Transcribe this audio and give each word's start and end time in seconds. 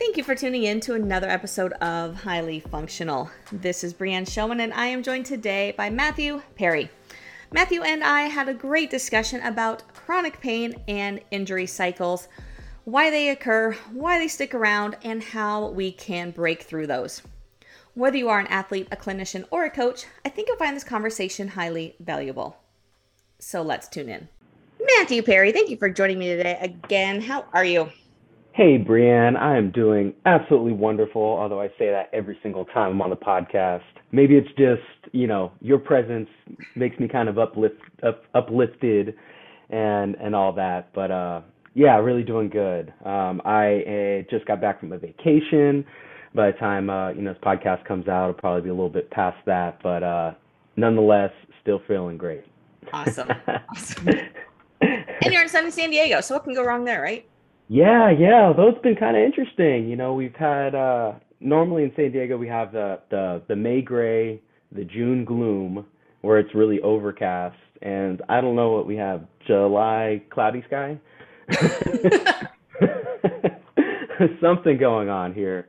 Thank 0.00 0.16
you 0.16 0.24
for 0.24 0.34
tuning 0.34 0.62
in 0.62 0.80
to 0.80 0.94
another 0.94 1.28
episode 1.28 1.74
of 1.74 2.22
Highly 2.22 2.60
Functional. 2.60 3.30
This 3.52 3.84
is 3.84 3.92
Brianne 3.92 4.26
Showman, 4.26 4.60
and 4.60 4.72
I 4.72 4.86
am 4.86 5.02
joined 5.02 5.26
today 5.26 5.74
by 5.76 5.90
Matthew 5.90 6.40
Perry. 6.56 6.90
Matthew 7.52 7.82
and 7.82 8.02
I 8.02 8.22
had 8.22 8.48
a 8.48 8.54
great 8.54 8.88
discussion 8.88 9.42
about 9.42 9.82
chronic 9.92 10.40
pain 10.40 10.74
and 10.88 11.20
injury 11.30 11.66
cycles, 11.66 12.28
why 12.84 13.10
they 13.10 13.28
occur, 13.28 13.76
why 13.92 14.18
they 14.18 14.26
stick 14.26 14.54
around, 14.54 14.96
and 15.04 15.22
how 15.22 15.68
we 15.68 15.92
can 15.92 16.30
break 16.30 16.62
through 16.62 16.86
those. 16.86 17.20
Whether 17.92 18.16
you 18.16 18.30
are 18.30 18.40
an 18.40 18.46
athlete, 18.46 18.88
a 18.90 18.96
clinician, 18.96 19.44
or 19.50 19.66
a 19.66 19.70
coach, 19.70 20.06
I 20.24 20.30
think 20.30 20.48
you'll 20.48 20.56
find 20.56 20.74
this 20.74 20.82
conversation 20.82 21.46
highly 21.46 21.94
valuable. 22.00 22.56
So 23.38 23.60
let's 23.60 23.86
tune 23.86 24.08
in. 24.08 24.28
Matthew 24.96 25.22
Perry, 25.22 25.52
thank 25.52 25.68
you 25.68 25.76
for 25.76 25.90
joining 25.90 26.18
me 26.18 26.28
today 26.28 26.56
again. 26.58 27.20
How 27.20 27.44
are 27.52 27.66
you? 27.66 27.90
Hey, 28.52 28.78
Brianne, 28.78 29.36
I 29.36 29.56
am 29.56 29.70
doing 29.70 30.12
absolutely 30.26 30.72
wonderful, 30.72 31.22
although 31.22 31.60
I 31.60 31.68
say 31.78 31.90
that 31.90 32.10
every 32.12 32.36
single 32.42 32.64
time 32.64 32.90
I'm 32.90 33.02
on 33.02 33.10
the 33.10 33.16
podcast. 33.16 33.84
Maybe 34.10 34.36
it's 34.36 34.48
just, 34.58 35.14
you 35.14 35.28
know, 35.28 35.52
your 35.60 35.78
presence 35.78 36.28
makes 36.74 36.98
me 36.98 37.06
kind 37.06 37.28
of 37.28 37.38
uplift, 37.38 37.76
up, 38.02 38.24
uplifted 38.34 39.14
and, 39.70 40.16
and 40.16 40.34
all 40.34 40.52
that. 40.54 40.92
But, 40.92 41.12
uh, 41.12 41.42
yeah, 41.74 41.96
really 41.98 42.24
doing 42.24 42.48
good. 42.48 42.92
Um, 43.04 43.40
I 43.44 43.82
uh, 43.82 44.22
just 44.28 44.46
got 44.46 44.60
back 44.60 44.80
from 44.80 44.90
a 44.92 44.98
vacation. 44.98 45.84
By 46.34 46.50
the 46.50 46.58
time, 46.58 46.90
uh, 46.90 47.10
you 47.10 47.22
know, 47.22 47.32
this 47.32 47.42
podcast 47.42 47.84
comes 47.84 48.08
out, 48.08 48.30
it'll 48.30 48.40
probably 48.40 48.62
be 48.62 48.70
a 48.70 48.74
little 48.74 48.90
bit 48.90 49.12
past 49.12 49.38
that. 49.46 49.80
But, 49.80 50.02
uh, 50.02 50.32
nonetheless, 50.76 51.30
still 51.62 51.80
feeling 51.86 52.16
great. 52.16 52.44
Awesome. 52.92 53.28
awesome. 53.70 54.08
and 54.80 55.32
you're 55.32 55.42
in 55.42 55.48
sunny 55.48 55.70
San 55.70 55.90
Diego, 55.90 56.20
so 56.20 56.34
what 56.34 56.42
can 56.42 56.52
go 56.52 56.64
wrong 56.64 56.84
there, 56.84 57.00
right? 57.00 57.29
Yeah, 57.72 58.10
yeah, 58.10 58.52
those 58.56 58.74
been 58.82 58.96
kind 58.96 59.16
of 59.16 59.22
interesting. 59.22 59.88
You 59.88 59.94
know, 59.94 60.12
we've 60.12 60.34
had 60.34 60.74
uh 60.74 61.12
normally 61.38 61.84
in 61.84 61.92
San 61.94 62.10
Diego 62.10 62.36
we 62.36 62.48
have 62.48 62.72
the 62.72 62.98
the 63.10 63.42
the 63.46 63.54
May 63.54 63.80
gray, 63.80 64.42
the 64.72 64.82
June 64.82 65.24
gloom 65.24 65.86
where 66.22 66.40
it's 66.40 66.52
really 66.52 66.80
overcast 66.80 67.56
and 67.80 68.22
I 68.28 68.40
don't 68.40 68.56
know 68.56 68.72
what 68.72 68.88
we 68.88 68.96
have, 68.96 69.22
July 69.46 70.20
cloudy 70.30 70.64
sky. 70.66 70.98
Something 74.42 74.76
going 74.76 75.08
on 75.08 75.32
here. 75.32 75.68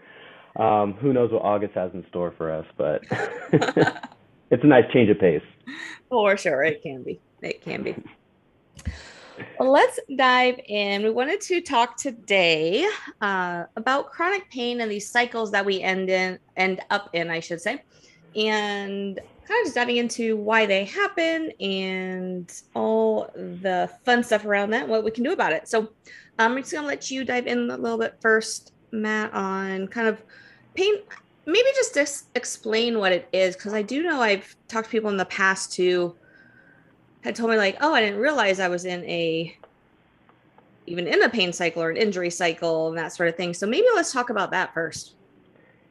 Um, 0.56 0.94
who 0.94 1.14
knows 1.14 1.32
what 1.32 1.44
August 1.44 1.76
has 1.76 1.92
in 1.94 2.04
store 2.10 2.34
for 2.36 2.52
us, 2.52 2.66
but 2.78 3.04
it's 4.50 4.64
a 4.64 4.68
nice 4.68 4.86
change 4.92 5.12
of 5.12 5.20
pace. 5.20 5.44
For 6.10 6.36
sure, 6.36 6.64
it 6.64 6.82
can 6.82 7.04
be. 7.04 7.22
It 7.44 7.62
can 7.62 7.84
be. 7.84 7.96
Well, 9.60 9.72
let's 9.72 10.00
dive 10.16 10.60
in. 10.68 11.04
We 11.04 11.12
wanted 11.12 11.42
to 11.42 11.62
talk 11.62 11.98
today 11.98 12.88
uh, 13.22 13.66
about 13.76 14.12
chronic 14.12 14.50
pain 14.50 14.82
and 14.82 14.92
these 14.92 15.10
cycles 15.10 15.52
that 15.52 15.66
we 15.66 15.82
end 15.82 16.10
in, 16.10 16.40
end 16.58 16.82
up 16.90 17.10
in, 17.14 17.30
I 17.30 17.40
should 17.40 17.62
say, 17.62 17.84
and 18.36 19.18
kind 19.18 19.62
of 19.62 19.66
just 19.66 19.76
diving 19.76 19.98
into 19.98 20.38
why 20.38 20.66
they 20.66 20.86
happen 20.86 21.52
and 21.60 22.52
all 22.74 23.30
the 23.36 23.90
fun 24.06 24.24
stuff 24.24 24.46
around 24.46 24.72
that, 24.72 24.88
what 24.88 25.04
we 25.04 25.12
can 25.12 25.24
do 25.24 25.32
about 25.32 25.54
it. 25.54 25.68
So, 25.68 25.90
I'm 26.40 26.58
just 26.58 26.72
gonna 26.72 26.88
let 26.88 27.12
you 27.12 27.24
dive 27.24 27.46
in 27.46 27.70
a 27.70 27.78
little 27.78 28.00
bit 28.00 28.16
first, 28.20 28.74
Matt, 28.92 29.32
on 29.34 29.88
kind 29.90 30.08
of 30.08 30.24
pain. 30.74 30.96
Maybe 31.46 31.68
just 31.76 32.28
explain 32.36 33.00
what 33.00 33.12
it 33.12 33.28
is, 33.32 33.56
because 33.56 33.74
I 33.74 33.82
do 33.82 34.02
know 34.02 34.22
I've 34.22 34.56
talked 34.68 34.86
to 34.86 34.92
people 34.92 35.10
in 35.10 35.18
the 35.18 35.26
past 35.26 35.72
too 35.72 36.16
had 37.24 37.36
told 37.36 37.52
me 37.52 37.58
like, 37.58 37.78
oh, 37.82 37.94
I 37.94 38.02
didn't 38.02 38.20
realize 38.20 38.60
I 38.60 38.68
was 38.68 38.86
in 38.86 39.04
a 39.06 39.56
even 40.88 41.08
in 41.08 41.22
a 41.22 41.30
pain 41.30 41.54
cycle 41.54 41.84
or 41.84 41.90
an 41.90 41.98
injury 41.98 42.30
cycle 42.30 42.90
and 42.90 42.98
that 42.98 43.14
sort 43.14 43.30
of 43.30 43.36
thing. 43.36 43.54
So 43.54 43.68
maybe 43.68 43.88
let's 43.96 44.12
talk 44.12 44.30
about 44.30 44.52
that 44.52 44.74
first. 44.74 45.14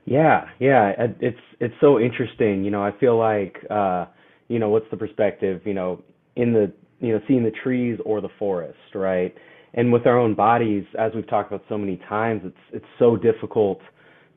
Yeah, 0.05 0.49
yeah, 0.59 0.93
it's 1.21 1.39
it's 1.61 1.75
so 1.81 2.01
interesting. 2.01 2.65
You 2.65 2.71
know, 2.71 2.83
I 2.83 2.93
feel 2.99 3.17
like 3.17 3.57
uh, 3.71 4.07
you 4.49 4.59
know, 4.59 4.69
what's 4.69 4.91
the 4.91 4.97
perspective? 4.97 5.63
You 5.65 5.75
know, 5.75 6.03
in 6.37 6.53
the 6.53 6.73
you 7.01 7.13
know, 7.13 7.21
seeing 7.29 7.45
the 7.45 7.53
trees 7.63 7.99
or 8.05 8.21
the 8.21 8.29
forest, 8.39 8.79
right? 8.95 9.35
And 9.75 9.93
with 9.93 10.07
our 10.07 10.19
own 10.19 10.35
bodies, 10.35 10.85
as 10.99 11.13
we've 11.15 11.29
talked 11.29 11.53
about 11.53 11.65
so 11.69 11.79
many 11.79 11.97
times, 12.09 12.43
it's 12.45 12.57
it's 12.73 12.87
so 12.99 13.17
difficult 13.17 13.81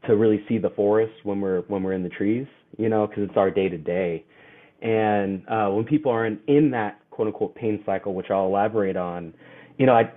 to 0.05 0.15
really 0.15 0.43
see 0.47 0.57
the 0.57 0.69
forest 0.71 1.13
when 1.23 1.41
we're 1.41 1.61
when 1.61 1.81
we're 1.81 1.93
in 1.93 2.03
the 2.03 2.09
trees, 2.09 2.45
you 2.77 2.89
know, 2.89 3.07
because 3.07 3.23
it's 3.23 3.37
our 3.37 3.49
day 3.49 3.69
to 3.69 3.77
day. 3.77 4.23
And 4.83 5.43
uh, 5.47 5.69
when 5.69 5.85
people 5.85 6.11
are 6.11 6.25
in, 6.25 6.39
in 6.47 6.69
that 6.71 6.99
quote 7.09 7.27
unquote 7.27 7.55
pain 7.55 7.81
cycle, 7.85 8.13
which 8.13 8.27
I'll 8.29 8.45
elaborate 8.45 8.97
on, 8.97 9.33
you 9.77 9.85
know, 9.85 9.93
I, 9.93 10.11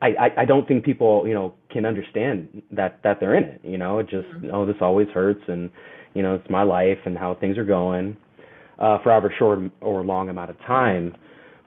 I, 0.00 0.28
I 0.38 0.44
don't 0.44 0.68
think 0.68 0.84
people, 0.84 1.26
you 1.26 1.34
know, 1.34 1.54
can 1.70 1.84
understand 1.84 2.62
that, 2.70 3.00
that 3.02 3.18
they're 3.18 3.34
in 3.34 3.44
it, 3.44 3.60
you 3.64 3.78
know, 3.78 3.98
it 3.98 4.08
just, 4.08 4.28
mm-hmm. 4.28 4.50
oh, 4.52 4.66
this 4.66 4.76
always 4.80 5.08
hurts 5.08 5.42
and, 5.48 5.70
you 6.14 6.22
know, 6.22 6.34
it's 6.34 6.48
my 6.50 6.62
life 6.62 6.98
and 7.04 7.16
how 7.16 7.34
things 7.34 7.58
are 7.58 7.64
going, 7.64 8.16
uh, 8.78 8.98
for 9.02 9.10
however 9.10 9.32
short 9.38 9.58
or 9.80 10.04
long 10.04 10.28
amount 10.28 10.50
of 10.50 10.58
time. 10.60 11.16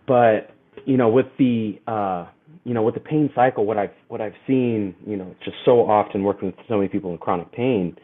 But, 0.07 0.51
you 0.85 0.97
know, 0.97 1.09
with 1.09 1.25
the, 1.37 1.79
uh, 1.87 2.27
you 2.63 2.73
know, 2.73 2.83
with 2.83 2.93
the 2.93 3.01
pain 3.01 3.29
cycle, 3.33 3.65
what 3.65 3.77
I've, 3.77 3.91
what 4.07 4.21
I've 4.21 4.35
seen, 4.47 4.95
you 5.05 5.17
know, 5.17 5.35
just 5.43 5.57
so 5.65 5.79
often 5.81 6.23
working 6.23 6.47
with 6.47 6.55
so 6.69 6.77
many 6.77 6.87
people 6.89 7.11
in 7.11 7.17
chronic 7.17 7.51
pain, 7.51 7.97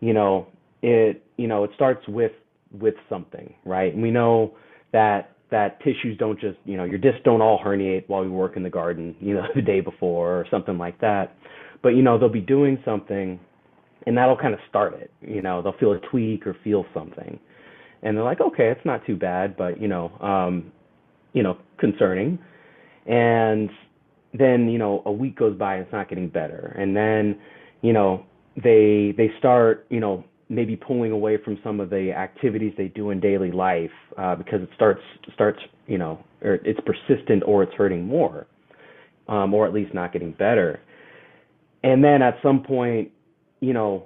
you 0.00 0.14
know, 0.14 0.48
it, 0.82 1.22
you 1.36 1.46
know, 1.46 1.64
it 1.64 1.70
starts 1.74 2.06
with 2.08 2.32
with 2.72 2.94
something, 3.08 3.52
right? 3.64 3.92
And 3.92 4.02
we 4.02 4.10
know 4.10 4.54
that 4.92 5.36
that 5.50 5.80
tissues 5.80 6.16
don't 6.18 6.38
just, 6.40 6.58
you 6.64 6.76
know, 6.76 6.84
your 6.84 6.98
discs 6.98 7.20
don't 7.24 7.42
all 7.42 7.58
herniate 7.64 8.04
while 8.08 8.24
you 8.24 8.30
work 8.30 8.56
in 8.56 8.62
the 8.62 8.70
garden, 8.70 9.16
you 9.20 9.34
know, 9.34 9.42
the 9.54 9.62
day 9.62 9.80
before 9.80 10.40
or 10.40 10.46
something 10.50 10.78
like 10.78 11.00
that. 11.00 11.36
But 11.82 11.90
you 11.90 12.02
know, 12.02 12.18
they'll 12.18 12.28
be 12.28 12.40
doing 12.40 12.78
something 12.84 13.40
and 14.06 14.16
that'll 14.16 14.36
kind 14.36 14.54
of 14.54 14.60
start 14.68 14.94
it. 14.94 15.10
You 15.20 15.42
know, 15.42 15.62
they'll 15.62 15.76
feel 15.78 15.92
a 15.92 16.00
tweak 16.10 16.46
or 16.46 16.56
feel 16.62 16.86
something. 16.94 17.38
And 18.02 18.16
they're 18.16 18.24
like, 18.24 18.40
okay, 18.40 18.68
it's 18.68 18.84
not 18.84 19.04
too 19.06 19.16
bad, 19.16 19.56
but 19.56 19.80
you 19.80 19.88
know, 19.88 20.10
um, 20.20 20.72
you 21.32 21.42
know, 21.42 21.58
concerning. 21.78 22.38
And 23.06 23.70
then, 24.32 24.68
you 24.68 24.78
know, 24.78 25.02
a 25.06 25.12
week 25.12 25.36
goes 25.36 25.56
by 25.56 25.74
and 25.74 25.84
it's 25.84 25.92
not 25.92 26.08
getting 26.08 26.28
better. 26.28 26.74
And 26.78 26.96
then, 26.96 27.38
you 27.82 27.92
know, 27.92 28.24
they 28.56 29.14
they 29.16 29.30
start, 29.38 29.86
you 29.90 30.00
know, 30.00 30.24
maybe 30.50 30.76
pulling 30.76 31.12
away 31.12 31.38
from 31.42 31.58
some 31.62 31.78
of 31.80 31.88
the 31.88 32.12
activities 32.12 32.74
they 32.76 32.88
do 32.88 33.10
in 33.10 33.20
daily 33.20 33.52
life 33.52 33.90
uh, 34.18 34.34
because 34.34 34.60
it 34.60 34.68
starts 34.74 35.00
starts 35.32 35.60
you 35.86 35.96
know 35.96 36.22
or 36.42 36.54
it's 36.64 36.80
persistent 36.80 37.42
or 37.46 37.62
it's 37.62 37.72
hurting 37.74 38.04
more 38.04 38.46
um, 39.28 39.54
or 39.54 39.66
at 39.66 39.72
least 39.72 39.94
not 39.94 40.12
getting 40.12 40.32
better. 40.32 40.80
And 41.84 42.04
then 42.04 42.20
at 42.20 42.34
some 42.42 42.62
point 42.62 43.12
you 43.60 43.72
know 43.72 44.04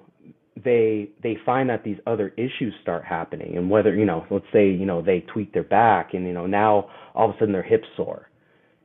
they 0.62 1.08
they 1.22 1.36
find 1.44 1.68
that 1.70 1.82
these 1.82 1.98
other 2.06 2.28
issues 2.36 2.74
start 2.82 3.04
happening 3.04 3.56
and 3.56 3.68
whether 3.68 3.94
you 3.94 4.04
know 4.04 4.24
let's 4.30 4.44
say 4.52 4.70
you 4.70 4.86
know 4.86 5.02
they 5.02 5.20
tweak 5.32 5.52
their 5.52 5.64
back 5.64 6.10
and 6.12 6.26
you 6.26 6.32
know 6.32 6.46
now 6.46 6.88
all 7.14 7.30
of 7.30 7.34
a 7.34 7.38
sudden 7.38 7.52
their 7.52 7.62
hips 7.62 7.88
sore. 7.96 8.28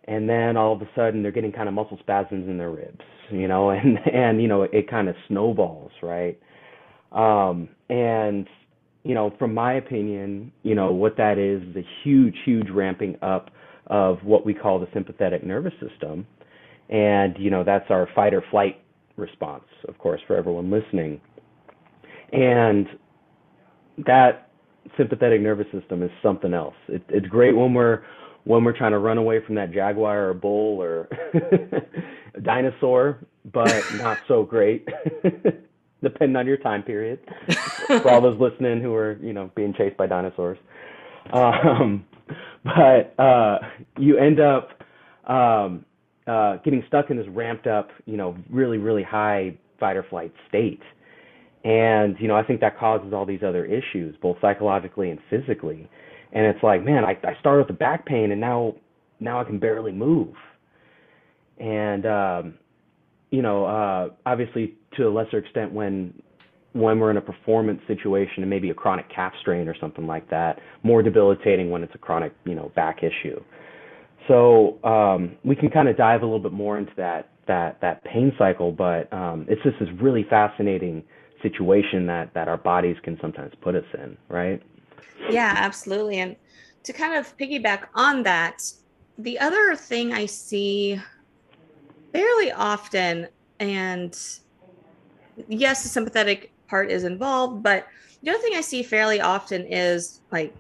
And 0.05 0.27
then 0.27 0.57
all 0.57 0.73
of 0.73 0.81
a 0.81 0.89
sudden 0.95 1.21
they're 1.21 1.31
getting 1.31 1.51
kind 1.51 1.67
of 1.67 1.75
muscle 1.75 1.99
spasms 1.99 2.47
in 2.49 2.57
their 2.57 2.71
ribs 2.71 3.03
you 3.31 3.47
know 3.47 3.69
and 3.71 3.97
and 4.11 4.41
you 4.41 4.47
know 4.47 4.63
it, 4.63 4.71
it 4.73 4.89
kind 4.89 5.09
of 5.09 5.15
snowballs 5.27 5.91
right 6.01 6.39
um, 7.11 7.69
and 7.89 8.47
you 9.03 9.15
know, 9.15 9.33
from 9.39 9.53
my 9.53 9.73
opinion, 9.73 10.51
you 10.63 10.75
know 10.75 10.91
what 10.91 11.17
that 11.17 11.37
is 11.37 11.61
is 11.69 11.75
a 11.77 11.87
huge, 12.03 12.35
huge 12.45 12.69
ramping 12.69 13.17
up 13.21 13.49
of 13.87 14.19
what 14.23 14.45
we 14.45 14.53
call 14.53 14.79
the 14.79 14.87
sympathetic 14.93 15.43
nervous 15.43 15.73
system, 15.79 16.27
and 16.89 17.35
you 17.39 17.49
know 17.49 17.63
that's 17.63 17.89
our 17.89 18.07
fight 18.13 18.33
or 18.33 18.43
flight 18.51 18.81
response, 19.15 19.63
of 19.87 19.97
course, 19.97 20.21
for 20.27 20.35
everyone 20.35 20.69
listening. 20.69 21.21
And 22.31 22.87
that 24.05 24.51
sympathetic 24.97 25.41
nervous 25.41 25.67
system 25.71 26.03
is 26.03 26.11
something 26.21 26.53
else. 26.53 26.75
It, 26.87 27.03
it's 27.09 27.27
great 27.27 27.55
when 27.55 27.73
we're 27.73 28.03
when 28.45 28.63
we're 28.63 28.77
trying 28.77 28.91
to 28.91 28.99
run 28.99 29.17
away 29.17 29.43
from 29.45 29.55
that 29.55 29.71
jaguar 29.71 30.29
or 30.29 30.33
bull 30.33 30.81
or 30.81 31.07
dinosaur, 32.43 33.19
but 33.53 33.83
not 33.95 34.17
so 34.27 34.43
great 34.43 34.87
depending 36.01 36.35
on 36.35 36.47
your 36.47 36.57
time 36.57 36.83
period. 36.83 37.19
for 37.87 38.11
all 38.11 38.21
those 38.21 38.39
listening 38.39 38.81
who 38.81 38.93
are, 38.93 39.17
you 39.21 39.33
know, 39.33 39.49
being 39.55 39.73
chased 39.73 39.97
by 39.97 40.07
dinosaurs. 40.07 40.57
Um, 41.33 42.05
but 42.63 43.15
uh, 43.21 43.59
you 43.97 44.17
end 44.17 44.39
up 44.39 44.69
um, 45.27 45.85
uh, 46.27 46.57
getting 46.57 46.83
stuck 46.87 47.09
in 47.09 47.17
this 47.17 47.27
ramped 47.29 47.67
up, 47.67 47.89
you 48.05 48.17
know, 48.17 48.37
really, 48.49 48.77
really 48.77 49.03
high 49.03 49.57
fight 49.79 49.97
or 49.97 50.03
flight 50.09 50.31
state. 50.47 50.81
And, 51.63 52.15
you 52.19 52.27
know, 52.27 52.35
I 52.35 52.43
think 52.43 52.61
that 52.61 52.77
causes 52.77 53.13
all 53.13 53.25
these 53.25 53.43
other 53.45 53.65
issues, 53.65 54.15
both 54.21 54.37
psychologically 54.39 55.09
and 55.09 55.19
physically. 55.29 55.89
And 56.31 56.45
it's 56.45 56.63
like, 56.63 56.85
man, 56.85 57.03
I, 57.03 57.17
I 57.27 57.37
started 57.39 57.59
with 57.59 57.67
the 57.67 57.73
back 57.73 58.05
pain 58.05 58.31
and 58.31 58.39
now 58.39 58.75
now 59.19 59.41
I 59.41 59.43
can 59.43 59.59
barely 59.59 59.91
move. 59.91 60.33
And 61.59 62.05
um, 62.05 62.53
you 63.31 63.41
know, 63.41 63.65
uh, 63.65 64.09
obviously 64.25 64.75
to 64.97 65.07
a 65.07 65.09
lesser 65.09 65.37
extent 65.37 65.71
when 65.71 66.13
when 66.73 66.99
we're 66.99 67.09
in 67.09 67.17
a 67.17 67.21
performance 67.21 67.81
situation 67.87 68.43
and 68.43 68.49
maybe 68.49 68.69
a 68.69 68.73
chronic 68.73 69.09
calf 69.13 69.33
strain 69.41 69.67
or 69.67 69.75
something 69.79 70.05
like 70.05 70.29
that, 70.29 70.59
more 70.83 71.01
debilitating 71.01 71.71
when 71.71 71.83
it's 71.83 71.95
a 71.95 71.97
chronic, 71.97 72.31
you 72.45 72.53
know, 72.53 72.71
back 72.75 72.99
issue. 72.99 73.41
So 74.27 74.77
um, 74.83 75.35
we 75.43 75.55
can 75.55 75.71
kind 75.71 75.87
of 75.87 75.97
dive 75.97 76.21
a 76.21 76.25
little 76.25 76.39
bit 76.39 76.51
more 76.51 76.77
into 76.77 76.91
that 76.97 77.29
that 77.47 77.81
that 77.81 78.03
pain 78.03 78.31
cycle, 78.37 78.71
but 78.71 79.11
um, 79.11 79.45
it's 79.49 79.61
just 79.63 79.79
this 79.79 79.89
really 79.99 80.25
fascinating 80.29 81.03
situation 81.41 82.05
that 82.05 82.33
that 82.33 82.47
our 82.47 82.57
bodies 82.57 82.97
can 83.03 83.17
sometimes 83.19 83.53
put 83.61 83.75
us 83.75 83.85
in, 83.95 84.17
right? 84.27 84.61
Yeah, 85.29 85.53
absolutely. 85.55 86.19
And 86.19 86.35
to 86.83 86.93
kind 86.93 87.15
of 87.15 87.35
piggyback 87.37 87.87
on 87.95 88.23
that, 88.23 88.61
the 89.17 89.39
other 89.39 89.75
thing 89.75 90.13
I 90.13 90.27
see 90.27 91.01
fairly 92.11 92.51
often, 92.51 93.27
and 93.59 94.17
yes, 95.47 95.83
the 95.83 95.89
sympathetic 95.89 96.51
part 96.67 96.91
is 96.91 97.03
involved, 97.03 97.63
but 97.63 97.87
the 98.21 98.31
other 98.31 98.39
thing 98.39 98.53
I 98.55 98.61
see 98.61 98.83
fairly 98.83 99.21
often 99.21 99.65
is 99.65 100.21
like 100.31 100.53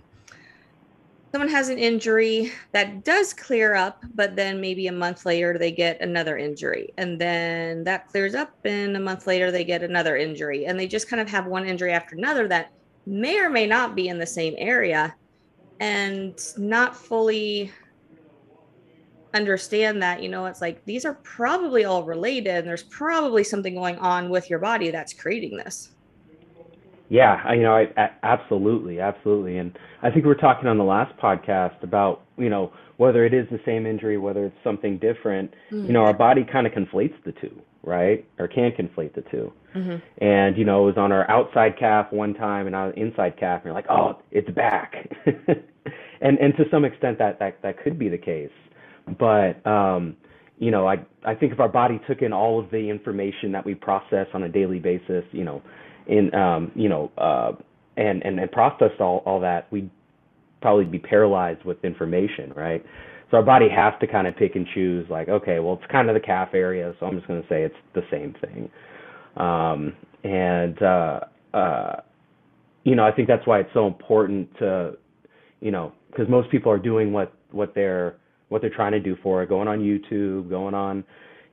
someone 1.31 1.49
has 1.49 1.69
an 1.69 1.77
injury 1.77 2.51
that 2.71 3.03
does 3.03 3.33
clear 3.33 3.75
up, 3.75 4.03
but 4.15 4.35
then 4.35 4.59
maybe 4.59 4.87
a 4.87 4.91
month 4.91 5.25
later 5.25 5.57
they 5.57 5.71
get 5.71 6.01
another 6.01 6.37
injury. 6.37 6.91
And 6.97 7.19
then 7.19 7.83
that 7.83 8.07
clears 8.07 8.33
up, 8.33 8.53
and 8.63 8.95
a 8.95 8.99
month 8.99 9.27
later 9.27 9.51
they 9.51 9.63
get 9.63 9.83
another 9.83 10.17
injury. 10.17 10.65
And 10.65 10.79
they 10.79 10.87
just 10.87 11.09
kind 11.09 11.21
of 11.21 11.29
have 11.29 11.45
one 11.45 11.65
injury 11.65 11.91
after 11.91 12.15
another 12.15 12.47
that 12.47 12.71
may 13.05 13.39
or 13.39 13.49
may 13.49 13.67
not 13.67 13.95
be 13.95 14.07
in 14.07 14.17
the 14.17 14.25
same 14.25 14.55
area 14.57 15.15
and 15.79 16.39
not 16.57 16.95
fully 16.95 17.71
understand 19.33 20.01
that 20.01 20.23
you 20.23 20.29
know 20.29 20.45
it's 20.45 20.61
like 20.61 20.83
these 20.85 21.05
are 21.05 21.13
probably 21.23 21.85
all 21.85 22.03
related 22.03 22.55
and 22.55 22.67
there's 22.67 22.83
probably 22.83 23.43
something 23.43 23.75
going 23.75 23.97
on 23.99 24.29
with 24.29 24.49
your 24.49 24.59
body 24.59 24.89
that's 24.89 25.13
creating 25.13 25.55
this 25.57 25.89
yeah, 27.09 27.41
I, 27.43 27.55
you 27.55 27.63
know, 27.63 27.75
I, 27.75 27.87
I, 27.97 28.11
absolutely, 28.21 28.99
absolutely, 28.99 29.57
and 29.57 29.77
I 30.03 30.11
think 30.11 30.25
we 30.25 30.29
were 30.29 30.35
talking 30.35 30.67
on 30.67 30.77
the 30.77 30.83
last 30.83 31.17
podcast 31.17 31.81
about 31.81 32.21
you 32.37 32.49
know 32.49 32.71
whether 32.97 33.25
it 33.25 33.33
is 33.33 33.47
the 33.49 33.59
same 33.65 33.85
injury, 33.87 34.17
whether 34.17 34.45
it's 34.45 34.63
something 34.63 34.99
different. 34.99 35.51
Mm-hmm. 35.71 35.87
You 35.87 35.93
know, 35.93 36.03
our 36.03 36.13
body 36.13 36.43
kind 36.43 36.67
of 36.67 36.73
conflates 36.73 37.15
the 37.25 37.31
two, 37.31 37.59
right? 37.83 38.25
Or 38.37 38.47
can 38.47 38.71
conflate 38.71 39.15
the 39.15 39.21
2 39.21 39.53
mm-hmm. 39.75 40.23
And 40.23 40.57
you 40.57 40.65
know, 40.65 40.83
it 40.83 40.85
was 40.85 40.97
on 40.97 41.11
our 41.11 41.29
outside 41.31 41.79
calf 41.79 42.11
one 42.11 42.35
time 42.35 42.67
and 42.67 42.75
our 42.75 42.91
inside 42.91 43.37
calf, 43.37 43.61
and 43.61 43.65
you're 43.65 43.73
like, 43.73 43.89
oh, 43.89 44.21
it's 44.31 44.49
back. 44.51 45.09
and 46.21 46.37
and 46.37 46.55
to 46.57 46.65
some 46.69 46.85
extent, 46.85 47.17
that 47.17 47.39
that 47.39 47.59
that 47.63 47.83
could 47.83 47.97
be 47.97 48.07
the 48.07 48.19
case, 48.19 48.51
but 49.19 49.65
um, 49.69 50.15
you 50.57 50.71
know, 50.71 50.87
I 50.87 50.97
I 51.23 51.35
think 51.35 51.53
if 51.53 51.59
our 51.59 51.69
body 51.69 51.99
took 52.07 52.21
in 52.21 52.33
all 52.33 52.59
of 52.59 52.69
the 52.71 52.89
information 52.89 53.51
that 53.53 53.65
we 53.65 53.75
process 53.75 54.27
on 54.33 54.43
a 54.43 54.49
daily 54.49 54.79
basis, 54.79 55.23
you 55.31 55.43
know 55.43 55.61
in 56.09 56.33
um, 56.33 56.71
you 56.75 56.89
know 56.89 57.11
uh, 57.17 57.51
and 57.95 58.23
and 58.25 58.39
and 58.39 58.51
processed 58.51 58.99
all 58.99 59.23
all 59.25 59.39
that, 59.39 59.71
we'd 59.71 59.89
probably 60.61 60.85
be 60.85 60.99
paralyzed 60.99 61.63
with 61.63 61.83
information, 61.85 62.51
right? 62.55 62.83
So 63.31 63.37
our 63.37 63.43
body 63.43 63.67
has 63.69 63.93
to 64.01 64.07
kind 64.07 64.27
of 64.27 64.35
pick 64.35 64.55
and 64.55 64.67
choose, 64.73 65.05
like, 65.09 65.29
okay, 65.29 65.59
well, 65.59 65.79
it's 65.81 65.91
kind 65.91 66.09
of 66.09 66.15
the 66.15 66.19
calf 66.19 66.49
area, 66.53 66.93
so 66.99 67.05
I'm 67.05 67.15
just 67.15 67.27
going 67.27 67.41
to 67.41 67.47
say 67.47 67.61
it's 67.61 67.75
the 67.93 68.01
same 68.09 68.33
thing. 68.41 68.69
Um, 69.37 69.93
and 70.23 70.81
uh, 70.81 71.19
uh, 71.53 71.95
you 72.83 72.95
know, 72.95 73.05
I 73.05 73.11
think 73.11 73.27
that's 73.27 73.45
why 73.45 73.59
it's 73.59 73.69
so 73.73 73.85
important 73.87 74.49
to, 74.57 74.93
you 75.61 75.71
know, 75.71 75.93
because 76.09 76.27
most 76.27 76.49
people 76.49 76.71
are 76.71 76.79
doing 76.79 77.13
what 77.13 77.33
what 77.51 77.73
they're 77.75 78.15
what 78.49 78.61
they're 78.61 78.69
trying 78.69 78.91
to 78.91 78.99
do 78.99 79.15
for 79.23 79.41
it, 79.41 79.49
going 79.49 79.67
on 79.67 79.79
YouTube, 79.79 80.49
going 80.49 80.73
on 80.73 81.03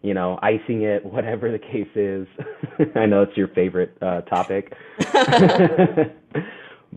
you 0.03 0.15
know, 0.15 0.39
icing 0.43 0.83
it, 0.83 1.05
whatever 1.13 1.51
the 1.51 1.59
case 1.59 1.89
is. 1.97 2.27
I 2.97 3.07
know 3.07 3.23
it's 3.23 3.37
your 3.37 3.49
favorite 3.49 3.97
uh, 4.01 4.21
topic. 4.23 4.73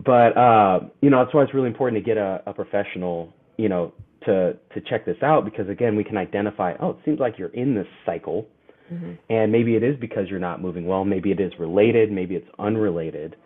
but 0.04 0.36
uh, 0.36 0.80
you 1.00 1.10
know, 1.10 1.24
that's 1.24 1.34
why 1.34 1.42
it's 1.42 1.52
really 1.52 1.66
important 1.66 2.02
to 2.02 2.08
get 2.08 2.16
a, 2.16 2.42
a 2.46 2.52
professional, 2.52 3.34
you 3.56 3.68
know, 3.68 3.92
to 4.26 4.56
to 4.74 4.80
check 4.88 5.04
this 5.04 5.16
out 5.22 5.44
because 5.44 5.68
again, 5.68 5.96
we 5.96 6.04
can 6.04 6.16
identify, 6.16 6.74
oh, 6.80 6.90
it 6.90 6.98
seems 7.04 7.18
like 7.18 7.38
you're 7.38 7.48
in 7.48 7.74
this 7.74 7.88
cycle. 8.06 8.46
Mm-hmm. 8.92 9.12
And 9.28 9.52
maybe 9.52 9.76
it 9.76 9.84
is 9.84 9.96
because 10.00 10.28
you're 10.28 10.40
not 10.40 10.60
moving 10.60 10.86
well, 10.86 11.04
maybe 11.04 11.30
it 11.30 11.40
is 11.40 11.52
related, 11.60 12.10
maybe 12.10 12.34
it's 12.34 12.48
unrelated. 12.58 13.36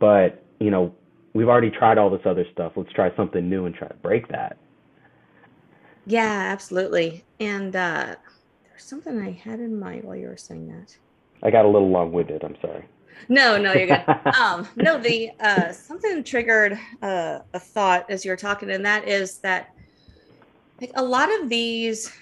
But, 0.00 0.42
you 0.58 0.70
know, 0.70 0.94
we've 1.34 1.48
already 1.48 1.70
tried 1.70 1.98
all 1.98 2.08
this 2.08 2.22
other 2.24 2.46
stuff. 2.50 2.72
Let's 2.76 2.90
try 2.94 3.14
something 3.14 3.46
new 3.48 3.66
and 3.66 3.74
try 3.74 3.88
to 3.88 3.94
break 3.94 4.26
that. 4.28 4.56
Yeah, 6.06 6.48
absolutely. 6.52 7.24
And 7.40 7.74
uh 7.74 8.16
there's 8.68 8.84
something 8.84 9.18
I 9.18 9.32
had 9.32 9.60
in 9.60 9.78
mind 9.78 10.04
while 10.04 10.16
you 10.16 10.28
were 10.28 10.36
saying 10.36 10.68
that. 10.68 10.96
I 11.42 11.50
got 11.50 11.64
a 11.64 11.68
little 11.68 11.90
long-winded. 11.90 12.44
I'm 12.44 12.56
sorry. 12.60 12.84
No, 13.28 13.56
no, 13.58 13.72
you're 13.72 13.86
good. 13.86 14.04
um, 14.38 14.68
no, 14.76 14.98
the 14.98 15.30
uh, 15.40 15.72
something 15.72 16.22
triggered 16.22 16.78
uh, 17.02 17.40
a 17.54 17.58
thought 17.58 18.10
as 18.10 18.24
you 18.24 18.30
were 18.30 18.36
talking, 18.36 18.70
and 18.70 18.84
that 18.84 19.08
is 19.08 19.38
that 19.38 19.74
like 20.80 20.92
a 20.94 21.02
lot 21.02 21.28
of 21.40 21.48
these 21.48 22.12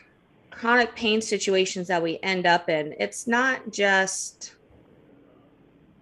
chronic 0.50 0.94
pain 0.94 1.20
situations 1.20 1.88
that 1.88 2.02
we 2.02 2.18
end 2.22 2.46
up 2.46 2.68
in, 2.68 2.94
it's 2.98 3.26
not 3.26 3.72
just 3.72 4.54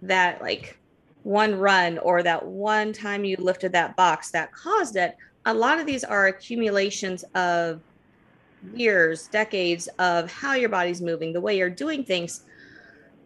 that 0.03 0.41
like 0.41 0.77
one 1.23 1.55
run 1.55 1.97
or 1.99 2.21
that 2.21 2.45
one 2.45 2.93
time 2.93 3.25
you 3.25 3.35
lifted 3.37 3.71
that 3.71 3.95
box 3.95 4.31
that 4.31 4.51
caused 4.51 4.95
it. 4.95 5.15
A 5.45 5.53
lot 5.53 5.79
of 5.79 5.85
these 5.85 6.03
are 6.03 6.27
accumulations 6.27 7.23
of 7.35 7.81
years, 8.73 9.27
decades 9.27 9.87
of 9.99 10.31
how 10.31 10.53
your 10.53 10.69
body's 10.69 11.01
moving, 11.01 11.33
the 11.33 11.41
way 11.41 11.57
you're 11.57 11.69
doing 11.69 12.03
things. 12.03 12.43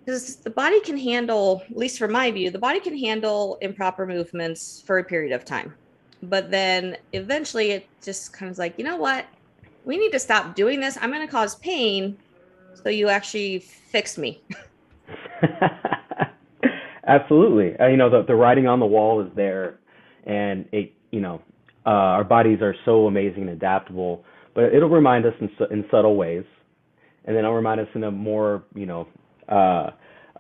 Because 0.04 0.38
the 0.38 0.50
body 0.50 0.80
can 0.81 0.98
handle, 0.98 1.62
at 1.69 1.78
least 1.78 2.00
from 2.00 2.14
my 2.14 2.31
view, 2.31 2.50
the 2.50 2.60
body 2.60 2.80
can 2.80 2.98
handle 2.98 3.58
improper 3.62 4.06
movements 4.06 4.81
for 4.86 5.00
a 5.00 5.04
period 5.04 5.34
of 5.34 5.46
time. 5.46 5.74
But 6.24 6.50
then 6.50 6.98
eventually 7.14 7.72
it 7.72 7.88
just 8.02 8.34
kind 8.34 8.50
of 8.50 8.58
like, 8.58 8.75
you 8.78 8.86
know 8.86 8.98
what? 8.98 9.25
We 9.86 9.98
need 9.98 10.12
to 10.12 10.20
stop 10.20 10.56
doing 10.56 10.80
this. 10.80 10.98
I'm 11.02 11.12
going 11.12 11.25
to 11.25 11.31
cause 11.31 11.56
pain. 11.56 12.18
So 12.74 12.90
you 12.90 13.10
actually 13.10 13.60
fix 13.60 14.18
me. 14.18 14.42
Absolutely. 17.08 17.78
Uh, 17.80 17.88
you 17.88 17.98
know, 17.98 18.10
the, 18.10 18.24
the 18.24 18.36
writing 18.36 18.68
on 18.68 18.80
the 18.80 18.86
wall 18.86 19.22
is 19.22 19.31
there. 19.36 19.80
And 20.25 20.68
it, 20.72 20.94
you 21.12 21.22
know, 21.22 21.42
uh, 21.88 21.89
our 21.89 22.25
bodies 22.25 22.62
are 22.62 22.75
so 22.86 23.07
amazing 23.07 23.44
and 23.44 23.51
adaptable 23.51 24.24
but 24.57 24.74
it'll 24.74 24.89
remind 24.89 25.24
us 25.24 25.36
in, 25.39 25.51
in 25.69 25.86
subtle 25.92 26.16
ways, 26.16 26.44
and 27.25 27.36
then 27.36 27.45
it'll 27.45 27.54
remind 27.54 27.80
us 27.80 27.88
in 27.94 28.04
a 28.06 28.10
more, 28.10 28.63
you 28.74 28.88
know, 28.88 29.07
uh, 29.48 29.92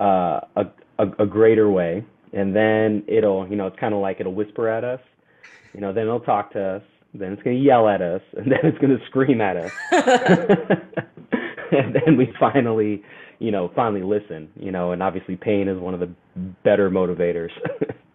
uh, 0.01 0.39
a, 0.55 0.65
a, 0.97 1.05
a 1.19 1.25
greater 1.27 1.69
way, 1.69 2.03
and 2.33 2.55
then 2.55 3.03
it'll, 3.07 3.47
you 3.47 3.55
know, 3.55 3.67
it's 3.67 3.79
kind 3.79 3.93
of 3.93 4.01
like 4.01 4.19
it'll 4.19 4.33
whisper 4.33 4.67
at 4.69 4.83
us, 4.83 4.99
you 5.75 5.81
know, 5.81 5.93
then 5.93 6.05
it'll 6.05 6.19
talk 6.19 6.51
to 6.53 6.59
us, 6.59 6.81
then 7.13 7.31
it's 7.31 7.43
going 7.43 7.57
to 7.57 7.63
yell 7.63 7.87
at 7.87 8.01
us, 8.01 8.21
and 8.37 8.51
then 8.51 8.59
it's 8.63 8.77
going 8.79 8.89
to 8.89 9.05
scream 9.05 9.39
at 9.39 9.55
us, 9.55 9.71
and 11.71 11.93
then 12.07 12.17
we 12.17 12.33
finally, 12.39 13.03
you 13.37 13.51
know, 13.51 13.71
finally 13.75 14.01
listen, 14.01 14.49
you 14.59 14.71
know, 14.71 14.93
and 14.93 15.03
obviously 15.03 15.35
pain 15.35 15.67
is 15.67 15.77
one 15.79 15.93
of 15.93 15.99
the 15.99 16.09
better 16.63 16.89
motivators 16.89 17.51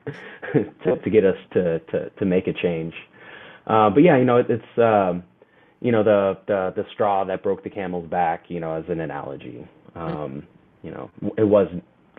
to, 0.82 0.96
to 0.96 1.10
get 1.10 1.24
us 1.24 1.36
to, 1.52 1.78
to, 1.92 2.10
to 2.10 2.24
make 2.24 2.48
a 2.48 2.52
change. 2.52 2.92
Uh, 3.66 3.90
but 3.90 4.00
yeah, 4.02 4.16
you 4.18 4.24
know, 4.24 4.38
it, 4.38 4.46
it's, 4.48 4.78
um, 4.78 5.22
you 5.82 5.90
know 5.90 6.04
the 6.04 6.38
the 6.46 6.72
the 6.76 6.84
straw 6.94 7.24
that 7.24 7.42
broke 7.42 7.64
the 7.64 7.70
camel's 7.70 8.08
back 8.08 8.44
you 8.48 8.60
know 8.60 8.74
as 8.74 8.84
an 8.88 9.00
analogy. 9.00 9.66
Um 9.94 10.46
you 10.82 10.92
know 10.92 11.10
it 11.36 11.44
was 11.44 11.66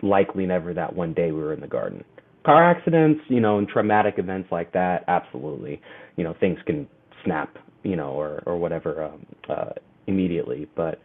likely 0.02 0.46
never 0.46 0.74
that 0.74 0.94
one 0.94 1.14
day 1.14 1.32
we 1.32 1.40
were 1.40 1.54
in 1.54 1.60
the 1.60 1.66
garden. 1.66 2.04
Car 2.44 2.70
accidents 2.70 3.22
you 3.28 3.40
know 3.40 3.58
and 3.58 3.66
traumatic 3.66 4.14
events 4.18 4.52
like 4.52 4.72
that 4.74 5.04
absolutely. 5.08 5.80
You 6.16 6.24
know 6.24 6.34
things 6.38 6.58
can 6.66 6.86
snap 7.24 7.56
you 7.82 7.96
know 7.96 8.10
or 8.10 8.42
or 8.46 8.58
whatever 8.58 9.02
um 9.02 9.26
uh 9.48 9.70
immediately. 10.06 10.68
But 10.76 11.00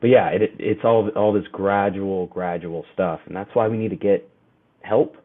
but 0.00 0.08
yeah 0.08 0.30
it, 0.30 0.42
it 0.42 0.50
it's 0.58 0.80
all 0.82 1.08
all 1.14 1.32
this 1.32 1.46
gradual 1.52 2.26
gradual 2.26 2.84
stuff. 2.92 3.20
And 3.26 3.36
that's 3.36 3.54
why 3.54 3.68
we 3.68 3.78
need 3.78 3.90
to 3.90 3.96
get 3.96 4.28
help 4.82 5.16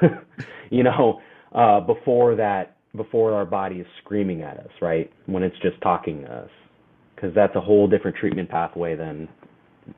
you 0.70 0.84
know 0.84 1.20
uh 1.52 1.80
before 1.80 2.36
that 2.36 2.76
before 2.96 3.32
our 3.32 3.46
body 3.46 3.76
is 3.76 3.86
screaming 4.02 4.42
at 4.42 4.58
us, 4.58 4.70
right? 4.80 5.10
When 5.26 5.42
it's 5.42 5.58
just 5.60 5.80
talking 5.80 6.22
to 6.22 6.32
us, 6.32 6.50
because 7.14 7.34
that's 7.34 7.54
a 7.56 7.60
whole 7.60 7.88
different 7.88 8.16
treatment 8.16 8.48
pathway 8.48 8.94
than, 8.94 9.28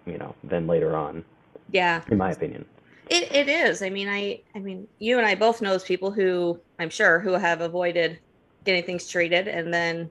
you 0.07 0.19
know, 0.19 0.35
than 0.45 0.67
later 0.67 0.97
on. 0.97 1.25
Yeah. 1.73 2.03
In 2.11 2.19
my 2.19 2.31
opinion. 2.31 2.65
It 3.11 3.31
it 3.33 3.49
is. 3.49 3.83
I 3.83 3.91
mean, 3.91 4.09
I 4.09 4.41
I 4.55 4.61
mean, 4.61 4.87
you 4.99 5.19
and 5.19 5.27
I 5.27 5.35
both 5.35 5.61
know 5.61 5.79
people 5.79 6.11
who 6.11 6.59
I'm 6.79 6.91
sure 6.91 7.19
who 7.19 7.33
have 7.33 7.61
avoided 7.61 8.19
getting 8.65 8.83
things 8.83 9.09
treated 9.09 9.47
and 9.49 9.75
then 9.75 10.11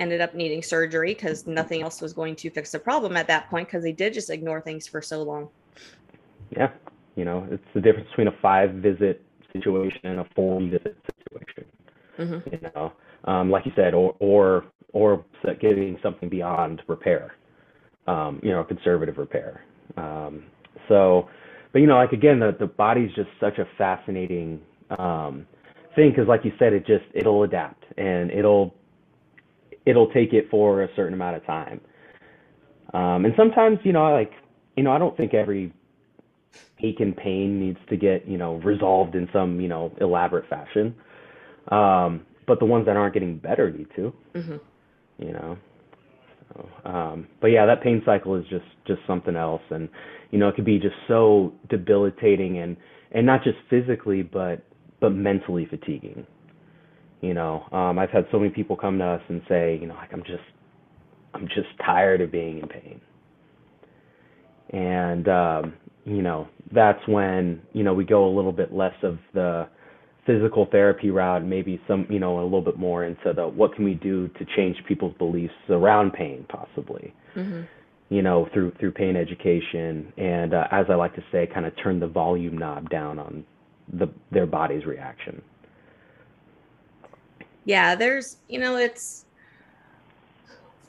ended 0.00 0.20
up 0.20 0.34
needing 0.34 0.62
surgery 0.62 1.14
because 1.14 1.46
nothing 1.46 1.82
else 1.82 2.00
was 2.00 2.12
going 2.12 2.36
to 2.36 2.50
fix 2.50 2.70
the 2.70 2.78
problem 2.78 3.16
at 3.16 3.26
that 3.28 3.48
point 3.48 3.66
because 3.66 3.82
they 3.82 3.92
did 3.92 4.12
just 4.12 4.30
ignore 4.30 4.60
things 4.60 4.86
for 4.86 5.00
so 5.00 5.22
long. 5.22 5.48
Yeah. 6.50 6.70
You 7.16 7.24
know, 7.24 7.48
it's 7.50 7.64
the 7.74 7.80
difference 7.80 8.08
between 8.10 8.28
a 8.28 8.36
five 8.42 8.72
visit 8.74 9.22
situation 9.52 10.00
and 10.04 10.20
a 10.20 10.26
four 10.34 10.60
visit 10.60 10.96
situation 11.30 11.64
mm-hmm. 12.18 12.48
you 12.52 12.70
know, 12.74 12.92
um, 13.24 13.50
like 13.50 13.66
you 13.66 13.72
said, 13.76 13.94
or 13.94 14.14
or 14.18 14.64
or 14.92 15.24
getting 15.60 15.98
something 16.02 16.28
beyond 16.28 16.82
repair, 16.86 17.32
um, 18.06 18.40
you 18.42 18.50
know, 18.50 18.64
conservative 18.64 19.18
repair. 19.18 19.64
Um, 19.96 20.44
so, 20.88 21.28
but 21.72 21.80
you 21.80 21.86
know, 21.86 21.96
like 21.96 22.12
again, 22.12 22.40
the 22.40 22.56
the 22.58 22.66
body's 22.66 23.10
just 23.14 23.28
such 23.40 23.58
a 23.58 23.66
fascinating 23.76 24.60
um, 24.98 25.46
thing 25.94 26.10
because, 26.10 26.28
like 26.28 26.44
you 26.44 26.52
said, 26.58 26.72
it 26.72 26.86
just 26.86 27.04
it'll 27.14 27.42
adapt 27.42 27.84
and 27.96 28.30
it'll 28.30 28.74
it'll 29.86 30.10
take 30.12 30.32
it 30.32 30.48
for 30.50 30.82
a 30.82 30.88
certain 30.94 31.14
amount 31.14 31.36
of 31.36 31.46
time. 31.46 31.80
Um, 32.94 33.24
and 33.24 33.34
sometimes, 33.36 33.78
you 33.84 33.92
know, 33.92 34.10
like, 34.12 34.32
you 34.76 34.82
know, 34.82 34.92
I 34.92 34.98
don't 34.98 35.16
think 35.16 35.34
every 35.34 35.72
ache 36.82 37.00
and 37.00 37.16
pain 37.16 37.60
needs 37.60 37.78
to 37.90 37.96
get, 37.96 38.26
you 38.26 38.38
know, 38.38 38.56
resolved 38.56 39.14
in 39.14 39.28
some, 39.32 39.60
you 39.60 39.68
know, 39.68 39.92
elaborate 40.00 40.48
fashion. 40.48 40.94
Um, 41.70 42.26
but 42.46 42.58
the 42.58 42.64
ones 42.64 42.86
that 42.86 42.96
aren't 42.96 43.14
getting 43.14 43.38
better 43.38 43.70
need 43.70 43.88
to, 43.96 44.12
hmm 44.34 44.56
you 45.18 45.32
know. 45.32 45.58
So, 46.54 46.68
um, 46.88 47.28
but 47.40 47.48
yeah, 47.48 47.66
that 47.66 47.82
pain 47.82 48.02
cycle 48.06 48.34
is 48.36 48.44
just 48.48 48.64
just 48.86 49.00
something 49.06 49.36
else, 49.36 49.62
and 49.70 49.88
you 50.30 50.38
know, 50.38 50.48
it 50.48 50.54
could 50.54 50.64
be 50.64 50.78
just 50.78 50.94
so 51.06 51.52
debilitating 51.68 52.58
and 52.58 52.76
and 53.12 53.26
not 53.26 53.42
just 53.44 53.58
physically, 53.68 54.22
but 54.22 54.64
but 55.00 55.10
mentally 55.10 55.66
fatiguing. 55.66 56.26
You 57.20 57.34
know, 57.34 57.64
um, 57.72 57.98
I've 57.98 58.10
had 58.10 58.26
so 58.30 58.38
many 58.38 58.50
people 58.50 58.76
come 58.76 58.98
to 58.98 59.04
us 59.04 59.22
and 59.28 59.42
say, 59.48 59.76
you 59.80 59.86
know, 59.86 59.94
like 59.94 60.12
I'm 60.12 60.22
just 60.22 60.42
I'm 61.34 61.46
just 61.48 61.68
tired 61.84 62.20
of 62.20 62.30
being 62.32 62.60
in 62.60 62.68
pain. 62.68 63.00
And 64.70 65.28
um, 65.28 65.74
you 66.04 66.22
know, 66.22 66.48
that's 66.72 67.06
when, 67.06 67.60
you 67.72 67.84
know, 67.84 67.92
we 67.94 68.04
go 68.04 68.26
a 68.26 68.32
little 68.34 68.52
bit 68.52 68.72
less 68.72 68.94
of 69.02 69.18
the 69.34 69.68
physical 70.28 70.66
therapy 70.70 71.08
route, 71.08 71.42
maybe 71.42 71.80
some, 71.88 72.06
you 72.10 72.18
know, 72.18 72.40
a 72.40 72.44
little 72.44 72.60
bit 72.60 72.78
more 72.78 73.04
into 73.04 73.32
the 73.32 73.48
what 73.48 73.74
can 73.74 73.84
we 73.84 73.94
do 73.94 74.28
to 74.28 74.44
change 74.56 74.76
people's 74.86 75.14
beliefs 75.16 75.54
around 75.70 76.12
pain 76.12 76.44
possibly. 76.50 77.14
hmm 77.32 77.62
You 78.10 78.20
know, 78.20 78.46
through 78.52 78.72
through 78.78 78.92
pain 78.92 79.16
education 79.16 80.12
and 80.18 80.52
uh, 80.52 80.68
as 80.70 80.86
I 80.90 80.96
like 80.96 81.14
to 81.14 81.24
say, 81.32 81.46
kind 81.46 81.64
of 81.64 81.72
turn 81.82 81.98
the 81.98 82.06
volume 82.06 82.58
knob 82.58 82.90
down 82.90 83.18
on 83.18 83.44
the 83.94 84.08
their 84.30 84.46
body's 84.46 84.84
reaction. 84.84 85.40
Yeah, 87.64 87.94
there's, 87.94 88.36
you 88.48 88.58
know, 88.58 88.76
it's 88.76 89.24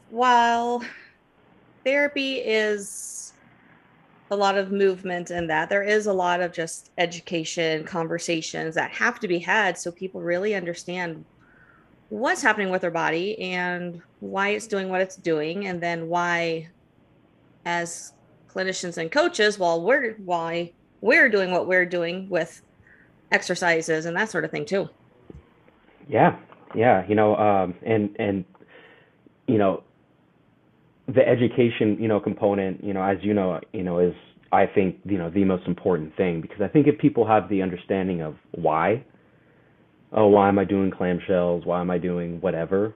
while 0.09 0.83
therapy 1.85 2.35
is 2.35 3.33
a 4.31 4.35
lot 4.35 4.57
of 4.57 4.71
movement 4.71 5.31
in 5.31 5.47
that, 5.47 5.69
there 5.69 5.83
is 5.83 6.05
a 6.05 6.13
lot 6.13 6.41
of 6.41 6.51
just 6.51 6.91
education, 6.97 7.83
conversations 7.83 8.75
that 8.75 8.91
have 8.91 9.19
to 9.19 9.27
be 9.27 9.39
had 9.39 9.77
so 9.77 9.91
people 9.91 10.21
really 10.21 10.53
understand 10.53 11.25
what's 12.09 12.41
happening 12.41 12.69
with 12.69 12.81
their 12.81 12.91
body 12.91 13.39
and 13.39 14.01
why 14.19 14.49
it's 14.49 14.67
doing 14.67 14.89
what 14.89 15.01
it's 15.01 15.15
doing, 15.15 15.67
and 15.67 15.81
then 15.81 16.07
why, 16.07 16.67
as 17.65 18.13
clinicians 18.49 18.97
and 18.97 19.11
coaches, 19.11 19.57
while 19.57 19.81
we're 19.81 20.13
why 20.25 20.71
we're 21.01 21.29
doing 21.29 21.51
what 21.51 21.67
we're 21.67 21.85
doing 21.85 22.27
with 22.29 22.61
exercises 23.31 24.05
and 24.05 24.17
that 24.17 24.29
sort 24.29 24.43
of 24.43 24.51
thing 24.51 24.65
too. 24.65 24.89
Yeah, 26.07 26.35
yeah, 26.75 27.05
you 27.07 27.15
know, 27.15 27.35
um, 27.37 27.75
and 27.83 28.15
and 28.19 28.43
you 29.47 29.57
know, 29.57 29.83
the 31.13 31.27
education, 31.27 31.97
you 31.99 32.07
know, 32.07 32.19
component, 32.19 32.83
you 32.83 32.93
know, 32.93 33.03
as 33.03 33.17
you 33.21 33.33
know, 33.33 33.59
you 33.73 33.83
know, 33.83 33.99
is 33.99 34.13
I 34.51 34.65
think, 34.65 34.97
you 35.05 35.17
know, 35.17 35.29
the 35.29 35.43
most 35.43 35.67
important 35.67 36.15
thing 36.15 36.41
because 36.41 36.61
I 36.61 36.67
think 36.67 36.87
if 36.87 36.97
people 36.97 37.25
have 37.27 37.49
the 37.49 37.61
understanding 37.61 38.21
of 38.21 38.35
why, 38.51 39.03
oh, 40.11 40.27
why 40.27 40.47
am 40.47 40.59
I 40.59 40.65
doing 40.65 40.91
clamshells? 40.91 41.65
Why 41.65 41.81
am 41.81 41.89
I 41.91 41.97
doing 41.97 42.41
whatever? 42.41 42.95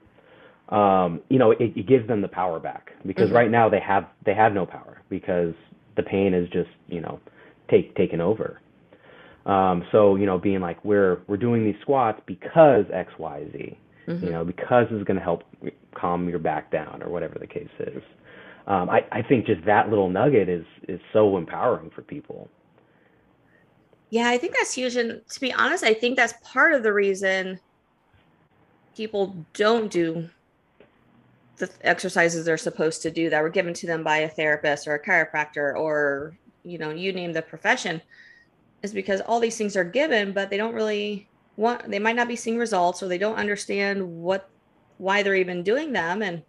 Um, 0.70 1.22
you 1.29 1.38
know, 1.38 1.51
it, 1.51 1.74
it 1.75 1.88
gives 1.88 2.08
them 2.08 2.22
the 2.22 2.27
power 2.27 2.60
back 2.60 2.91
because 3.05 3.29
hmm 3.29 3.36
right 3.36 3.51
now 3.51 3.70
they 3.70 3.79
have 3.79 4.05
they 4.25 4.34
have 4.34 4.53
no 4.53 4.65
power 4.65 5.01
because 5.10 5.53
the 5.98 6.03
pain 6.03 6.34
is 6.34 6.50
just, 6.50 6.70
you 6.88 7.01
know, 7.01 7.20
take 7.70 7.96
taken 7.96 8.22
over. 8.22 8.60
Um, 9.46 9.84
so, 9.91 10.15
you 10.15 10.25
know, 10.25 10.39
being 10.39 10.62
like 10.62 10.84
we're 10.86 11.20
we're 11.27 11.38
doing 11.38 11.65
these 11.65 11.75
squats 11.82 12.22
because 12.25 12.86
X, 12.93 13.12
Y, 13.20 13.46
Z 13.51 13.77
you 14.22 14.29
hmm 14.29 14.31
know, 14.31 14.43
because 14.45 14.88
it's 14.91 15.03
going 15.03 15.17
to 15.17 15.24
help 15.24 15.43
calm 15.95 16.29
your 16.29 16.39
back 16.39 16.72
down 16.72 17.01
or 17.03 17.10
whatever 17.10 17.39
the 17.39 17.48
case 17.48 17.69
is. 17.79 18.03
Um, 18.67 18.89
I, 18.89 19.05
I 19.12 19.22
think 19.22 19.45
just 19.45 19.65
that 19.65 19.89
little 19.89 20.10
nugget 20.10 20.50
is 20.50 20.65
is 20.88 21.00
so 21.12 21.38
empowering 21.38 21.91
for 21.91 22.01
people. 22.01 22.50
Yeah, 24.10 24.29
I 24.29 24.38
think 24.38 24.53
that's 24.53 24.74
huge. 24.74 24.95
And 24.95 25.22
to 25.27 25.39
be 25.41 25.51
honest, 25.53 25.83
I 25.83 25.93
think 25.93 26.15
that's 26.15 26.33
part 26.43 26.74
of 26.74 26.83
the 26.83 26.93
reason 26.93 27.60
people 28.95 29.36
don't 29.53 29.91
do 29.91 30.29
the 31.57 31.69
exercises 31.81 32.45
they're 32.45 32.57
supposed 32.57 33.01
to 33.03 33.12
do 33.12 33.29
that 33.29 33.41
were 33.41 33.50
given 33.50 33.74
to 33.75 33.88
them 33.88 34.03
by 34.03 34.17
a 34.19 34.29
therapist 34.29 34.88
or 34.88 34.95
a 34.95 35.03
chiropractor 35.03 35.75
or, 35.77 36.38
you 36.63 36.77
know, 36.77 36.89
you 36.91 37.13
name 37.13 37.33
the 37.33 37.41
profession, 37.41 38.01
is 38.83 38.93
because 38.93 39.22
all 39.22 39.39
these 39.39 39.57
things 39.57 39.75
are 39.75 39.83
given, 39.83 40.33
but 40.33 40.50
they 40.50 40.57
don't 40.57 40.75
really 40.75 41.29
want, 41.55 41.89
they 41.89 42.00
might 42.00 42.15
not 42.15 42.27
be 42.27 42.36
seeing 42.36 42.57
results 42.57 43.03
or 43.03 43.07
they 43.07 43.17
don't 43.17 43.36
understand 43.36 44.22
what, 44.22 44.50
why 44.98 45.24
they're 45.24 45.36
even 45.36 45.63
doing 45.63 45.93
them. 45.93 46.22
And, 46.22 46.43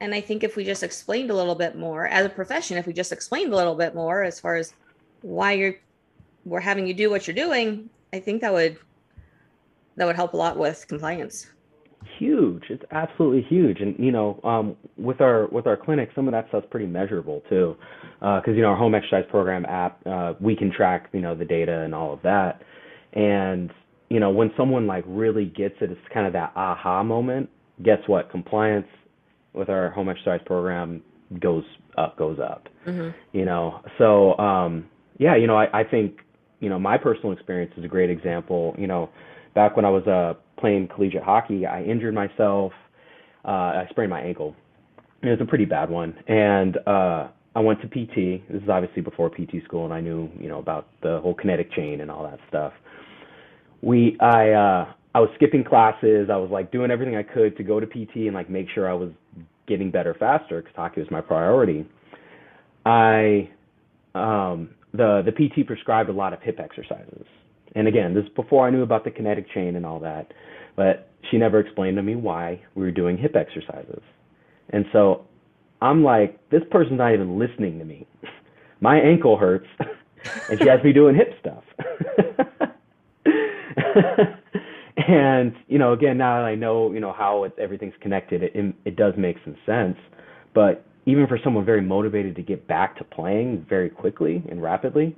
and 0.00 0.14
I 0.14 0.20
think 0.20 0.42
if 0.42 0.56
we 0.56 0.64
just 0.64 0.82
explained 0.82 1.30
a 1.30 1.34
little 1.34 1.54
bit 1.54 1.76
more 1.76 2.06
as 2.06 2.26
a 2.26 2.28
profession, 2.28 2.76
if 2.76 2.86
we 2.86 2.92
just 2.92 3.12
explained 3.12 3.52
a 3.52 3.56
little 3.56 3.74
bit 3.74 3.94
more 3.94 4.22
as 4.22 4.40
far 4.40 4.56
as 4.56 4.74
why 5.22 5.52
you're 5.52 5.76
we're 6.44 6.60
having 6.60 6.86
you 6.86 6.94
do 6.94 7.08
what 7.10 7.26
you're 7.26 7.34
doing, 7.34 7.88
I 8.12 8.20
think 8.20 8.42
that 8.42 8.52
would 8.52 8.78
that 9.96 10.06
would 10.06 10.16
help 10.16 10.34
a 10.34 10.36
lot 10.36 10.58
with 10.58 10.86
compliance. 10.88 11.50
Huge. 12.18 12.64
It's 12.68 12.84
absolutely 12.90 13.42
huge. 13.48 13.80
And 13.80 13.98
you 13.98 14.12
know, 14.12 14.40
um, 14.44 14.76
with 14.96 15.20
our 15.20 15.46
with 15.46 15.66
our 15.66 15.76
clinic, 15.76 16.10
some 16.14 16.28
of 16.28 16.32
that 16.32 16.48
stuff's 16.48 16.66
pretty 16.70 16.86
measurable 16.86 17.42
too, 17.48 17.76
because 18.20 18.54
you 18.54 18.62
know 18.62 18.68
our 18.68 18.76
home 18.76 18.94
exercise 18.94 19.24
program 19.30 19.64
app, 19.66 20.06
uh, 20.06 20.34
we 20.38 20.54
can 20.54 20.70
track 20.70 21.08
you 21.12 21.20
know 21.20 21.34
the 21.34 21.44
data 21.44 21.80
and 21.80 21.94
all 21.94 22.12
of 22.12 22.20
that. 22.22 22.62
And 23.14 23.72
you 24.10 24.20
know, 24.20 24.30
when 24.30 24.52
someone 24.56 24.86
like 24.86 25.04
really 25.06 25.46
gets 25.46 25.76
it, 25.80 25.90
it's 25.90 26.00
kind 26.12 26.26
of 26.26 26.32
that 26.34 26.52
aha 26.56 27.02
moment. 27.02 27.48
Guess 27.82 28.00
what? 28.06 28.30
Compliance 28.30 28.86
with 29.54 29.68
our 29.68 29.90
home 29.90 30.08
exercise 30.08 30.40
program 30.44 31.02
goes 31.40 31.64
up, 31.96 32.16
goes 32.18 32.38
up. 32.38 32.68
hmm 32.84 33.10
you 33.32 33.44
know 33.44 33.80
so 33.98 34.36
um 34.38 34.84
yeah 35.18 35.34
you 35.36 35.46
know 35.46 35.56
i 35.56 35.66
i 35.80 35.82
think 35.84 36.20
you 36.60 36.68
know 36.68 36.78
my 36.78 36.98
personal 36.98 37.32
experience 37.32 37.72
is 37.76 37.84
a 37.84 37.88
great 37.88 38.10
example 38.10 38.74
you 38.78 38.86
know 38.86 39.08
back 39.54 39.74
when 39.76 39.84
i 39.84 39.90
was 39.90 40.06
uh 40.06 40.34
playing 40.60 40.86
collegiate 40.94 41.22
hockey 41.22 41.66
i 41.66 41.82
injured 41.82 42.14
myself 42.14 42.72
uh 43.44 43.48
i 43.82 43.86
sprained 43.90 44.10
my 44.10 44.20
ankle 44.20 44.54
it 45.22 45.28
was 45.28 45.40
a 45.40 45.44
pretty 45.44 45.64
bad 45.64 45.88
one 45.90 46.14
and 46.28 46.76
uh 46.86 47.26
i 47.56 47.60
went 47.60 47.80
to 47.80 47.88
pt 47.88 48.46
this 48.52 48.62
is 48.62 48.68
obviously 48.68 49.02
before 49.02 49.30
pt 49.30 49.64
school 49.64 49.84
and 49.84 49.94
i 49.94 50.00
knew 50.00 50.28
you 50.38 50.48
know 50.48 50.58
about 50.58 50.88
the 51.02 51.18
whole 51.22 51.34
kinetic 51.34 51.72
chain 51.72 52.00
and 52.02 52.10
all 52.10 52.22
that 52.22 52.38
stuff 52.48 52.72
we 53.84 54.16
i 54.20 54.50
uh 54.50 54.92
i 55.14 55.20
was 55.20 55.28
skipping 55.36 55.64
classes 55.64 56.28
i 56.32 56.36
was 56.36 56.50
like 56.50 56.72
doing 56.72 56.90
everything 56.90 57.16
i 57.16 57.22
could 57.22 57.56
to 57.56 57.62
go 57.62 57.78
to 57.78 57.86
pt 57.86 58.16
and 58.16 58.34
like 58.34 58.48
make 58.48 58.66
sure 58.74 58.88
i 58.88 58.94
was 58.94 59.10
getting 59.66 59.90
better 59.90 60.14
faster 60.18 60.60
because 60.60 60.74
hockey 60.76 61.00
was 61.00 61.10
my 61.10 61.20
priority 61.20 61.86
I 62.86 63.50
um 64.14 64.70
the 64.92 65.22
the 65.24 65.32
PT 65.32 65.66
prescribed 65.66 66.10
a 66.10 66.12
lot 66.12 66.32
of 66.32 66.40
hip 66.42 66.60
exercises. 66.60 67.26
And 67.74 67.88
again, 67.88 68.14
this 68.14 68.24
is 68.24 68.30
before 68.36 68.66
I 68.66 68.70
knew 68.70 68.82
about 68.82 69.04
the 69.04 69.10
kinetic 69.10 69.50
chain 69.52 69.74
and 69.74 69.84
all 69.84 69.98
that, 70.00 70.32
but 70.76 71.10
she 71.30 71.38
never 71.38 71.58
explained 71.58 71.96
to 71.96 72.02
me 72.02 72.14
why 72.14 72.60
we 72.74 72.84
were 72.84 72.92
doing 72.92 73.18
hip 73.18 73.34
exercises. 73.34 74.02
And 74.70 74.84
so 74.92 75.26
I'm 75.82 76.04
like, 76.04 76.38
this 76.50 76.62
person's 76.70 76.98
not 76.98 77.14
even 77.14 77.38
listening 77.38 77.78
to 77.80 77.84
me. 77.84 78.06
My 78.80 78.98
ankle 78.98 79.36
hurts 79.36 79.66
and 80.50 80.58
she 80.60 80.68
has 80.68 80.82
me 80.84 80.92
doing 80.92 81.16
hip 81.16 81.32
stuff. 81.40 81.64
and 85.08 85.54
you 85.68 85.78
know, 85.78 85.92
again, 85.92 86.18
now 86.18 86.40
that 86.40 86.46
I 86.46 86.54
know, 86.54 86.92
you 86.92 87.00
know, 87.00 87.12
how 87.12 87.44
it, 87.44 87.54
everything's 87.58 87.94
connected, 88.00 88.42
it 88.42 88.52
it 88.84 88.96
does 88.96 89.14
make 89.16 89.36
some 89.44 89.56
sense. 89.66 89.96
But 90.54 90.84
even 91.06 91.26
for 91.26 91.38
someone 91.42 91.64
very 91.64 91.82
motivated 91.82 92.36
to 92.36 92.42
get 92.42 92.66
back 92.66 92.96
to 92.98 93.04
playing 93.04 93.66
very 93.68 93.90
quickly 93.90 94.42
and 94.50 94.62
rapidly, 94.62 95.16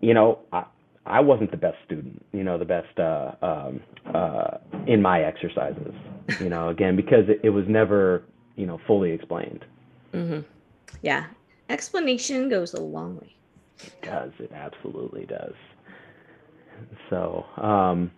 you 0.00 0.14
know, 0.14 0.40
I 0.52 0.64
I 1.06 1.20
wasn't 1.20 1.50
the 1.50 1.56
best 1.56 1.76
student, 1.84 2.24
you 2.32 2.44
know, 2.44 2.58
the 2.58 2.64
best 2.64 2.98
uh, 2.98 3.32
um, 3.42 3.80
uh, 4.14 4.58
in 4.86 5.02
my 5.02 5.22
exercises, 5.22 5.94
you 6.40 6.48
know, 6.48 6.68
again 6.68 6.96
because 6.96 7.28
it, 7.28 7.40
it 7.42 7.50
was 7.50 7.64
never, 7.68 8.22
you 8.56 8.66
know, 8.66 8.78
fully 8.86 9.12
explained. 9.12 9.64
hmm 10.12 10.40
Yeah, 11.02 11.26
explanation 11.68 12.48
goes 12.48 12.74
a 12.74 12.80
long 12.80 13.16
way. 13.16 13.36
It 13.82 13.92
does, 14.02 14.32
it 14.38 14.52
absolutely 14.52 15.26
does. 15.26 15.54
So, 17.10 17.44
um, 17.62 18.10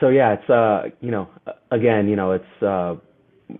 so 0.00 0.08
yeah, 0.08 0.34
it's 0.34 0.50
uh, 0.50 0.96
you 1.00 1.10
know, 1.10 1.28
again, 1.70 2.08
you 2.08 2.16
know, 2.16 2.32
it's 2.32 2.62
uh, 2.62 2.96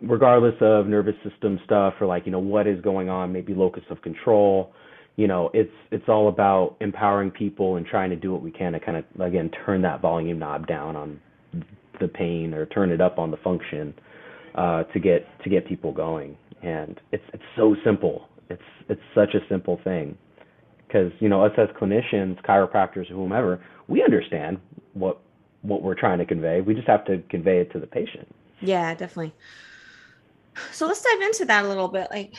regardless 0.02 0.54
of 0.60 0.86
nervous 0.86 1.14
system 1.28 1.58
stuff 1.64 1.94
or 2.00 2.06
like 2.06 2.26
you 2.26 2.32
know 2.32 2.40
what 2.40 2.66
is 2.66 2.80
going 2.80 3.08
on 3.08 3.32
maybe 3.32 3.54
locus 3.54 3.84
of 3.88 4.02
control 4.02 4.72
you 5.14 5.28
know 5.28 5.48
it's 5.54 5.70
it's 5.92 6.08
all 6.08 6.28
about 6.28 6.76
empowering 6.80 7.30
people 7.30 7.76
and 7.76 7.86
trying 7.86 8.10
to 8.10 8.16
do 8.16 8.32
what 8.32 8.42
we 8.42 8.50
can 8.50 8.72
to 8.72 8.80
kind 8.80 8.96
of 8.96 9.04
again 9.20 9.48
turn 9.64 9.82
that 9.82 10.00
volume 10.00 10.40
knob 10.40 10.66
down 10.66 10.96
on 10.96 11.20
the 12.00 12.08
pain 12.08 12.52
or 12.52 12.66
turn 12.66 12.90
it 12.90 13.00
up 13.00 13.18
on 13.18 13.30
the 13.30 13.36
function 13.38 13.94
uh 14.54 14.82
to 14.84 15.00
get 15.00 15.26
to 15.42 15.50
get 15.50 15.66
people 15.66 15.92
going. 15.92 16.36
And 16.62 17.00
it's 17.12 17.24
it's 17.32 17.42
so 17.56 17.76
simple. 17.84 18.28
It's 18.48 18.62
it's 18.88 19.00
such 19.14 19.34
a 19.34 19.40
simple 19.48 19.80
thing. 19.84 20.16
Because 20.86 21.12
you 21.20 21.28
know 21.28 21.44
us 21.44 21.52
as 21.58 21.68
clinicians 21.80 22.40
chiropractors 22.42 23.08
whomever 23.10 23.62
we 23.88 24.02
understand 24.02 24.58
what 24.94 25.18
what 25.62 25.82
we're 25.82 25.94
trying 25.94 26.18
to 26.18 26.24
convey 26.24 26.60
we 26.60 26.74
just 26.74 26.86
have 26.86 27.04
to 27.04 27.18
convey 27.28 27.58
it 27.58 27.70
to 27.72 27.78
the 27.78 27.86
patient 27.86 28.26
Yeah, 28.60 28.94
definitely. 28.94 29.34
So 30.72 30.86
let's 30.86 31.02
dive 31.02 31.20
into 31.20 31.44
that 31.46 31.64
a 31.64 31.68
little 31.68 31.88
bit. 31.88 32.08
Like, 32.10 32.34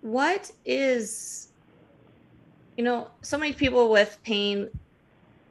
what 0.00 0.50
is, 0.64 1.48
you 2.76 2.84
know, 2.84 3.08
so 3.22 3.38
many 3.38 3.52
people 3.52 3.90
with 3.90 4.18
pain, 4.24 4.68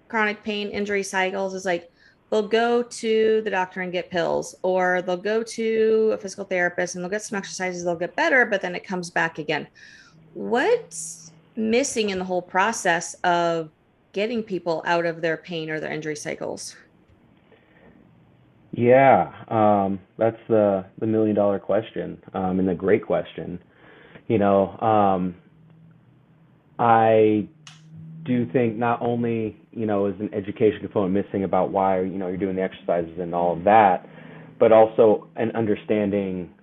chronic 0.08 0.44
pain, 0.44 0.70
injury 0.70 1.04
cycles 1.04 1.54
is 1.54 1.66
like, 1.66 1.92
they'll 2.30 2.48
go 2.48 2.84
to 2.84 3.42
the 3.44 3.50
doctor 3.50 3.82
and 3.82 3.92
get 3.92 4.10
pills, 4.10 4.56
or 4.62 5.02
they'll 5.02 5.18
go 5.18 5.42
to 5.42 6.12
a 6.14 6.18
physical 6.18 6.46
therapist 6.46 6.96
and 6.96 7.04
they'll 7.04 7.10
get 7.10 7.24
some 7.24 7.38
exercises, 7.38 7.84
they'll 7.84 7.96
get 7.96 8.16
better, 8.16 8.46
but 8.46 8.62
then 8.62 8.76
it 8.76 8.84
comes 8.84 9.10
back 9.10 9.40
again. 9.40 9.68
What's 10.34 11.32
missing 11.56 12.10
in 12.10 12.20
the 12.20 12.26
whole 12.26 12.42
process 12.42 13.16
of 13.24 13.70
getting 14.14 14.44
people 14.44 14.82
out 14.86 15.06
of 15.06 15.22
their 15.22 15.38
pain 15.38 15.70
or 15.70 15.80
their 15.80 15.92
injury 15.92 16.16
cycles? 16.16 16.76
Yeah, 18.72 19.34
um, 19.48 20.00
that's 20.18 20.38
the 20.48 20.86
the 21.00 21.08
million 21.08 21.36
dollar 21.36 21.60
question, 21.60 22.22
um, 22.34 22.60
and 22.60 22.68
the 22.68 22.76
great 22.76 23.06
question. 23.06 23.60
You 24.28 24.38
know, 24.38 24.78
um, 24.80 25.36
I 26.78 27.48
do 28.24 28.46
think 28.52 28.78
not 28.78 29.02
only 29.02 29.58
you 29.72 29.88
know 29.88 30.06
is 30.06 30.20
an 30.20 30.34
education 30.34 30.80
component 30.82 31.14
missing 31.14 31.44
about 31.44 31.72
why 31.72 32.02
you 32.02 32.20
know 32.20 32.28
you're 32.28 32.38
doing 32.38 32.56
the 32.56 32.62
exercises 32.62 33.18
and 33.20 33.34
all 33.34 33.54
of 33.54 33.64
that, 33.64 34.08
but 34.60 34.72
also 34.72 35.28
an 35.36 35.52
understanding 35.56 36.54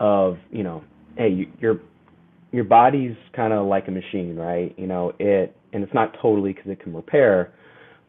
of 0.00 0.38
you 0.50 0.64
know, 0.64 0.82
hey, 1.16 1.28
you, 1.28 1.52
your 1.60 1.80
your 2.54 2.64
body's 2.64 3.16
kind 3.34 3.52
of 3.52 3.66
like 3.66 3.88
a 3.88 3.90
machine, 3.90 4.36
right? 4.36 4.72
You 4.78 4.86
know, 4.86 5.12
it 5.18 5.56
and 5.72 5.82
it's 5.82 5.92
not 5.92 6.14
totally 6.22 6.52
because 6.52 6.70
it 6.70 6.80
can 6.80 6.94
repair, 6.94 7.52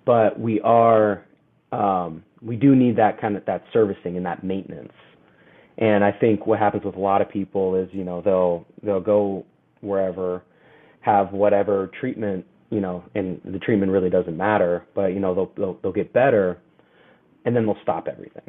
but 0.05 0.39
we 0.39 0.61
are 0.61 1.25
um, 1.71 2.23
we 2.43 2.55
do 2.55 2.75
need 2.75 2.95
that 2.97 3.19
kind 3.19 3.35
of 3.35 3.43
that 3.47 3.63
servicing 3.73 4.17
and 4.17 4.25
that 4.27 4.43
maintenance. 4.43 4.93
And 5.79 6.03
I 6.03 6.11
think 6.11 6.45
what 6.45 6.59
happens 6.59 6.85
with 6.85 6.95
a 6.95 6.99
lot 6.99 7.23
of 7.23 7.29
people 7.29 7.73
is, 7.75 7.89
you 7.91 8.03
know, 8.03 8.21
they'll 8.21 8.67
they'll 8.83 9.01
go 9.01 9.45
wherever, 9.81 10.43
have 11.01 11.31
whatever 11.31 11.89
treatment, 11.99 12.45
you 12.69 12.81
know, 12.81 13.03
and 13.15 13.41
the 13.45 13.57
treatment 13.57 13.91
really 13.91 14.11
doesn't 14.11 14.37
matter, 14.37 14.85
but 14.93 15.07
you 15.07 15.19
know, 15.19 15.33
they'll 15.33 15.51
they'll, 15.57 15.79
they'll 15.81 15.91
get 15.91 16.13
better, 16.13 16.59
and 17.45 17.55
then 17.55 17.65
they'll 17.65 17.81
stop 17.81 18.07
everything. 18.07 18.43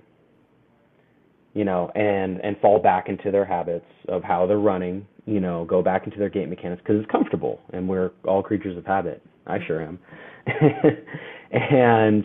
You 1.56 1.64
know, 1.64 1.90
and 1.94 2.40
and 2.44 2.58
fall 2.60 2.78
back 2.78 3.08
into 3.08 3.30
their 3.30 3.44
habits 3.46 3.86
of 4.08 4.22
how 4.22 4.46
they're 4.46 4.58
running. 4.58 5.06
You 5.24 5.40
know, 5.40 5.64
go 5.64 5.82
back 5.82 6.04
into 6.04 6.18
their 6.18 6.28
gait 6.28 6.48
mechanics 6.48 6.82
because 6.82 7.00
it's 7.00 7.10
comfortable, 7.10 7.60
and 7.72 7.88
we're 7.88 8.10
all 8.24 8.42
creatures 8.42 8.76
of 8.76 8.84
habit. 8.84 9.22
I 9.46 9.58
sure 9.66 9.82
am. 9.82 9.98
and 11.50 12.24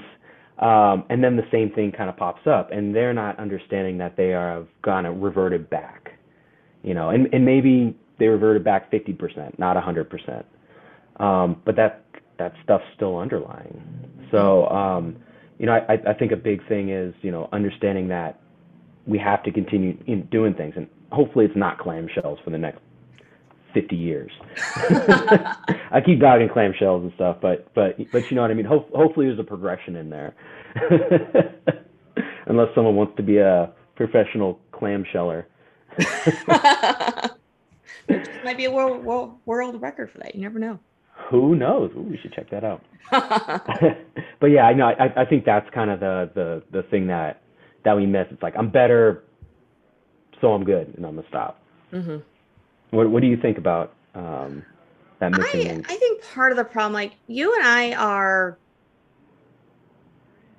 um, 0.61 1.05
and 1.09 1.23
then 1.23 1.35
the 1.38 1.47
same 1.51 1.71
thing 1.71 1.91
kind 1.91 2.09
of 2.09 2.17
pops 2.17 2.45
up, 2.45 2.71
and 2.71 2.95
they're 2.95 3.13
not 3.13 3.39
understanding 3.39 3.97
that 3.97 4.15
they 4.15 4.33
are 4.33 4.63
kind 4.83 5.07
of 5.07 5.17
reverted 5.17 5.69
back, 5.71 6.11
you 6.83 6.93
know, 6.93 7.09
and, 7.09 7.27
and 7.33 7.43
maybe 7.43 7.97
they 8.19 8.27
reverted 8.27 8.63
back 8.63 8.91
50%, 8.91 9.57
not 9.57 9.75
100%. 9.75 10.43
Um, 11.19 11.61
but 11.65 11.75
that 11.77 12.05
that 12.38 12.53
stuff's 12.63 12.85
still 12.95 13.17
underlying. 13.17 13.81
So, 14.31 14.67
um, 14.67 15.15
you 15.59 15.65
know, 15.67 15.73
I, 15.73 15.93
I 16.09 16.13
think 16.13 16.31
a 16.31 16.35
big 16.35 16.67
thing 16.67 16.89
is, 16.89 17.13
you 17.21 17.31
know, 17.31 17.50
understanding 17.51 18.07
that 18.07 18.39
we 19.05 19.17
have 19.17 19.43
to 19.43 19.51
continue 19.51 19.98
in 20.08 20.24
doing 20.27 20.53
things, 20.53 20.74
and 20.75 20.88
hopefully 21.12 21.46
it's 21.46 21.55
not 21.55 21.77
clamshells 21.79 22.43
for 22.43 22.50
the 22.50 22.58
next 22.58 22.79
50 23.74 23.96
years. 23.96 24.31
I 25.91 26.01
keep 26.05 26.20
dogging 26.20 26.50
clamshells 26.50 27.03
and 27.03 27.12
stuff, 27.15 27.38
but 27.41 27.74
but 27.74 27.98
but 28.12 28.29
you 28.29 28.36
know 28.36 28.41
what 28.41 28.51
I 28.51 28.53
mean. 28.53 28.65
Ho- 28.65 28.88
hopefully, 28.93 29.27
there's 29.27 29.39
a 29.39 29.43
progression 29.43 29.96
in 29.96 30.10
there, 30.10 30.34
unless 32.46 32.67
someone 32.75 32.96
wants 32.96 33.15
to 33.17 33.24
be 33.24 33.38
a 33.38 33.72
professional 33.96 34.60
clamsheller. 34.74 35.46
there 38.08 38.43
might 38.43 38.58
be 38.58 38.65
a 38.65 38.71
world, 38.71 39.04
world 39.04 39.38
world 39.45 39.82
record 39.82 40.12
for 40.12 40.19
that. 40.19 40.36
You 40.36 40.41
never 40.41 40.60
know. 40.60 40.80
Who 41.30 41.56
knows? 41.56 41.91
Ooh, 41.95 42.02
we 42.02 42.17
should 42.17 42.34
check 42.34 42.49
that 42.52 42.63
out. 42.63 42.82
but 43.12 44.47
yeah, 44.47 44.63
I 44.63 44.73
know. 44.73 44.88
I, 44.88 45.21
I 45.21 45.25
think 45.25 45.45
that's 45.45 45.69
kind 45.73 45.89
of 45.91 45.99
the 45.99 46.30
the 46.34 46.63
the 46.71 46.84
thing 46.84 47.08
that 47.08 47.41
that 47.84 47.96
we 47.96 48.06
miss. 48.06 48.28
It's 48.32 48.41
like 48.41 48.56
I'm 48.58 48.70
better, 48.70 49.24
so 50.39 50.54
I'm 50.54 50.63
good, 50.63 50.94
and 50.96 51.06
I'm 51.06 51.15
gonna 51.15 51.28
stop. 51.28 51.62
Mm-hmm. 51.91 52.17
What 52.91 53.10
What 53.10 53.22
do 53.22 53.28
you 53.28 53.38
think 53.38 53.58
about 53.58 53.94
um, 54.15 54.63
that 55.20 55.32
missing 55.32 55.67
I, 55.67 55.74
link? 55.74 55.91
I 55.91 55.96
think 55.96 56.24
part 56.24 56.52
of 56.52 56.58
the 56.58 56.65
problem, 56.65 56.94
like 56.94 57.13
you 57.28 57.54
and 57.56 57.63
I 57.63 57.94
are 57.94 58.58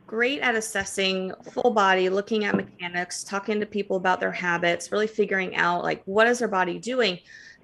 great 0.07 0.41
at 0.41 0.55
assessing 0.55 1.33
full 1.53 1.71
body, 1.71 2.11
looking 2.11 2.45
at 2.45 2.55
mechanics, 2.55 3.25
talking 3.25 3.59
to 3.61 3.65
people 3.65 3.97
about 3.97 4.21
their 4.21 4.33
habits, 4.33 4.93
really 4.93 5.07
figuring 5.07 5.57
out 5.57 5.83
like 5.83 6.03
what 6.05 6.27
is 6.27 6.41
their 6.41 6.49
body 6.49 6.79
doing. 6.79 7.19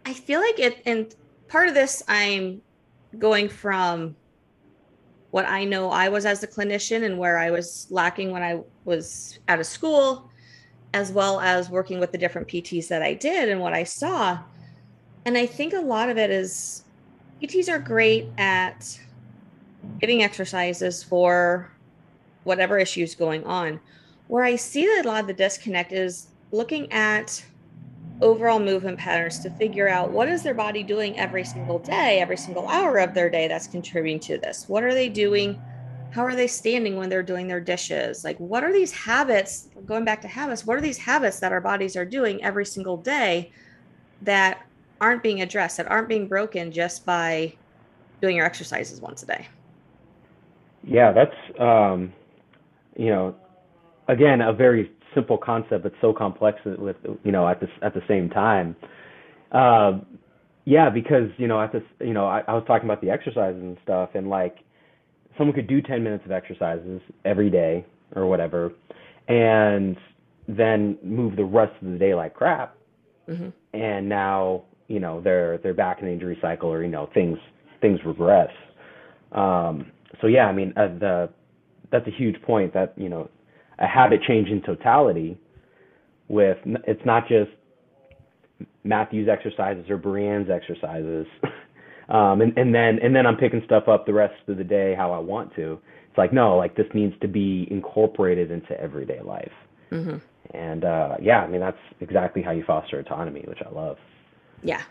I 0.07 0.15
feel 0.15 0.41
like 0.41 0.59
it, 0.59 0.83
and 0.87 1.15
part 1.49 1.69
of 1.69 1.75
this, 1.75 2.03
I'm 2.09 2.63
going 3.19 3.51
from 3.51 4.17
what 5.39 5.49
I 5.49 5.63
know 5.63 5.93
I 5.93 6.09
was 6.09 6.27
as 6.27 6.43
a 6.43 6.49
clinician 6.49 7.05
and 7.05 7.17
where 7.17 7.39
I 7.39 7.53
was 7.53 7.87
lacking 7.91 8.33
when 8.33 8.43
I 8.43 8.61
was 8.85 9.39
out 9.47 9.61
of 9.61 9.67
school, 9.67 10.29
as 10.95 11.13
well 11.13 11.39
as 11.39 11.71
working 11.71 12.01
with 12.01 12.11
the 12.11 12.19
different 12.19 12.49
PTs 12.49 12.89
that 12.89 13.03
I 13.03 13.15
did 13.15 13.49
and 13.49 13.61
what 13.61 13.73
I 13.73 13.85
saw. 13.85 14.41
And 15.27 15.39
I 15.39 15.47
think 15.47 15.75
a 15.75 15.81
lot 15.81 16.09
of 16.09 16.19
it 16.19 16.31
is 16.31 16.83
PTs 17.41 17.69
are 17.69 17.79
great 17.79 18.27
at 18.37 18.99
giving 20.01 20.25
exercises 20.25 21.05
for 21.05 21.71
whatever 22.43 22.77
issues 22.77 23.15
going 23.15 23.45
on. 23.45 23.79
Where 24.27 24.43
I 24.43 24.57
see 24.57 24.87
that 24.87 25.05
a 25.05 25.09
lot 25.09 25.21
of 25.21 25.29
the 25.29 25.35
disconnect 25.35 25.93
is 25.93 26.31
looking 26.51 26.91
at 26.91 27.45
overall 28.21 28.59
movement 28.59 28.99
patterns 28.99 29.39
to 29.41 29.51
figure 29.51 29.89
out 29.89 30.13
what 30.13 30.29
is 30.29 30.43
their 30.43 30.55
body 30.55 30.83
doing 30.83 31.19
every 31.19 31.45
single 31.45 31.79
day, 31.81 32.21
every 32.21 32.37
single 32.37 32.67
hour 32.69 32.99
of 32.99 33.15
their 33.15 33.31
day 33.31 33.49
that's 33.49 33.69
contributing 33.69 34.21
to 34.21 34.39
this. 34.39 34.65
What 34.67 34.85
are 34.85 34.95
they 34.95 35.09
doing? 35.09 35.61
How 36.11 36.23
are 36.23 36.35
they 36.35 36.47
standing 36.47 36.97
when 36.97 37.11
they're 37.11 37.23
doing 37.23 37.47
their 37.47 37.61
dishes? 37.61 38.25
Like, 38.25 38.39
what 38.39 38.65
are 38.65 38.73
these 38.73 38.93
habits? 38.93 39.69
Going 39.85 40.05
back 40.05 40.23
to 40.23 40.29
habits, 40.29 40.65
what 40.65 40.77
are 40.77 40.83
these 40.83 40.99
habits 40.99 41.41
that 41.41 41.53
our 41.53 41.61
bodies 41.61 41.97
are 41.97 42.05
doing 42.07 42.43
every 42.43 42.67
single 42.67 42.97
day 42.97 43.53
that 44.23 44.59
aren't 45.01 45.23
being 45.23 45.43
addressed, 45.43 45.77
that 45.77 45.91
aren't 45.91 46.09
being 46.09 46.29
broken 46.29 46.73
just 46.73 47.07
by 47.07 47.55
doing 48.21 48.37
your 48.37 48.47
exercises 48.47 49.01
once 49.01 49.23
a 49.23 49.27
day. 49.27 49.47
Yeah, 50.83 51.13
that's 51.13 51.61
um, 51.61 52.13
you 52.97 53.11
know, 53.11 53.37
again, 54.09 54.41
a 54.41 54.53
very 54.53 54.91
simple 55.15 55.39
concept, 55.39 55.83
but 55.83 55.93
so 56.01 56.13
complex 56.13 56.59
with 56.65 56.97
you 57.25 57.33
know 57.33 57.49
at 57.49 57.61
this 57.61 57.71
at 57.83 57.95
the 57.95 58.03
same 58.09 58.29
time. 58.29 58.77
Uh, 59.53 60.01
yeah, 60.65 60.91
because 60.91 61.31
you 61.39 61.47
know 61.47 61.61
at 61.61 61.73
this 61.73 61.83
you 62.01 62.13
know 62.13 62.27
I, 62.27 62.43
I 62.47 62.55
was 62.55 62.65
talking 62.67 62.89
about 62.89 63.01
the 63.01 63.11
exercises 63.11 63.61
and 63.61 63.77
stuff, 63.83 64.11
and 64.15 64.29
like 64.29 64.59
someone 65.37 65.55
could 65.55 65.69
do 65.69 65.81
10 65.81 66.03
minutes 66.03 66.25
of 66.25 66.33
exercises 66.33 67.01
every 67.25 67.49
day 67.49 67.87
or 68.15 68.27
whatever, 68.27 68.73
and 69.29 69.97
then 70.49 70.99
move 71.03 71.37
the 71.37 71.45
rest 71.45 71.73
of 71.83 71.93
the 71.93 71.99
day 71.99 72.15
like 72.15 72.35
crap. 72.35 72.77
Mm-hmm. 73.29 73.49
And 73.75 74.09
now 74.09 74.65
you 74.89 75.01
know 75.01 75.21
they're 75.21 75.59
they're 75.59 75.75
back 75.75 76.01
in 76.01 76.07
the 76.07 76.13
injury 76.13 76.39
cycle 76.41 76.71
or 76.71 76.83
you 76.83 76.91
know 76.91 77.09
things 77.15 77.39
things 77.81 78.01
regress. 78.05 78.51
Um, 79.33 79.93
so 80.21 80.27
yeah, 80.27 80.47
I 80.47 80.53
mean 80.53 80.73
uh, 80.77 80.89
the 80.99 81.31
that's 81.91 82.07
a 82.07 82.11
huge 82.11 82.41
point 82.43 82.75
that 82.75 82.95
you 82.97 83.09
know 83.09 83.31
a 83.79 83.87
habit 83.87 84.23
change 84.27 84.49
in 84.49 84.63
totality 84.63 85.39
with 86.29 86.59
it's 86.87 87.05
not 87.05 87.29
just 87.29 87.51
Matthew's 88.85 89.29
exercises 89.29 89.89
or 89.89 89.99
Brianne's 89.99 90.51
exercises. 90.51 91.27
um, 92.09 92.41
and, 92.41 92.57
and 92.57 92.75
then 92.75 92.99
and 93.03 93.15
then 93.15 93.27
I'm 93.27 93.37
picking 93.37 93.63
stuff 93.65 93.89
up 93.89 94.07
the 94.07 94.13
rest 94.13 94.35
of 94.49 94.57
the 94.57 94.65
day 94.65 94.95
how 94.97 95.13
I 95.13 95.19
want 95.19 95.55
to. 95.57 95.79
It's 96.09 96.19
like 96.19 96.33
no, 96.33 96.57
like 96.57 96.77
this 96.77 96.87
needs 96.95 97.15
to 97.21 97.29
be 97.29 97.69
incorporated 97.71 98.51
into 98.51 98.79
everyday 98.81 99.21
life. 99.21 99.53
Mm-hmm. 99.91 100.17
And 100.57 100.85
uh, 100.85 101.17
yeah, 101.21 101.41
I 101.41 101.47
mean 101.49 101.61
that's 101.61 101.79
exactly 102.01 102.43
how 102.43 102.53
you 102.53 102.65
foster 102.67 102.99
autonomy, 102.99 103.45
which 103.47 103.61
I 103.65 103.71
love. 103.71 103.99
Yeah, 104.63 104.83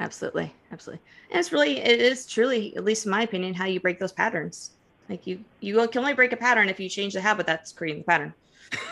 absolutely. 0.00 0.54
Absolutely. 0.72 1.02
And 1.30 1.40
it's 1.40 1.52
really, 1.52 1.78
it 1.78 2.00
is 2.00 2.26
truly, 2.26 2.76
at 2.76 2.84
least 2.84 3.06
in 3.06 3.10
my 3.10 3.22
opinion, 3.22 3.54
how 3.54 3.66
you 3.66 3.80
break 3.80 3.98
those 3.98 4.12
patterns. 4.12 4.70
Like 5.08 5.26
you, 5.26 5.40
you 5.60 5.86
can 5.88 6.00
only 6.00 6.14
break 6.14 6.32
a 6.32 6.36
pattern 6.36 6.68
if 6.68 6.80
you 6.80 6.88
change 6.88 7.14
the 7.14 7.20
habit 7.20 7.46
that's 7.46 7.72
creating 7.72 8.02
the 8.02 8.06
pattern. 8.06 8.34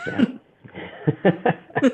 Yeah. 0.07 0.25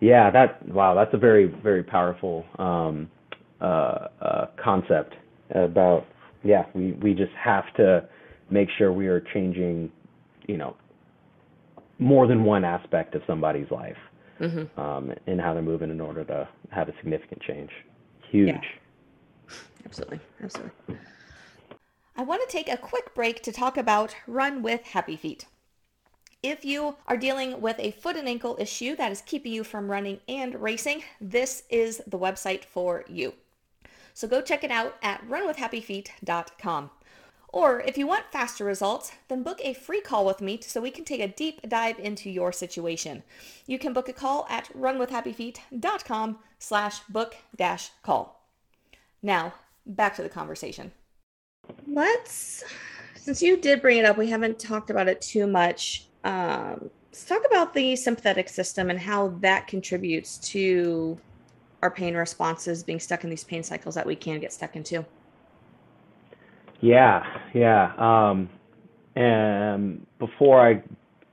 yeah, 0.00 0.30
that, 0.30 0.66
wow, 0.68 0.94
that's 0.94 1.14
a 1.14 1.18
very, 1.18 1.46
very 1.46 1.82
powerful 1.82 2.44
um, 2.58 3.10
uh, 3.60 4.08
uh, 4.20 4.46
concept 4.62 5.14
about, 5.50 6.06
yeah, 6.44 6.66
we, 6.74 6.92
we 6.92 7.14
just 7.14 7.32
have 7.32 7.72
to 7.74 8.08
make 8.50 8.68
sure 8.76 8.92
we 8.92 9.06
are 9.06 9.20
changing, 9.32 9.90
you 10.46 10.56
know, 10.56 10.76
more 11.98 12.26
than 12.26 12.44
one 12.44 12.64
aspect 12.64 13.14
of 13.14 13.22
somebody's 13.26 13.70
life 13.70 13.96
mm-hmm. 14.40 14.80
um, 14.80 15.12
in 15.26 15.38
how 15.38 15.52
they're 15.54 15.62
moving 15.62 15.90
in 15.90 16.00
order 16.00 16.24
to 16.24 16.48
have 16.70 16.88
a 16.88 16.92
significant 16.98 17.42
change. 17.42 17.70
Huge. 18.30 18.48
Yeah. 18.48 19.54
Absolutely. 19.84 20.20
Absolutely. 20.42 20.96
I 22.18 22.22
want 22.22 22.42
to 22.42 22.50
take 22.50 22.68
a 22.68 22.76
quick 22.76 23.14
break 23.14 23.44
to 23.44 23.52
talk 23.52 23.76
about 23.76 24.16
Run 24.26 24.60
with 24.60 24.82
Happy 24.86 25.14
Feet. 25.14 25.46
If 26.42 26.64
you 26.64 26.96
are 27.06 27.16
dealing 27.16 27.60
with 27.60 27.76
a 27.78 27.92
foot 27.92 28.16
and 28.16 28.26
ankle 28.26 28.56
issue 28.58 28.96
that 28.96 29.12
is 29.12 29.20
keeping 29.20 29.52
you 29.52 29.62
from 29.62 29.88
running 29.88 30.18
and 30.28 30.56
racing, 30.56 31.04
this 31.20 31.62
is 31.70 32.02
the 32.08 32.18
website 32.18 32.64
for 32.64 33.04
you. 33.06 33.34
So 34.14 34.26
go 34.26 34.42
check 34.42 34.64
it 34.64 34.72
out 34.72 34.96
at 35.00 35.24
runwithhappyfeet.com. 35.28 36.90
Or 37.50 37.80
if 37.82 37.96
you 37.96 38.08
want 38.08 38.32
faster 38.32 38.64
results, 38.64 39.12
then 39.28 39.44
book 39.44 39.60
a 39.62 39.72
free 39.72 40.00
call 40.00 40.26
with 40.26 40.40
me 40.40 40.58
so 40.60 40.80
we 40.80 40.90
can 40.90 41.04
take 41.04 41.20
a 41.20 41.28
deep 41.28 41.68
dive 41.68 42.00
into 42.00 42.30
your 42.30 42.50
situation. 42.50 43.22
You 43.68 43.78
can 43.78 43.92
book 43.92 44.08
a 44.08 44.12
call 44.12 44.44
at 44.50 44.76
runwithhappyfeet.com 44.76 46.38
slash 46.58 46.98
book 47.08 47.36
dash 47.54 47.90
call. 48.02 48.44
Now, 49.22 49.54
back 49.86 50.16
to 50.16 50.22
the 50.24 50.28
conversation. 50.28 50.90
Let's, 51.98 52.64
since 53.16 53.42
you 53.42 53.56
did 53.56 53.82
bring 53.82 53.98
it 53.98 54.04
up, 54.04 54.16
we 54.16 54.28
haven't 54.28 54.58
talked 54.58 54.90
about 54.90 55.08
it 55.08 55.20
too 55.20 55.46
much 55.46 56.08
um, 56.24 56.90
let's 57.10 57.24
talk 57.24 57.42
about 57.46 57.74
the 57.74 57.96
sympathetic 57.96 58.48
system 58.48 58.90
and 58.90 58.98
how 58.98 59.28
that 59.40 59.66
contributes 59.66 60.38
to 60.38 61.18
our 61.82 61.90
pain 61.90 62.14
responses 62.14 62.82
being 62.82 63.00
stuck 63.00 63.24
in 63.24 63.30
these 63.30 63.44
pain 63.44 63.62
cycles 63.62 63.94
that 63.94 64.06
we 64.06 64.16
can 64.16 64.40
get 64.40 64.52
stuck 64.52 64.76
into. 64.76 65.04
Yeah, 66.80 67.24
yeah. 67.54 67.92
Um, 67.98 68.48
and 69.16 70.06
before 70.18 70.66
I 70.66 70.82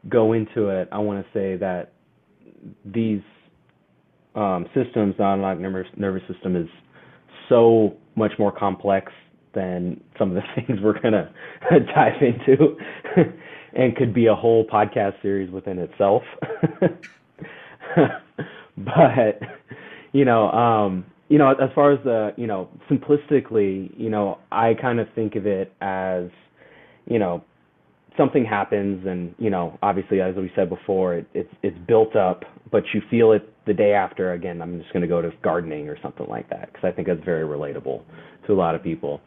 go 0.09 0.33
into 0.33 0.69
it, 0.69 0.87
I 0.91 0.97
want 0.97 1.25
to 1.25 1.31
say 1.37 1.55
that 1.57 1.91
these 2.85 3.21
um, 4.33 4.67
systems, 4.73 5.15
the 5.17 5.23
autonomic 5.23 5.59
nervous, 5.59 5.87
nervous 5.97 6.23
system, 6.31 6.55
is 6.55 6.67
so 7.49 7.95
much 8.15 8.31
more 8.39 8.51
complex 8.51 9.11
than 9.55 10.01
some 10.19 10.35
of 10.35 10.43
the 10.43 10.43
things 10.61 10.79
we're 10.81 10.99
going 10.99 11.13
to 11.13 11.79
dive 11.79 12.21
into 12.21 12.77
and 13.73 13.95
could 13.95 14.13
be 14.13 14.27
a 14.27 14.35
whole 14.35 14.65
podcast 14.65 15.21
series 15.21 15.49
within 15.51 15.79
itself. 15.79 16.23
but 18.77 19.39
you 20.13 20.23
know, 20.23 20.49
um, 20.51 21.05
you 21.27 21.37
know, 21.37 21.51
as 21.51 21.69
far 21.73 21.91
as 21.91 21.99
the, 22.03 22.33
you 22.37 22.47
know, 22.47 22.69
simplistically, 22.89 23.91
you 23.97 24.09
know, 24.09 24.37
I 24.51 24.75
kind 24.79 24.99
of 24.99 25.07
think 25.15 25.35
of 25.35 25.47
it 25.47 25.73
as, 25.81 26.25
you 27.09 27.19
know, 27.19 27.43
something 28.15 28.45
happens 28.45 29.05
and, 29.05 29.33
you 29.39 29.49
know, 29.49 29.77
obviously 29.81 30.21
as 30.21 30.35
we 30.35 30.51
said 30.55 30.69
before, 30.69 31.15
it, 31.15 31.27
it's 31.33 31.53
it's 31.63 31.77
built 31.87 32.15
up, 32.15 32.43
but 32.71 32.83
you 32.93 33.01
feel 33.09 33.31
it 33.31 33.51
the 33.65 33.73
day 33.73 33.91
after 33.91 34.33
again. 34.33 34.61
I'm 34.61 34.79
just 34.79 34.93
going 34.93 35.01
to 35.01 35.07
go 35.07 35.21
to 35.21 35.31
gardening 35.43 35.89
or 35.89 35.97
something 36.01 36.27
like 36.27 36.49
that 36.49 36.71
because 36.71 36.87
I 36.87 36.91
think 36.91 37.07
that's 37.07 37.23
very 37.25 37.45
relatable 37.45 38.03
to 38.47 38.53
a 38.53 38.55
lot 38.55 38.75
of 38.75 38.83
people. 38.83 39.19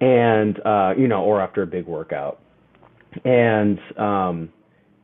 And 0.00 0.60
uh, 0.66 0.94
you 0.96 1.08
know, 1.08 1.22
or 1.22 1.40
after 1.40 1.62
a 1.62 1.66
big 1.66 1.86
workout 1.86 2.40
and 3.24 3.78
um, 3.98 4.48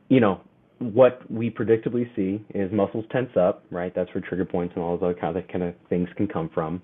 you 0.09 0.19
know 0.19 0.41
what 0.79 1.19
we 1.31 1.49
predictably 1.49 2.13
see 2.15 2.43
is 2.53 2.71
muscles 2.71 3.05
tense 3.11 3.29
up, 3.39 3.63
right? 3.71 3.93
That's 3.95 4.13
where 4.13 4.21
trigger 4.21 4.45
points 4.45 4.73
and 4.75 4.83
all 4.83 4.97
those 4.97 5.03
other 5.11 5.19
kind 5.19 5.37
of, 5.37 5.47
kind 5.47 5.63
of 5.63 5.75
things 5.89 6.09
can 6.17 6.27
come 6.27 6.49
from. 6.53 6.81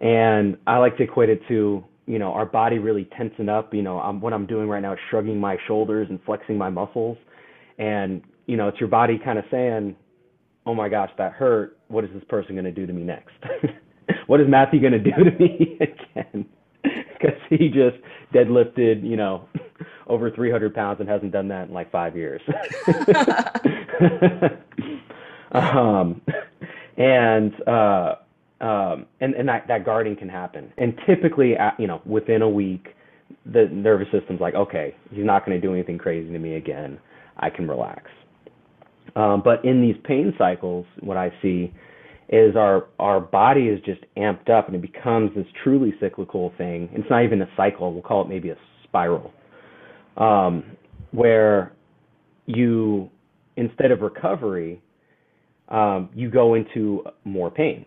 And 0.00 0.56
I 0.66 0.78
like 0.78 0.96
to 0.96 1.02
equate 1.02 1.28
it 1.28 1.40
to 1.48 1.84
you 2.06 2.18
know 2.18 2.32
our 2.32 2.46
body 2.46 2.78
really 2.78 3.08
tensing 3.16 3.48
up. 3.48 3.74
You 3.74 3.82
know, 3.82 4.00
I'm, 4.00 4.20
what 4.20 4.32
I'm 4.32 4.46
doing 4.46 4.68
right 4.68 4.80
now 4.80 4.94
is 4.94 4.98
shrugging 5.10 5.38
my 5.38 5.56
shoulders 5.66 6.08
and 6.10 6.18
flexing 6.24 6.56
my 6.56 6.70
muscles, 6.70 7.18
and 7.78 8.22
you 8.46 8.56
know 8.56 8.68
it's 8.68 8.80
your 8.80 8.88
body 8.88 9.20
kind 9.22 9.38
of 9.38 9.44
saying, 9.50 9.94
"Oh 10.66 10.74
my 10.74 10.88
gosh, 10.88 11.10
that 11.18 11.32
hurt. 11.32 11.78
What 11.88 12.04
is 12.04 12.10
this 12.14 12.24
person 12.28 12.54
going 12.54 12.64
to 12.64 12.72
do 12.72 12.86
to 12.86 12.92
me 12.92 13.02
next? 13.02 13.34
what 14.26 14.40
is 14.40 14.46
Matthew 14.48 14.80
going 14.80 14.92
to 14.92 14.98
do 14.98 15.24
to 15.24 15.38
me 15.38 15.78
again?" 16.16 16.46
Because 17.20 17.36
he 17.50 17.68
just 17.68 17.96
deadlifted, 18.34 19.08
you 19.08 19.16
know, 19.16 19.48
over 20.06 20.30
300 20.30 20.74
pounds 20.74 21.00
and 21.00 21.08
hasn't 21.08 21.32
done 21.32 21.48
that 21.48 21.68
in 21.68 21.74
like 21.74 21.90
five 21.90 22.16
years. 22.16 22.40
um, 25.52 26.20
and 26.96 27.52
uh, 27.66 28.14
um, 28.60 29.06
and 29.20 29.34
and 29.34 29.48
that 29.48 29.66
that 29.68 29.84
guarding 29.84 30.16
can 30.16 30.28
happen. 30.28 30.72
And 30.76 30.98
typically, 31.06 31.56
at, 31.56 31.78
you 31.78 31.86
know, 31.86 32.02
within 32.04 32.42
a 32.42 32.48
week, 32.48 32.88
the 33.46 33.68
nervous 33.70 34.08
system's 34.12 34.40
like, 34.40 34.54
okay, 34.54 34.94
he's 35.10 35.24
not 35.24 35.46
going 35.46 35.60
to 35.60 35.66
do 35.66 35.72
anything 35.72 35.98
crazy 35.98 36.30
to 36.30 36.38
me 36.38 36.56
again. 36.56 36.98
I 37.38 37.50
can 37.50 37.68
relax. 37.68 38.10
Um, 39.16 39.42
but 39.44 39.64
in 39.64 39.80
these 39.80 39.96
pain 40.04 40.34
cycles, 40.38 40.86
what 41.00 41.16
I 41.16 41.32
see 41.42 41.72
is 42.30 42.54
our 42.56 42.86
our 42.98 43.20
body 43.20 43.62
is 43.62 43.80
just 43.84 44.00
amped 44.16 44.48
up 44.48 44.68
and 44.68 44.76
it 44.76 44.82
becomes 44.82 45.34
this 45.34 45.46
truly 45.62 45.92
cyclical 46.00 46.52
thing. 46.56 46.88
It's 46.92 47.10
not 47.10 47.24
even 47.24 47.42
a 47.42 47.48
cycle. 47.56 47.92
We'll 47.92 48.02
call 48.02 48.22
it 48.22 48.28
maybe 48.28 48.50
a 48.50 48.56
spiral 48.84 49.32
um, 50.16 50.64
where 51.10 51.72
you 52.46 53.10
instead 53.56 53.90
of 53.90 54.00
recovery, 54.00 54.80
um, 55.68 56.08
you 56.14 56.30
go 56.30 56.54
into 56.54 57.04
more 57.24 57.50
pain. 57.50 57.84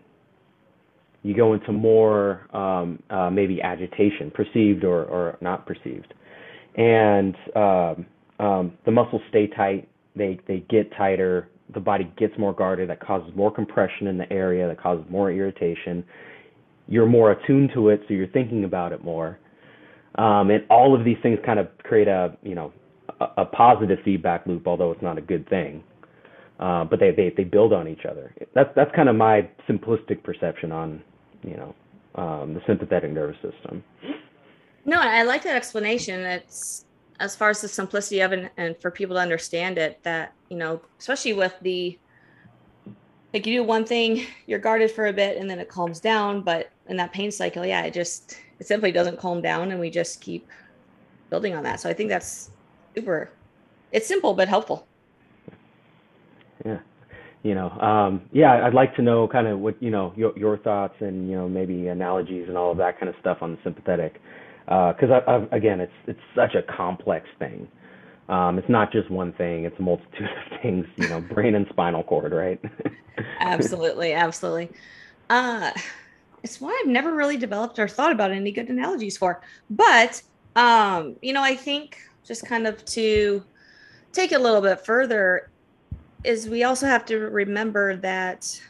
You 1.22 1.34
go 1.34 1.54
into 1.54 1.72
more 1.72 2.46
um, 2.54 3.02
uh, 3.08 3.30
maybe 3.30 3.62
agitation, 3.62 4.30
perceived 4.30 4.84
or, 4.84 5.04
or 5.04 5.38
not 5.40 5.66
perceived, 5.66 6.12
and 6.76 7.34
um, 7.56 8.06
um, 8.38 8.72
the 8.84 8.90
muscles 8.90 9.22
stay 9.30 9.46
tight. 9.46 9.88
They 10.14 10.38
they 10.46 10.66
get 10.68 10.92
tighter. 10.98 11.48
The 11.72 11.80
body 11.80 12.12
gets 12.18 12.36
more 12.38 12.52
guarded. 12.52 12.90
That 12.90 13.00
causes 13.00 13.34
more 13.34 13.50
compression 13.50 14.06
in 14.06 14.18
the 14.18 14.30
area. 14.32 14.68
That 14.68 14.80
causes 14.80 15.04
more 15.08 15.30
irritation. 15.30 16.04
You're 16.86 17.06
more 17.06 17.32
attuned 17.32 17.70
to 17.74 17.88
it, 17.88 18.02
so 18.06 18.14
you're 18.14 18.26
thinking 18.28 18.64
about 18.64 18.92
it 18.92 19.02
more 19.02 19.38
um, 20.16 20.50
and 20.50 20.64
all 20.70 20.98
of 20.98 21.04
these 21.04 21.16
things 21.22 21.38
kind 21.44 21.58
of 21.58 21.68
create 21.82 22.08
a 22.08 22.36
you 22.42 22.54
know 22.54 22.72
a, 23.20 23.42
a 23.42 23.44
positive 23.44 23.98
feedback 24.04 24.46
loop, 24.46 24.66
although 24.66 24.92
it's 24.92 25.02
not 25.02 25.18
a 25.18 25.22
good 25.22 25.48
thing. 25.48 25.82
Uh, 26.60 26.84
but 26.84 27.00
they, 27.00 27.10
they 27.10 27.32
they 27.36 27.44
build 27.44 27.72
on 27.72 27.88
each 27.88 28.04
other. 28.08 28.32
That's 28.54 28.70
that's 28.76 28.94
kind 28.94 29.08
of 29.08 29.16
my 29.16 29.48
simplistic 29.68 30.22
perception 30.22 30.70
on 30.70 31.02
you 31.42 31.56
know 31.56 31.74
um, 32.14 32.54
the 32.54 32.60
sympathetic 32.66 33.10
nervous 33.10 33.36
system. 33.36 33.82
No, 34.84 35.00
I 35.00 35.22
like 35.22 35.42
that 35.44 35.56
explanation. 35.56 36.20
It's 36.20 36.84
as 37.20 37.36
far 37.36 37.50
as 37.50 37.60
the 37.60 37.68
simplicity 37.68 38.20
of 38.20 38.32
it 38.32 38.50
and 38.56 38.76
for 38.78 38.90
people 38.90 39.16
to 39.16 39.20
understand 39.20 39.78
it 39.78 40.02
that 40.02 40.32
you 40.48 40.56
know 40.56 40.80
especially 40.98 41.32
with 41.32 41.54
the 41.62 41.98
like 43.32 43.46
you 43.46 43.58
do 43.58 43.64
one 43.64 43.84
thing 43.84 44.26
you're 44.46 44.58
guarded 44.58 44.90
for 44.90 45.06
a 45.06 45.12
bit 45.12 45.36
and 45.36 45.48
then 45.48 45.58
it 45.58 45.68
calms 45.68 46.00
down 46.00 46.40
but 46.40 46.70
in 46.88 46.96
that 46.96 47.12
pain 47.12 47.30
cycle 47.30 47.64
yeah 47.64 47.82
it 47.82 47.94
just 47.94 48.36
it 48.58 48.66
simply 48.66 48.92
doesn't 48.92 49.18
calm 49.18 49.40
down 49.40 49.70
and 49.70 49.80
we 49.80 49.90
just 49.90 50.20
keep 50.20 50.48
building 51.30 51.54
on 51.54 51.64
that. 51.64 51.80
So 51.80 51.88
I 51.88 51.92
think 51.92 52.08
that's 52.08 52.50
super. 52.94 53.30
It's 53.92 54.06
simple 54.06 54.34
but 54.34 54.48
helpful. 54.48 54.86
Yeah. 56.64 56.78
You 57.42 57.54
know, 57.54 57.70
um, 57.70 58.22
yeah, 58.32 58.64
I'd 58.64 58.72
like 58.72 58.94
to 58.96 59.02
know 59.02 59.28
kind 59.28 59.46
of 59.46 59.58
what, 59.58 59.82
you 59.82 59.90
know, 59.90 60.14
your, 60.16 60.32
your 60.38 60.56
thoughts 60.56 60.94
and, 61.00 61.28
you 61.28 61.36
know, 61.36 61.48
maybe 61.48 61.88
analogies 61.88 62.48
and 62.48 62.56
all 62.56 62.70
of 62.70 62.78
that 62.78 62.98
kind 62.98 63.10
of 63.10 63.16
stuff 63.20 63.38
on 63.42 63.52
the 63.52 63.58
sympathetic. 63.62 64.20
Because 64.64 65.10
uh, 65.10 65.20
I, 65.26 65.36
I, 65.36 65.56
again, 65.56 65.80
it's 65.80 65.92
it's 66.06 66.20
such 66.34 66.54
a 66.54 66.62
complex 66.62 67.28
thing. 67.38 67.68
Um, 68.28 68.58
it's 68.58 68.68
not 68.68 68.92
just 68.92 69.10
one 69.10 69.32
thing; 69.34 69.64
it's 69.64 69.78
a 69.78 69.82
multitude 69.82 70.24
of 70.24 70.58
things. 70.62 70.86
You 70.96 71.08
know, 71.08 71.20
brain 71.20 71.54
and 71.54 71.66
spinal 71.70 72.02
cord, 72.02 72.32
right? 72.32 72.60
absolutely, 73.40 74.12
absolutely. 74.12 74.70
Uh, 75.28 75.70
it's 76.42 76.60
one 76.60 76.74
I've 76.80 76.88
never 76.88 77.14
really 77.14 77.36
developed 77.36 77.78
or 77.78 77.88
thought 77.88 78.12
about 78.12 78.30
any 78.30 78.52
good 78.52 78.68
analogies 78.68 79.16
for. 79.16 79.40
But 79.70 80.22
um, 80.56 81.16
you 81.20 81.32
know, 81.32 81.42
I 81.42 81.56
think 81.56 81.98
just 82.24 82.46
kind 82.46 82.66
of 82.66 82.84
to 82.86 83.44
take 84.12 84.32
it 84.32 84.36
a 84.36 84.42
little 84.42 84.60
bit 84.60 84.84
further 84.84 85.50
is 86.22 86.48
we 86.48 86.64
also 86.64 86.86
have 86.86 87.04
to 87.04 87.18
remember 87.18 87.96
that 87.96 88.60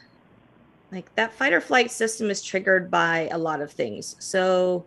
like 0.91 1.13
that 1.15 1.33
fight 1.33 1.53
or 1.53 1.61
flight 1.61 1.91
system 1.91 2.29
is 2.29 2.41
triggered 2.41 2.91
by 2.91 3.29
a 3.31 3.37
lot 3.37 3.61
of 3.61 3.71
things. 3.71 4.15
So 4.19 4.85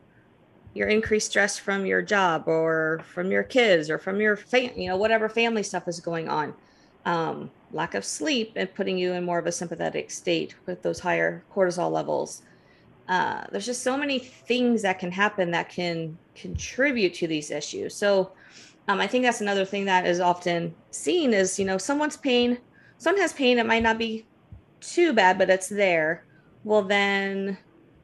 your 0.74 0.88
increased 0.88 1.30
stress 1.30 1.58
from 1.58 1.86
your 1.86 2.02
job 2.02 2.44
or 2.46 3.00
from 3.12 3.30
your 3.30 3.42
kids 3.42 3.90
or 3.90 3.98
from 3.98 4.20
your 4.20 4.36
fam- 4.36 4.76
you 4.76 4.88
know 4.88 4.96
whatever 4.96 5.28
family 5.28 5.62
stuff 5.62 5.88
is 5.88 6.00
going 6.00 6.28
on 6.28 6.54
um, 7.04 7.50
lack 7.72 7.94
of 7.94 8.04
sleep 8.04 8.52
and 8.56 8.72
putting 8.74 8.98
you 8.98 9.12
in 9.12 9.24
more 9.24 9.38
of 9.38 9.46
a 9.46 9.52
sympathetic 9.52 10.10
state 10.10 10.54
with 10.66 10.82
those 10.82 11.00
higher 11.00 11.42
cortisol 11.52 11.90
levels 11.90 12.42
uh, 13.08 13.44
there's 13.50 13.66
just 13.66 13.82
so 13.82 13.96
many 13.96 14.18
things 14.18 14.82
that 14.82 14.98
can 14.98 15.10
happen 15.10 15.50
that 15.50 15.70
can 15.70 16.16
contribute 16.34 17.14
to 17.14 17.26
these 17.26 17.50
issues. 17.50 17.94
So 17.94 18.32
um, 18.86 19.00
I 19.00 19.06
think 19.06 19.24
that's 19.24 19.40
another 19.40 19.64
thing 19.64 19.86
that 19.86 20.06
is 20.06 20.20
often 20.20 20.74
seen 20.90 21.32
is, 21.32 21.58
you 21.58 21.64
know, 21.64 21.78
someone's 21.78 22.18
pain, 22.18 22.58
someone 22.98 23.22
has 23.22 23.32
pain, 23.32 23.58
it 23.58 23.66
might 23.66 23.82
not 23.82 23.98
be 23.98 24.26
too 24.80 25.12
bad, 25.14 25.38
but 25.38 25.48
it's 25.48 25.68
there. 25.68 26.24
Well, 26.64 26.82
then 26.82 27.56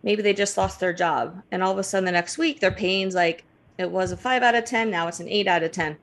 maybe 0.05 0.23
they 0.23 0.33
just 0.33 0.57
lost 0.57 0.79
their 0.79 0.93
job. 0.93 1.43
And 1.51 1.65
all 1.65 1.73
of 1.73 1.79
a 1.79 1.83
sudden 1.83 2.05
the 2.05 2.13
next 2.13 2.39
week, 2.39 2.61
their 2.61 2.71
pain's 2.71 3.17
like, 3.17 3.45
it 3.79 3.91
was 3.91 4.13
a 4.13 4.17
five 4.17 4.45
out 4.45 4.55
of 4.55 4.65
10, 4.65 4.89
now 4.89 5.09
it's 5.09 5.19
an 5.19 5.29
eight 5.29 5.49
out 5.49 5.65
of 5.65 5.73
10 5.73 5.97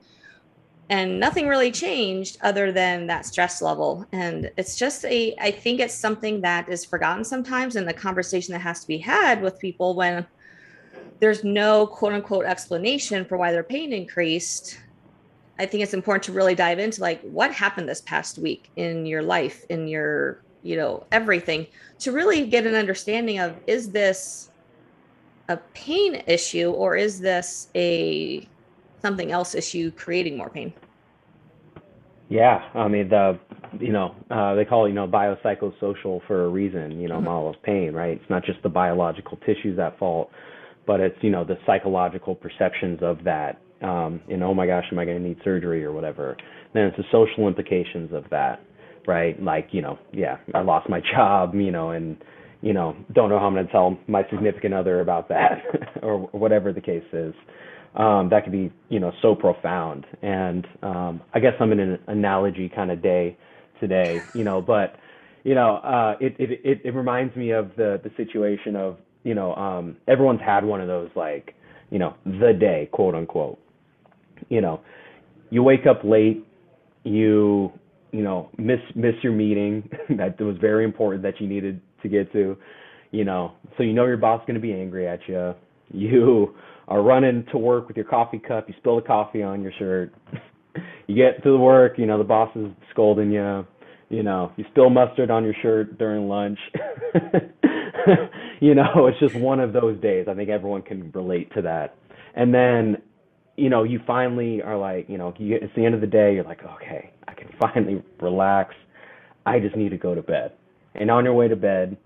and 0.92 1.18
nothing 1.18 1.48
really 1.48 1.70
changed 1.70 2.36
other 2.42 2.70
than 2.70 3.06
that 3.06 3.24
stress 3.24 3.62
level. 3.62 4.04
And 4.12 4.50
it's 4.58 4.76
just 4.76 5.06
a 5.06 5.34
i 5.40 5.50
think 5.50 5.80
it's 5.80 5.94
something 5.94 6.42
that 6.42 6.68
is 6.68 6.84
forgotten 6.84 7.24
sometimes 7.24 7.76
in 7.76 7.86
the 7.86 7.94
conversation 7.94 8.52
that 8.52 8.58
has 8.60 8.80
to 8.80 8.86
be 8.86 8.98
had 8.98 9.40
with 9.40 9.58
people 9.58 9.94
when 9.94 10.26
there's 11.20 11.44
no 11.44 11.86
quote 11.86 12.12
unquote 12.12 12.44
explanation 12.44 13.24
for 13.24 13.38
why 13.38 13.52
their 13.52 13.62
pain 13.62 13.92
increased. 13.92 14.80
I 15.58 15.66
think 15.66 15.82
it's 15.82 15.94
important 15.94 16.24
to 16.24 16.32
really 16.32 16.54
dive 16.54 16.78
into 16.78 17.00
like 17.00 17.22
what 17.22 17.52
happened 17.52 17.88
this 17.88 18.00
past 18.00 18.38
week 18.38 18.70
in 18.76 19.06
your 19.06 19.22
life, 19.22 19.64
in 19.70 19.86
your, 19.86 20.42
you 20.62 20.76
know, 20.76 21.04
everything 21.12 21.66
to 22.00 22.12
really 22.12 22.46
get 22.46 22.66
an 22.66 22.74
understanding 22.74 23.38
of 23.38 23.56
is 23.66 23.90
this 23.90 24.50
a 25.48 25.56
pain 25.74 26.22
issue 26.26 26.70
or 26.70 26.96
is 26.96 27.20
this 27.20 27.68
a 27.74 28.46
something 29.00 29.32
else 29.32 29.54
issue 29.54 29.90
creating 29.90 30.36
more 30.36 30.50
pain? 30.50 30.72
Yeah, 32.28 32.66
I 32.74 32.88
mean 32.88 33.08
the 33.08 33.38
you 33.78 33.92
know 33.92 34.14
uh, 34.30 34.54
they 34.54 34.64
call 34.64 34.86
it 34.86 34.90
you 34.90 34.94
know 34.94 35.06
biopsychosocial 35.06 36.26
for 36.26 36.46
a 36.46 36.48
reason. 36.48 37.00
You 37.00 37.08
know 37.08 37.16
mm-hmm. 37.16 37.24
model 37.24 37.50
of 37.50 37.62
pain, 37.62 37.92
right? 37.92 38.18
It's 38.20 38.30
not 38.30 38.44
just 38.44 38.62
the 38.62 38.68
biological 38.68 39.36
tissues 39.38 39.78
at 39.78 39.98
fault, 39.98 40.30
but 40.86 41.00
it's 41.00 41.16
you 41.20 41.30
know 41.30 41.44
the 41.44 41.58
psychological 41.66 42.34
perceptions 42.34 43.00
of 43.02 43.22
that. 43.24 43.60
Um, 43.82 44.20
and 44.30 44.42
oh 44.42 44.54
my 44.54 44.66
gosh, 44.66 44.84
am 44.92 44.98
I 44.98 45.04
going 45.04 45.20
to 45.20 45.28
need 45.28 45.38
surgery 45.42 45.84
or 45.84 45.92
whatever? 45.92 46.36
Then 46.72 46.84
it's 46.84 46.96
the 46.96 47.04
social 47.10 47.48
implications 47.48 48.12
of 48.12 48.24
that, 48.30 48.60
right? 49.06 49.40
Like 49.42 49.68
you 49.72 49.82
know, 49.82 49.98
yeah, 50.12 50.38
I 50.54 50.60
lost 50.60 50.88
my 50.88 51.00
job, 51.14 51.54
you 51.54 51.70
know, 51.70 51.90
and 51.90 52.16
you 52.60 52.72
know 52.72 52.96
don't 53.12 53.28
know 53.30 53.38
how 53.38 53.46
I'm 53.46 53.54
going 53.54 53.66
to 53.66 53.72
tell 53.72 53.98
my 54.08 54.22
significant 54.30 54.74
other 54.74 55.00
about 55.00 55.28
that 55.28 55.62
or 56.02 56.18
whatever 56.32 56.72
the 56.72 56.80
case 56.80 57.04
is 57.12 57.34
um, 57.94 58.28
that 58.30 58.44
could 58.44 58.52
be 58.52 58.72
you 58.88 59.00
know 59.00 59.12
so 59.20 59.34
profound. 59.34 60.06
And 60.22 60.66
um, 60.82 61.20
I 61.34 61.40
guess 61.40 61.52
I'm 61.60 61.72
in 61.72 61.80
an 61.80 61.98
analogy 62.06 62.70
kind 62.74 62.90
of 62.90 63.02
day 63.02 63.36
today, 63.80 64.24
you 64.32 64.44
know, 64.44 64.62
but 64.62 64.96
you 65.44 65.54
know, 65.54 65.76
uh, 65.76 66.14
it, 66.20 66.34
it 66.38 66.60
it 66.64 66.80
it 66.84 66.94
reminds 66.94 67.36
me 67.36 67.50
of 67.50 67.70
the 67.76 68.00
the 68.02 68.10
situation 68.16 68.76
of 68.76 68.96
you 69.24 69.34
know 69.34 69.54
um, 69.54 69.96
everyone's 70.08 70.40
had 70.40 70.64
one 70.64 70.80
of 70.80 70.88
those 70.88 71.10
like 71.14 71.54
you 71.90 71.98
know 71.98 72.14
the 72.24 72.52
day 72.58 72.88
quote 72.92 73.14
unquote. 73.14 73.58
You 74.48 74.60
know, 74.60 74.80
you 75.50 75.62
wake 75.62 75.86
up 75.86 76.00
late, 76.04 76.46
you 77.04 77.72
you 78.12 78.22
know 78.22 78.48
miss 78.58 78.80
miss 78.94 79.14
your 79.22 79.32
meeting 79.32 79.88
that 80.16 80.40
was 80.40 80.56
very 80.60 80.84
important 80.84 81.22
that 81.22 81.40
you 81.40 81.48
needed 81.48 81.80
to 82.02 82.08
get 82.08 82.32
to 82.32 82.56
you 83.10 83.24
know 83.24 83.52
so 83.76 83.82
you 83.82 83.92
know 83.92 84.06
your 84.06 84.16
boss 84.16 84.40
is 84.40 84.46
going 84.46 84.54
to 84.54 84.60
be 84.60 84.72
angry 84.72 85.08
at 85.08 85.20
you 85.26 85.54
you 85.92 86.54
are 86.88 87.02
running 87.02 87.46
to 87.52 87.58
work 87.58 87.88
with 87.88 87.96
your 87.96 88.06
coffee 88.06 88.38
cup, 88.38 88.68
you 88.68 88.74
spill 88.78 88.96
the 88.96 89.02
coffee 89.02 89.42
on 89.42 89.62
your 89.62 89.72
shirt. 89.78 90.12
you 91.06 91.14
get 91.14 91.42
to 91.42 91.50
the 91.50 91.58
work, 91.58 91.98
you 91.98 92.06
know, 92.06 92.18
the 92.18 92.24
boss 92.24 92.54
is 92.56 92.66
scolding 92.90 93.30
you. 93.30 93.66
You 94.08 94.22
know, 94.22 94.52
you 94.56 94.64
spill 94.70 94.90
mustard 94.90 95.30
on 95.30 95.42
your 95.42 95.54
shirt 95.62 95.98
during 95.98 96.28
lunch. 96.28 96.58
you 98.60 98.74
know, 98.74 99.06
it's 99.06 99.18
just 99.20 99.34
one 99.34 99.58
of 99.58 99.72
those 99.72 99.98
days. 100.02 100.26
I 100.28 100.34
think 100.34 100.50
everyone 100.50 100.82
can 100.82 101.10
relate 101.12 101.50
to 101.54 101.62
that. 101.62 101.96
And 102.34 102.52
then, 102.52 102.98
you 103.56 103.68
know, 103.68 103.84
you 103.84 104.00
finally 104.06 104.62
are 104.62 104.76
like, 104.76 105.08
you 105.08 105.18
know, 105.18 105.34
you, 105.38 105.58
it's 105.60 105.72
the 105.76 105.84
end 105.84 105.94
of 105.94 106.00
the 106.00 106.06
day. 106.06 106.34
You're 106.34 106.44
like, 106.44 106.64
okay, 106.64 107.12
I 107.28 107.34
can 107.34 107.48
finally 107.60 108.02
relax. 108.20 108.74
I 109.44 109.58
just 109.58 109.76
need 109.76 109.90
to 109.90 109.98
go 109.98 110.14
to 110.14 110.22
bed. 110.22 110.52
And 110.94 111.10
on 111.10 111.24
your 111.24 111.34
way 111.34 111.48
to 111.48 111.56
bed, 111.56 111.96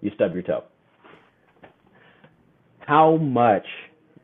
you 0.00 0.10
stub 0.14 0.32
your 0.32 0.42
toe. 0.42 0.64
How 2.80 3.16
much 3.16 3.66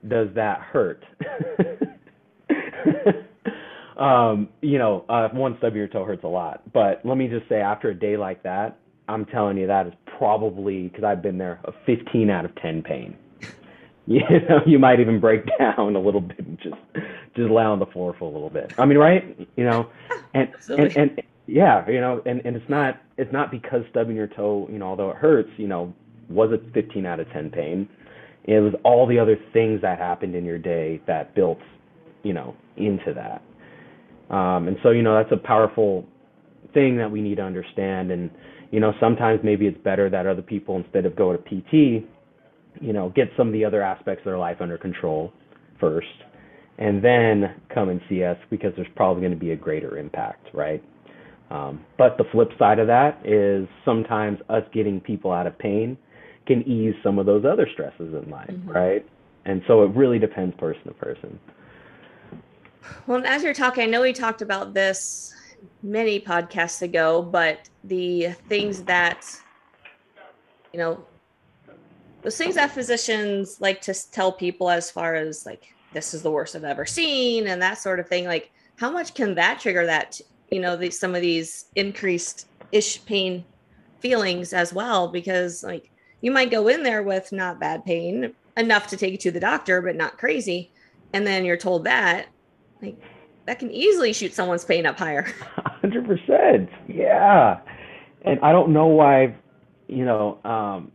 does 0.09 0.29
that 0.35 0.61
hurt? 0.61 1.05
um, 3.99 4.49
you 4.63 4.79
know, 4.79 5.05
uh, 5.09 5.29
one 5.29 5.57
stub 5.59 5.73
of 5.73 5.77
your 5.77 5.89
toe 5.89 6.05
hurts 6.05 6.25
a 6.25 6.29
lot. 6.29 6.73
But 6.73 7.01
let 7.05 7.19
me 7.19 7.29
just 7.29 7.49
say, 7.49 7.57
after 7.57 7.91
a 7.91 7.95
day 7.95 8.17
like 8.17 8.43
that, 8.45 8.79
I'm 9.09 9.27
telling 9.27 9.59
you 9.59 9.67
that 9.67 9.87
is 9.87 9.93
probably 10.19 10.89
because 10.89 11.05
I've 11.05 11.23
been 11.23 11.39
there 11.39 11.61
a 11.65 11.73
15 11.85 12.31
out 12.31 12.45
of 12.45 12.55
10 12.57 12.83
pain. 12.83 13.17
You 14.07 14.21
know, 14.21 14.61
you 14.67 14.79
might 14.79 15.01
even 15.01 15.19
break 15.19 15.45
down 15.59 15.97
a 15.97 16.01
little 16.01 16.21
bit 16.21 16.39
and 16.41 16.59
just 16.59 16.77
just 17.35 17.51
lay 17.51 17.63
on 17.65 17.79
the 17.79 17.87
floor 17.87 18.15
for 18.19 18.27
a 18.27 18.33
little 18.33 18.51
bit. 18.51 18.75
I 18.77 18.85
mean, 18.85 18.99
right? 18.99 19.35
You 19.57 19.65
know, 19.65 19.89
and 20.35 20.51
and, 20.69 20.97
and 20.97 21.23
yeah, 21.47 21.89
you 21.89 22.03
know, 22.03 22.21
and 22.27 22.43
and 22.45 22.55
it's 22.55 22.69
not 22.69 23.01
it's 23.17 23.33
not 23.33 23.51
because 23.51 23.83
stubbing 23.89 24.15
your 24.15 24.27
toe, 24.27 24.69
you 24.71 24.79
know, 24.79 24.89
although 24.89 25.11
it 25.11 25.17
hurts, 25.17 25.49
you 25.57 25.69
know, 25.69 25.95
was 26.29 26.51
a 26.53 26.59
15 26.73 27.07
out 27.07 27.19
of 27.19 27.31
10 27.33 27.51
pain 27.51 27.89
it 28.45 28.61
was 28.61 28.75
all 28.85 29.07
the 29.07 29.19
other 29.19 29.39
things 29.53 29.81
that 29.81 29.99
happened 29.99 30.35
in 30.35 30.45
your 30.45 30.59
day 30.59 31.01
that 31.07 31.35
built, 31.35 31.59
you 32.23 32.35
know, 32.35 32.55
into 32.77 33.15
that. 33.15 33.43
Um, 34.35 34.69
and 34.69 34.77
so, 34.83 34.91
you 34.91 35.03
know, 35.03 35.17
that's 35.17 35.33
a 35.33 35.47
powerful 35.47 36.07
thing 36.75 36.97
that 36.99 37.11
we 37.11 37.23
need 37.23 37.37
to 37.37 37.43
understand. 37.43 38.11
And, 38.11 38.31
you 38.71 38.81
know, 38.81 38.93
sometimes 39.01 39.41
maybe 39.43 39.67
it's 39.67 39.79
better 39.83 40.11
that 40.11 40.27
other 40.27 40.43
people, 40.43 40.77
instead 40.77 41.07
of 41.07 41.17
go 41.17 41.35
to 41.35 41.39
PT, 41.39 42.07
you 42.81 42.93
know, 42.93 43.11
get 43.11 43.31
some 43.37 43.49
of 43.49 43.53
the 43.53 43.65
other 43.65 43.83
aspects 43.83 44.21
of 44.21 44.25
their 44.25 44.39
life 44.39 44.61
under 44.61 44.79
control 44.79 45.33
first, 45.81 46.07
and 46.79 47.03
then 47.03 47.55
come 47.73 47.89
and 47.89 48.01
see 48.09 48.25
us 48.25 48.39
because 48.51 48.73
there's 48.77 48.89
probably 48.97 49.21
going 49.21 49.33
to 49.33 49.39
be 49.39 49.53
a 49.53 49.57
greater 49.57 49.99
impact, 49.99 50.49
right? 50.53 50.83
Um, 51.51 51.85
but 51.99 52.17
the 52.19 52.25
flip 52.33 52.51
side 52.59 52.79
of 52.79 52.87
that 52.87 53.21
is 53.25 53.69
sometimes 53.85 54.41
us 54.49 54.65
getting 54.73 55.01
people 55.01 55.31
out 55.31 55.47
of 55.47 55.57
pain 55.59 55.97
can 56.47 56.63
ease 56.69 56.95
some 57.03 57.19
of 57.19 57.27
those 57.27 57.45
other 57.45 57.69
stresses 57.73 58.15
in 58.15 58.29
life, 58.31 58.51
mm-hmm. 58.51 58.71
right? 58.71 59.07
And 59.45 59.63
so 59.67 59.83
it 59.85 59.95
really 59.95 60.19
depends 60.19 60.57
person 60.57 60.83
to 60.85 60.93
person. 60.95 61.39
Well, 63.07 63.25
as 63.25 63.43
you're 63.43 63.55
talking, 63.55 63.85
I 63.85 63.87
know 63.87 64.03
we 64.03 64.13
talked 64.13 64.43
about 64.43 64.75
this 64.75 65.35
many 65.83 66.21
podcasts 66.21 66.83
ago, 66.83 67.23
but 67.23 67.69
the 67.85 68.35
things 68.49 68.83
that, 68.85 69.27
you 70.73 70.79
know, 70.79 71.05
those 72.25 72.39
things 72.39 72.55
that 72.55 72.71
physicians 72.71 73.61
like 73.61 73.83
to 73.83 74.11
tell 74.11 74.33
people 74.33 74.71
as 74.71 74.91
far 74.91 75.15
as 75.15 75.45
like, 75.45 75.75
this 75.93 76.15
is 76.15 76.23
the 76.23 76.31
worst 76.31 76.57
I've 76.57 76.65
ever 76.65 76.87
seen 76.87 77.47
and 77.47 77.63
that 77.63 77.79
sort 77.79 78.01
of 78.01 78.09
thing, 78.09 78.25
like, 78.25 78.51
how 78.77 78.91
much 78.91 79.15
can 79.15 79.35
that 79.37 79.61
trigger 79.61 79.87
that, 79.87 80.21
you 80.51 80.59
know, 80.59 80.75
the, 80.75 80.91
some 80.91 81.15
of 81.15 81.21
these 81.21 81.67
increased 81.77 82.49
ish 82.73 83.05
pain 83.05 83.45
feelings 84.01 84.53
as 84.53 84.73
well? 84.73 85.07
Because, 85.09 85.63
like, 85.63 85.91
you 86.23 86.31
might 86.31 86.51
go 86.51 86.67
in 86.67 86.83
there 86.83 87.03
with 87.03 87.31
not 87.31 87.61
bad 87.61 87.85
pain 87.85 88.35
enough 88.57 88.87
to 88.89 88.97
take 88.97 89.13
you 89.13 89.19
to 89.19 89.31
the 89.31 89.39
doctor, 89.39 89.83
but 89.83 89.95
not 89.95 90.19
crazy. 90.19 90.73
And 91.13 91.27
then 91.27 91.45
you're 91.45 91.57
told 91.57 91.85
that, 91.85 92.27
like, 92.83 92.97
that 93.45 93.59
can 93.59 93.71
easily 93.71 94.13
shoot 94.13 94.33
someone's 94.33 94.65
pain 94.65 94.87
up 94.87 94.99
higher. 94.99 95.27
100%. 95.85 96.69
Yeah. 96.89 97.61
And 98.23 98.41
I 98.41 98.51
don't 98.51 98.73
know 98.73 98.87
why, 98.87 99.37
you 99.87 100.05
know, 100.05 100.39
um, 100.45 100.91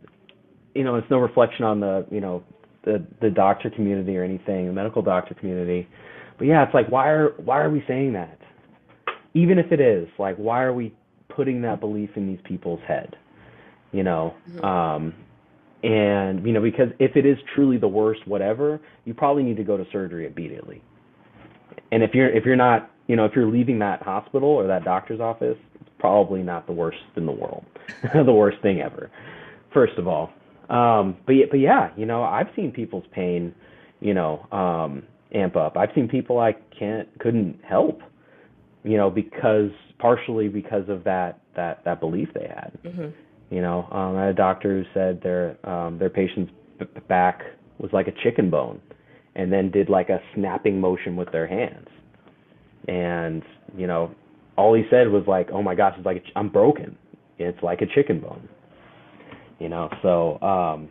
you 0.74 0.84
know, 0.84 0.96
it's 0.96 1.10
no 1.10 1.18
reflection 1.18 1.64
on 1.64 1.80
the, 1.80 2.06
you 2.10 2.20
know, 2.20 2.42
the 2.84 3.04
the 3.20 3.30
doctor 3.30 3.70
community 3.70 4.16
or 4.16 4.24
anything, 4.24 4.66
the 4.66 4.72
medical 4.72 5.02
doctor 5.02 5.34
community. 5.34 5.88
But 6.38 6.46
yeah, 6.46 6.64
it's 6.64 6.74
like 6.74 6.88
why 6.88 7.08
are 7.08 7.30
why 7.36 7.60
are 7.60 7.70
we 7.70 7.84
saying 7.86 8.14
that? 8.14 8.38
Even 9.34 9.58
if 9.58 9.70
it 9.70 9.80
is, 9.80 10.08
like 10.18 10.36
why 10.36 10.62
are 10.62 10.72
we 10.72 10.94
putting 11.28 11.62
that 11.62 11.80
belief 11.80 12.10
in 12.16 12.26
these 12.26 12.40
people's 12.44 12.80
head? 12.86 13.16
you 13.92 14.02
know 14.02 14.34
mm-hmm. 14.48 14.64
um 14.64 15.14
and 15.82 16.46
you 16.46 16.52
know 16.52 16.60
because 16.60 16.88
if 16.98 17.16
it 17.16 17.26
is 17.26 17.36
truly 17.54 17.78
the 17.78 17.88
worst 17.88 18.26
whatever 18.26 18.80
you 19.04 19.14
probably 19.14 19.42
need 19.42 19.56
to 19.56 19.64
go 19.64 19.76
to 19.76 19.84
surgery 19.90 20.26
immediately 20.26 20.82
and 21.92 22.02
if 22.02 22.14
you're 22.14 22.30
if 22.30 22.44
you're 22.44 22.56
not 22.56 22.90
you 23.06 23.16
know 23.16 23.24
if 23.24 23.32
you're 23.34 23.50
leaving 23.50 23.78
that 23.78 24.02
hospital 24.02 24.48
or 24.48 24.66
that 24.66 24.84
doctor's 24.84 25.20
office 25.20 25.56
it's 25.80 25.90
probably 25.98 26.42
not 26.42 26.66
the 26.66 26.72
worst 26.72 26.98
in 27.16 27.26
the 27.26 27.32
world 27.32 27.64
the 28.14 28.32
worst 28.32 28.60
thing 28.62 28.80
ever 28.80 29.10
first 29.72 29.96
of 29.98 30.06
all 30.06 30.30
um 30.70 31.16
but 31.26 31.32
yeah, 31.32 31.46
but 31.50 31.58
yeah 31.58 31.90
you 31.96 32.06
know 32.06 32.22
i've 32.22 32.48
seen 32.56 32.70
people's 32.70 33.04
pain 33.12 33.54
you 34.00 34.14
know 34.14 34.46
um 34.52 35.02
amp 35.34 35.56
up 35.56 35.76
i've 35.76 35.90
seen 35.94 36.08
people 36.08 36.38
i 36.38 36.52
can't 36.78 37.08
couldn't 37.18 37.58
help 37.68 38.00
you 38.84 38.96
know 38.96 39.10
because 39.10 39.70
partially 39.98 40.48
because 40.48 40.88
of 40.88 41.04
that 41.04 41.40
that 41.56 41.84
that 41.84 42.00
belief 42.00 42.28
they 42.34 42.46
had 42.48 42.72
mm-hmm. 42.84 43.08
You 43.50 43.60
know, 43.62 43.88
um, 43.90 44.16
I 44.16 44.26
had 44.26 44.30
a 44.30 44.34
doctor 44.34 44.78
who 44.78 44.84
said 44.94 45.20
their 45.22 45.56
um, 45.68 45.98
their 45.98 46.08
patient's 46.08 46.52
back 47.08 47.42
was 47.78 47.90
like 47.92 48.06
a 48.06 48.12
chicken 48.22 48.48
bone, 48.48 48.80
and 49.34 49.52
then 49.52 49.72
did 49.72 49.88
like 49.88 50.08
a 50.08 50.20
snapping 50.34 50.80
motion 50.80 51.16
with 51.16 51.30
their 51.32 51.48
hands, 51.48 51.88
and 52.86 53.42
you 53.76 53.88
know, 53.88 54.14
all 54.56 54.72
he 54.74 54.84
said 54.88 55.08
was 55.08 55.24
like, 55.26 55.50
"Oh 55.52 55.62
my 55.62 55.74
gosh, 55.74 55.94
it's 55.96 56.06
like 56.06 56.22
I'm 56.36 56.48
broken. 56.48 56.96
It's 57.38 57.60
like 57.60 57.80
a 57.82 57.86
chicken 57.86 58.20
bone." 58.20 58.48
You 59.60 59.68
know, 59.68 59.88
so 60.02 60.40
um, 60.42 60.88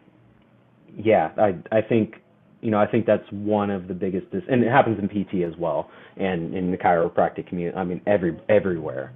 yeah, 0.96 1.32
I 1.38 1.56
I 1.72 1.82
think 1.82 2.16
you 2.62 2.72
know 2.72 2.80
I 2.80 2.86
think 2.86 3.06
that's 3.06 3.30
one 3.32 3.70
of 3.70 3.88
the 3.88 3.94
biggest, 3.94 4.32
dis- 4.32 4.44
and 4.50 4.64
it 4.64 4.72
happens 4.72 5.00
in 5.00 5.10
PT 5.10 5.44
as 5.44 5.58
well, 5.58 5.90
and 6.18 6.54
in 6.54 6.72
the 6.72 6.78
chiropractic 6.78 7.48
community. 7.48 7.76
I 7.76 7.84
mean, 7.84 8.02
every 8.06 8.40
everywhere. 8.48 9.12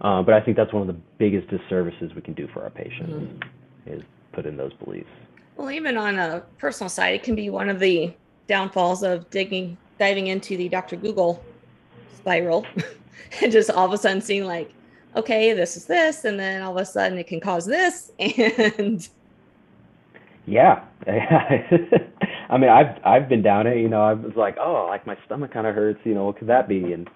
Uh, 0.00 0.22
but 0.22 0.34
I 0.34 0.40
think 0.40 0.56
that's 0.56 0.72
one 0.72 0.82
of 0.82 0.88
the 0.88 1.00
biggest 1.18 1.48
disservices 1.48 2.14
we 2.14 2.20
can 2.20 2.34
do 2.34 2.46
for 2.52 2.62
our 2.62 2.70
patients 2.70 3.10
mm-hmm. 3.10 3.90
is 3.90 4.02
put 4.32 4.44
in 4.44 4.56
those 4.56 4.72
beliefs. 4.74 5.08
Well, 5.56 5.70
even 5.70 5.96
on 5.96 6.18
a 6.18 6.42
personal 6.58 6.90
side, 6.90 7.14
it 7.14 7.22
can 7.22 7.34
be 7.34 7.48
one 7.48 7.70
of 7.70 7.78
the 7.78 8.12
downfalls 8.46 9.02
of 9.02 9.30
digging, 9.30 9.78
diving 9.98 10.26
into 10.26 10.56
the 10.56 10.68
Dr. 10.68 10.96
Google 10.96 11.42
spiral 12.16 12.66
and 13.42 13.52
just 13.52 13.70
all 13.70 13.86
of 13.86 13.92
a 13.92 13.98
sudden 13.98 14.20
seeing 14.20 14.44
like, 14.44 14.72
okay, 15.16 15.52
this 15.52 15.76
is 15.76 15.86
this, 15.86 16.24
and 16.24 16.38
then 16.38 16.62
all 16.62 16.76
of 16.76 16.82
a 16.82 16.84
sudden 16.84 17.18
it 17.18 17.26
can 17.26 17.40
cause 17.40 17.66
this, 17.66 18.12
and 18.18 19.08
yeah, 20.46 20.84
I 21.06 22.58
mean, 22.58 22.70
I've 22.70 22.98
I've 23.04 23.28
been 23.28 23.42
down 23.42 23.66
it. 23.66 23.78
You 23.78 23.88
know, 23.88 24.02
I 24.02 24.12
was 24.12 24.36
like, 24.36 24.56
oh, 24.58 24.86
like 24.88 25.06
my 25.06 25.16
stomach 25.24 25.52
kind 25.52 25.66
of 25.66 25.74
hurts. 25.74 26.00
You 26.04 26.14
know, 26.14 26.24
what 26.24 26.38
could 26.38 26.48
that 26.48 26.68
be? 26.68 26.92
And 26.92 27.08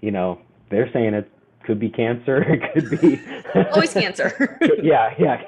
you 0.00 0.10
know, 0.10 0.38
they're 0.70 0.90
saying 0.92 1.14
it 1.14 1.30
could 1.64 1.80
be 1.80 1.88
cancer. 1.90 2.42
It 2.74 2.90
could 2.90 3.00
be 3.00 3.20
always 3.72 3.92
cancer. 3.92 4.58
yeah, 4.82 5.14
yeah. 5.18 5.42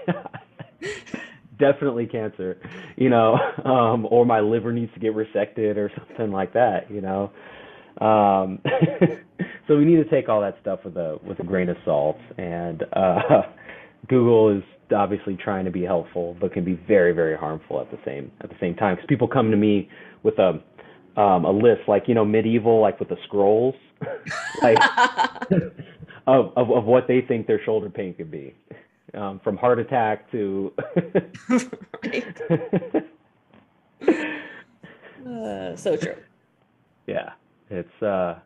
Definitely 1.59 2.07
cancer, 2.07 2.59
you 2.97 3.09
know, 3.09 3.39
um, 3.65 4.07
or 4.11 4.27
my 4.27 4.41
liver 4.41 4.73
needs 4.73 4.93
to 4.93 5.01
get 5.01 5.15
resected 5.15 5.77
or 5.77 5.91
something 5.97 6.31
like 6.31 6.53
that, 6.53 6.91
you 6.91 7.01
know. 7.01 7.31
Um, 7.99 8.61
so 9.67 9.77
we 9.77 9.85
need 9.85 9.97
to 9.97 10.09
take 10.09 10.29
all 10.29 10.41
that 10.41 10.57
stuff 10.61 10.81
with 10.85 10.97
a 10.97 11.19
with 11.23 11.39
a 11.41 11.45
grain 11.45 11.69
of 11.69 11.77
salt. 11.85 12.19
And 12.39 12.85
uh, 12.93 13.43
Google 14.09 14.57
is 14.57 14.63
obviously 14.95 15.37
trying 15.37 15.65
to 15.65 15.71
be 15.71 15.83
helpful, 15.83 16.37
but 16.41 16.53
can 16.53 16.65
be 16.65 16.75
very 16.87 17.13
very 17.13 17.37
harmful 17.37 17.81
at 17.81 17.91
the 17.91 17.99
same 18.05 18.31
at 18.41 18.49
the 18.49 18.57
same 18.61 18.75
time. 18.75 18.97
Because 18.97 19.07
people 19.09 19.29
come 19.29 19.51
to 19.51 19.57
me 19.57 19.89
with 20.23 20.39
a 20.39 20.63
um, 21.21 21.45
a 21.45 21.51
list 21.51 21.83
like 21.89 22.05
you 22.07 22.15
know 22.15 22.25
medieval 22.25 22.81
like 22.81 23.01
with 23.01 23.09
the 23.09 23.17
scrolls, 23.25 23.75
like 24.63 24.79
of, 26.27 26.53
of 26.57 26.71
of 26.71 26.85
what 26.85 27.09
they 27.09 27.21
think 27.23 27.47
their 27.47 27.63
shoulder 27.65 27.91
pain 27.91 28.15
could 28.15 28.31
be 28.31 28.55
um, 29.15 29.41
from 29.43 29.57
heart 29.57 29.79
attack 29.79 30.31
to 30.31 30.73
uh, 35.27 35.77
so 35.77 35.97
true 35.97 36.17
yeah 37.07 37.31
it's 37.71 38.03
uh 38.03 38.39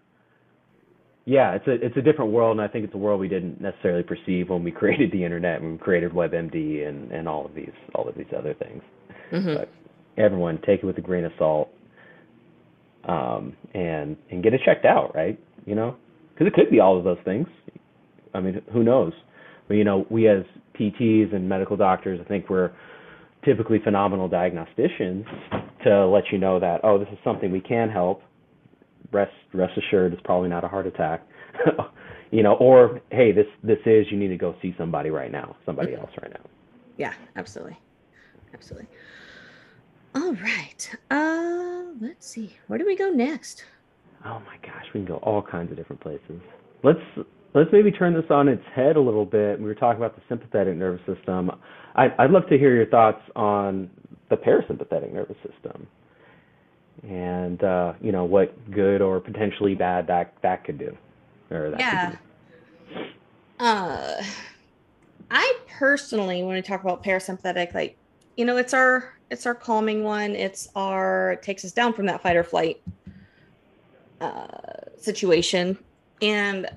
yeah 1.30 1.54
it's 1.54 1.66
a 1.66 1.72
it's 1.84 1.96
a 1.96 2.02
different 2.02 2.32
world 2.32 2.58
and 2.58 2.60
i 2.60 2.70
think 2.70 2.84
it's 2.84 2.94
a 2.94 2.98
world 2.98 3.20
we 3.20 3.28
didn't 3.28 3.60
necessarily 3.60 4.02
perceive 4.02 4.48
when 4.48 4.64
we 4.64 4.70
created 4.82 5.10
the 5.12 5.24
internet 5.24 5.60
when 5.60 5.72
we 5.72 5.78
created 5.78 6.12
webmd 6.12 6.88
and 6.88 7.10
and 7.12 7.28
all 7.28 7.46
of 7.46 7.54
these 7.54 7.72
all 7.94 8.08
of 8.08 8.14
these 8.16 8.26
other 8.36 8.54
things 8.54 8.82
mm-hmm. 9.32 9.54
but 9.54 9.70
everyone 10.16 10.58
take 10.66 10.82
it 10.82 10.84
with 10.84 10.98
a 10.98 11.00
grain 11.00 11.24
of 11.24 11.32
salt 11.38 11.68
um 13.04 13.56
and 13.74 14.16
and 14.30 14.42
get 14.42 14.52
it 14.52 14.60
checked 14.64 14.84
out 14.84 15.14
right 15.14 15.38
you 15.66 15.74
know 15.74 15.96
because 16.34 16.46
it 16.46 16.54
could 16.54 16.70
be 16.70 16.80
all 16.80 16.98
of 16.98 17.04
those 17.04 17.18
things 17.24 17.46
i 18.34 18.40
mean 18.40 18.60
who 18.72 18.82
knows 18.82 19.12
but 19.68 19.74
you 19.74 19.84
know 19.84 20.04
we 20.10 20.28
as 20.28 20.42
PTs 20.80 21.34
and 21.34 21.48
medical 21.48 21.76
doctors, 21.76 22.18
I 22.24 22.28
think 22.28 22.48
we're 22.48 22.72
typically 23.44 23.78
phenomenal 23.82 24.28
diagnosticians 24.28 25.24
to 25.84 26.06
let 26.06 26.24
you 26.32 26.38
know 26.38 26.60
that 26.60 26.80
oh 26.82 26.98
this 26.98 27.08
is 27.12 27.18
something 27.22 27.52
we 27.52 27.60
can 27.60 27.88
help. 27.88 28.22
Rest 29.12 29.32
rest 29.52 29.72
assured, 29.76 30.12
it's 30.12 30.22
probably 30.22 30.48
not 30.48 30.64
a 30.64 30.68
heart 30.68 30.86
attack. 30.86 31.26
you 32.30 32.42
know, 32.42 32.54
or 32.54 33.00
hey, 33.10 33.32
this 33.32 33.46
this 33.62 33.78
is 33.86 34.06
you 34.10 34.18
need 34.18 34.28
to 34.28 34.36
go 34.36 34.54
see 34.62 34.74
somebody 34.78 35.10
right 35.10 35.32
now, 35.32 35.56
somebody 35.66 35.94
else 35.94 36.10
right 36.20 36.32
now. 36.32 36.48
Yeah, 36.96 37.14
absolutely, 37.36 37.78
absolutely. 38.54 38.88
All 40.14 40.34
right, 40.34 40.96
uh, 41.10 41.84
let's 42.00 42.26
see, 42.26 42.56
where 42.66 42.78
do 42.78 42.86
we 42.86 42.96
go 42.96 43.10
next? 43.10 43.64
Oh 44.24 44.40
my 44.40 44.56
gosh, 44.62 44.84
we 44.92 45.00
can 45.00 45.06
go 45.06 45.16
all 45.16 45.42
kinds 45.42 45.70
of 45.70 45.76
different 45.76 46.02
places. 46.02 46.40
Let's 46.82 47.00
let's 47.54 47.70
maybe 47.72 47.90
turn 47.90 48.14
this 48.14 48.30
on 48.30 48.48
its 48.48 48.62
head 48.74 48.96
a 48.96 49.00
little 49.00 49.24
bit. 49.24 49.58
We 49.58 49.66
were 49.66 49.74
talking 49.74 50.02
about 50.02 50.14
the 50.16 50.22
sympathetic 50.28 50.76
nervous 50.76 51.00
system. 51.06 51.50
I, 51.94 52.08
I'd 52.18 52.30
love 52.30 52.46
to 52.50 52.58
hear 52.58 52.74
your 52.74 52.86
thoughts 52.86 53.22
on 53.34 53.90
the 54.28 54.36
parasympathetic 54.36 55.12
nervous 55.12 55.36
system, 55.48 55.86
and 57.02 57.62
uh, 57.62 57.94
you 58.00 58.12
know 58.12 58.24
what 58.24 58.54
good 58.70 59.00
or 59.00 59.20
potentially 59.20 59.74
bad 59.74 60.06
that 60.06 60.34
that 60.42 60.64
could 60.64 60.78
do, 60.78 60.96
or 61.50 61.70
that 61.70 61.80
yeah. 61.80 62.16
Uh, 63.58 64.22
I 65.30 65.58
personally, 65.78 66.42
when 66.42 66.56
we 66.56 66.62
talk 66.62 66.82
about 66.82 67.04
parasympathetic, 67.04 67.74
like 67.74 67.96
you 68.36 68.44
know, 68.44 68.56
it's 68.56 68.74
our 68.74 69.14
it's 69.30 69.46
our 69.46 69.54
calming 69.54 70.02
one. 70.02 70.34
It's 70.34 70.68
our 70.74 71.32
it 71.32 71.42
takes 71.42 71.64
us 71.64 71.72
down 71.72 71.92
from 71.92 72.06
that 72.06 72.22
fight 72.22 72.36
or 72.36 72.44
flight 72.44 72.82
uh, 74.20 74.46
situation, 74.98 75.78
and 76.22 76.68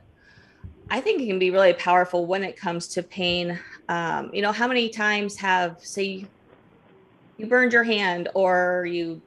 I 0.90 1.02
think 1.02 1.22
it 1.22 1.28
can 1.28 1.40
be 1.40 1.52
really 1.52 1.74
powerful 1.74 2.26
when 2.26 2.44
it 2.44 2.58
comes 2.58 2.88
to 2.90 3.04
pain. 3.04 3.60
Um, 3.90 4.30
you 4.34 4.42
know, 4.42 4.52
how 4.52 4.68
many 4.68 4.90
times 4.90 5.36
have, 5.38 5.78
say, 5.82 6.26
you 7.38 7.46
burned 7.48 7.74
your 7.74 7.84
hand 7.84 8.30
or 8.34 8.86
you 8.90 9.22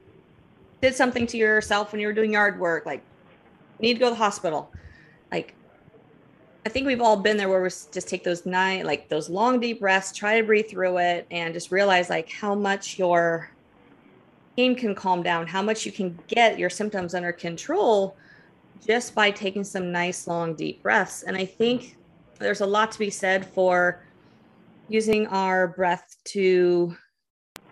did 0.81 0.95
something 0.95 1.27
to 1.27 1.37
yourself 1.37 1.91
when 1.91 2.01
you 2.01 2.07
were 2.07 2.13
doing 2.13 2.33
yard 2.33 2.59
work, 2.59 2.85
like 2.85 3.03
need 3.79 3.93
to 3.95 3.99
go 3.99 4.05
to 4.07 4.11
the 4.11 4.15
hospital. 4.15 4.71
Like, 5.31 5.53
I 6.65 6.69
think 6.69 6.87
we've 6.87 7.01
all 7.01 7.17
been 7.17 7.37
there 7.37 7.49
where 7.49 7.61
we 7.61 7.69
just 7.69 8.07
take 8.07 8.23
those 8.23 8.45
nine, 8.45 8.85
like 8.85 9.09
those 9.09 9.29
long 9.29 9.59
deep 9.59 9.79
breaths, 9.79 10.11
try 10.11 10.39
to 10.39 10.45
breathe 10.45 10.69
through 10.69 10.97
it, 10.97 11.27
and 11.31 11.53
just 11.53 11.71
realize 11.71 12.09
like 12.09 12.29
how 12.31 12.55
much 12.55 12.99
your 12.99 13.49
pain 14.55 14.75
can 14.75 14.95
calm 14.95 15.23
down, 15.23 15.47
how 15.47 15.61
much 15.61 15.85
you 15.85 15.91
can 15.91 16.17
get 16.27 16.59
your 16.59 16.69
symptoms 16.69 17.13
under 17.13 17.31
control 17.31 18.17
just 18.85 19.15
by 19.15 19.31
taking 19.31 19.63
some 19.63 19.91
nice 19.91 20.27
long 20.27 20.53
deep 20.55 20.81
breaths 20.83 21.23
and 21.23 21.35
i 21.35 21.45
think 21.45 21.97
there's 22.39 22.61
a 22.61 22.65
lot 22.65 22.91
to 22.91 22.99
be 22.99 23.09
said 23.09 23.45
for 23.45 24.03
using 24.89 25.27
our 25.27 25.67
breath 25.67 26.17
to 26.23 26.95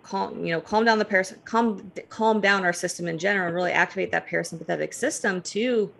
calm 0.05 0.45
you 0.45 0.51
know 0.51 0.61
calm 0.61 0.85
down 0.85 0.99
the 0.99 1.05
paras 1.05 1.33
calm 1.45 1.91
calm 2.09 2.39
down 2.39 2.63
our 2.63 2.73
system 2.73 3.07
in 3.07 3.17
general 3.17 3.47
and 3.47 3.55
really 3.55 3.71
activate 3.71 4.11
that 4.11 4.27
parasympathetic 4.27 4.93
system 4.93 5.41
to 5.41 5.91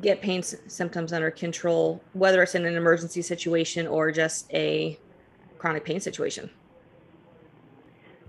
get 0.00 0.22
pain 0.22 0.38
s- 0.38 0.56
symptoms 0.66 1.12
under 1.12 1.30
control 1.30 2.02
whether 2.14 2.42
it's 2.42 2.54
in 2.54 2.64
an 2.64 2.76
emergency 2.76 3.22
situation 3.22 3.86
or 3.86 4.10
just 4.10 4.52
a 4.54 4.98
chronic 5.58 5.84
pain 5.84 6.00
situation 6.00 6.48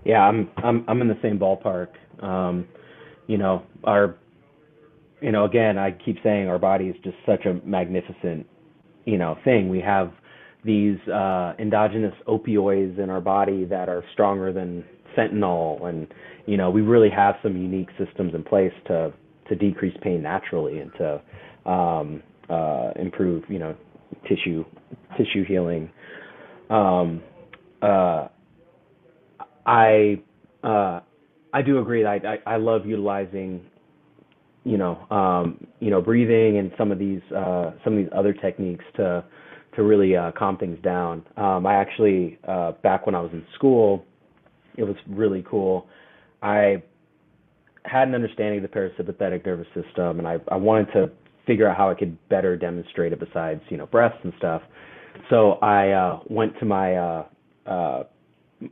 yeah 0.04 0.26
i'm 0.26 0.50
i'm, 0.58 0.84
I'm 0.88 1.00
in 1.00 1.08
the 1.08 1.18
same 1.22 1.38
ballpark 1.38 1.88
um, 2.22 2.68
you 3.26 3.38
know 3.38 3.62
our 3.84 4.16
you 5.24 5.32
know, 5.32 5.46
again, 5.46 5.78
I 5.78 5.92
keep 5.92 6.18
saying 6.22 6.48
our 6.48 6.58
body 6.58 6.88
is 6.88 6.96
just 7.02 7.16
such 7.24 7.46
a 7.46 7.54
magnificent, 7.64 8.46
you 9.06 9.16
know, 9.16 9.38
thing. 9.42 9.70
We 9.70 9.80
have 9.80 10.12
these 10.64 10.98
uh, 11.08 11.54
endogenous 11.58 12.12
opioids 12.28 12.98
in 12.98 13.08
our 13.08 13.22
body 13.22 13.64
that 13.64 13.88
are 13.88 14.04
stronger 14.12 14.52
than 14.52 14.84
fentanyl, 15.16 15.88
and 15.88 16.06
you 16.46 16.56
know, 16.56 16.70
we 16.70 16.80
really 16.80 17.10
have 17.10 17.36
some 17.42 17.56
unique 17.56 17.88
systems 17.98 18.34
in 18.34 18.42
place 18.42 18.72
to 18.86 19.12
to 19.48 19.54
decrease 19.54 19.96
pain 20.02 20.22
naturally 20.22 20.78
and 20.78 20.90
to 20.94 21.70
um, 21.70 22.22
uh, 22.48 22.92
improve, 22.96 23.44
you 23.48 23.58
know, 23.58 23.74
tissue 24.28 24.64
tissue 25.16 25.44
healing. 25.44 25.90
Um, 26.70 27.22
uh, 27.82 28.28
I 29.66 30.22
uh, 30.62 31.00
I 31.52 31.62
do 31.62 31.78
agree. 31.78 32.02
That 32.02 32.24
I, 32.24 32.50
I 32.50 32.54
I 32.54 32.56
love 32.56 32.86
utilizing 32.86 33.64
you 34.64 34.78
know, 34.78 34.98
um, 35.10 35.66
you 35.80 35.90
know, 35.90 36.00
breathing 36.00 36.58
and 36.58 36.72
some 36.76 36.90
of 36.90 36.98
these 36.98 37.20
uh, 37.36 37.72
some 37.84 37.92
of 37.92 37.98
these 37.98 38.08
other 38.16 38.32
techniques 38.32 38.84
to 38.96 39.24
to 39.76 39.82
really 39.82 40.16
uh, 40.16 40.32
calm 40.36 40.56
things 40.56 40.78
down. 40.82 41.22
Um, 41.36 41.66
I 41.66 41.74
actually 41.74 42.38
uh, 42.48 42.72
back 42.82 43.06
when 43.06 43.14
I 43.14 43.20
was 43.20 43.30
in 43.32 43.44
school, 43.54 44.04
it 44.76 44.84
was 44.84 44.96
really 45.08 45.44
cool. 45.48 45.86
I 46.42 46.82
had 47.84 48.08
an 48.08 48.14
understanding 48.14 48.64
of 48.64 48.70
the 48.70 48.76
parasympathetic 48.76 49.44
nervous 49.44 49.66
system, 49.68 50.18
and 50.18 50.26
I, 50.26 50.38
I 50.48 50.56
wanted 50.56 50.92
to 50.92 51.10
figure 51.46 51.68
out 51.68 51.76
how 51.76 51.90
I 51.90 51.94
could 51.94 52.16
better 52.28 52.56
demonstrate 52.56 53.12
it 53.12 53.20
besides 53.20 53.60
you 53.68 53.76
know 53.76 53.86
breaths 53.86 54.16
and 54.24 54.32
stuff. 54.38 54.62
So 55.30 55.52
I 55.62 55.90
uh, 55.90 56.20
went 56.28 56.58
to 56.58 56.64
my 56.64 56.96
uh, 56.96 57.26
uh, 57.66 58.02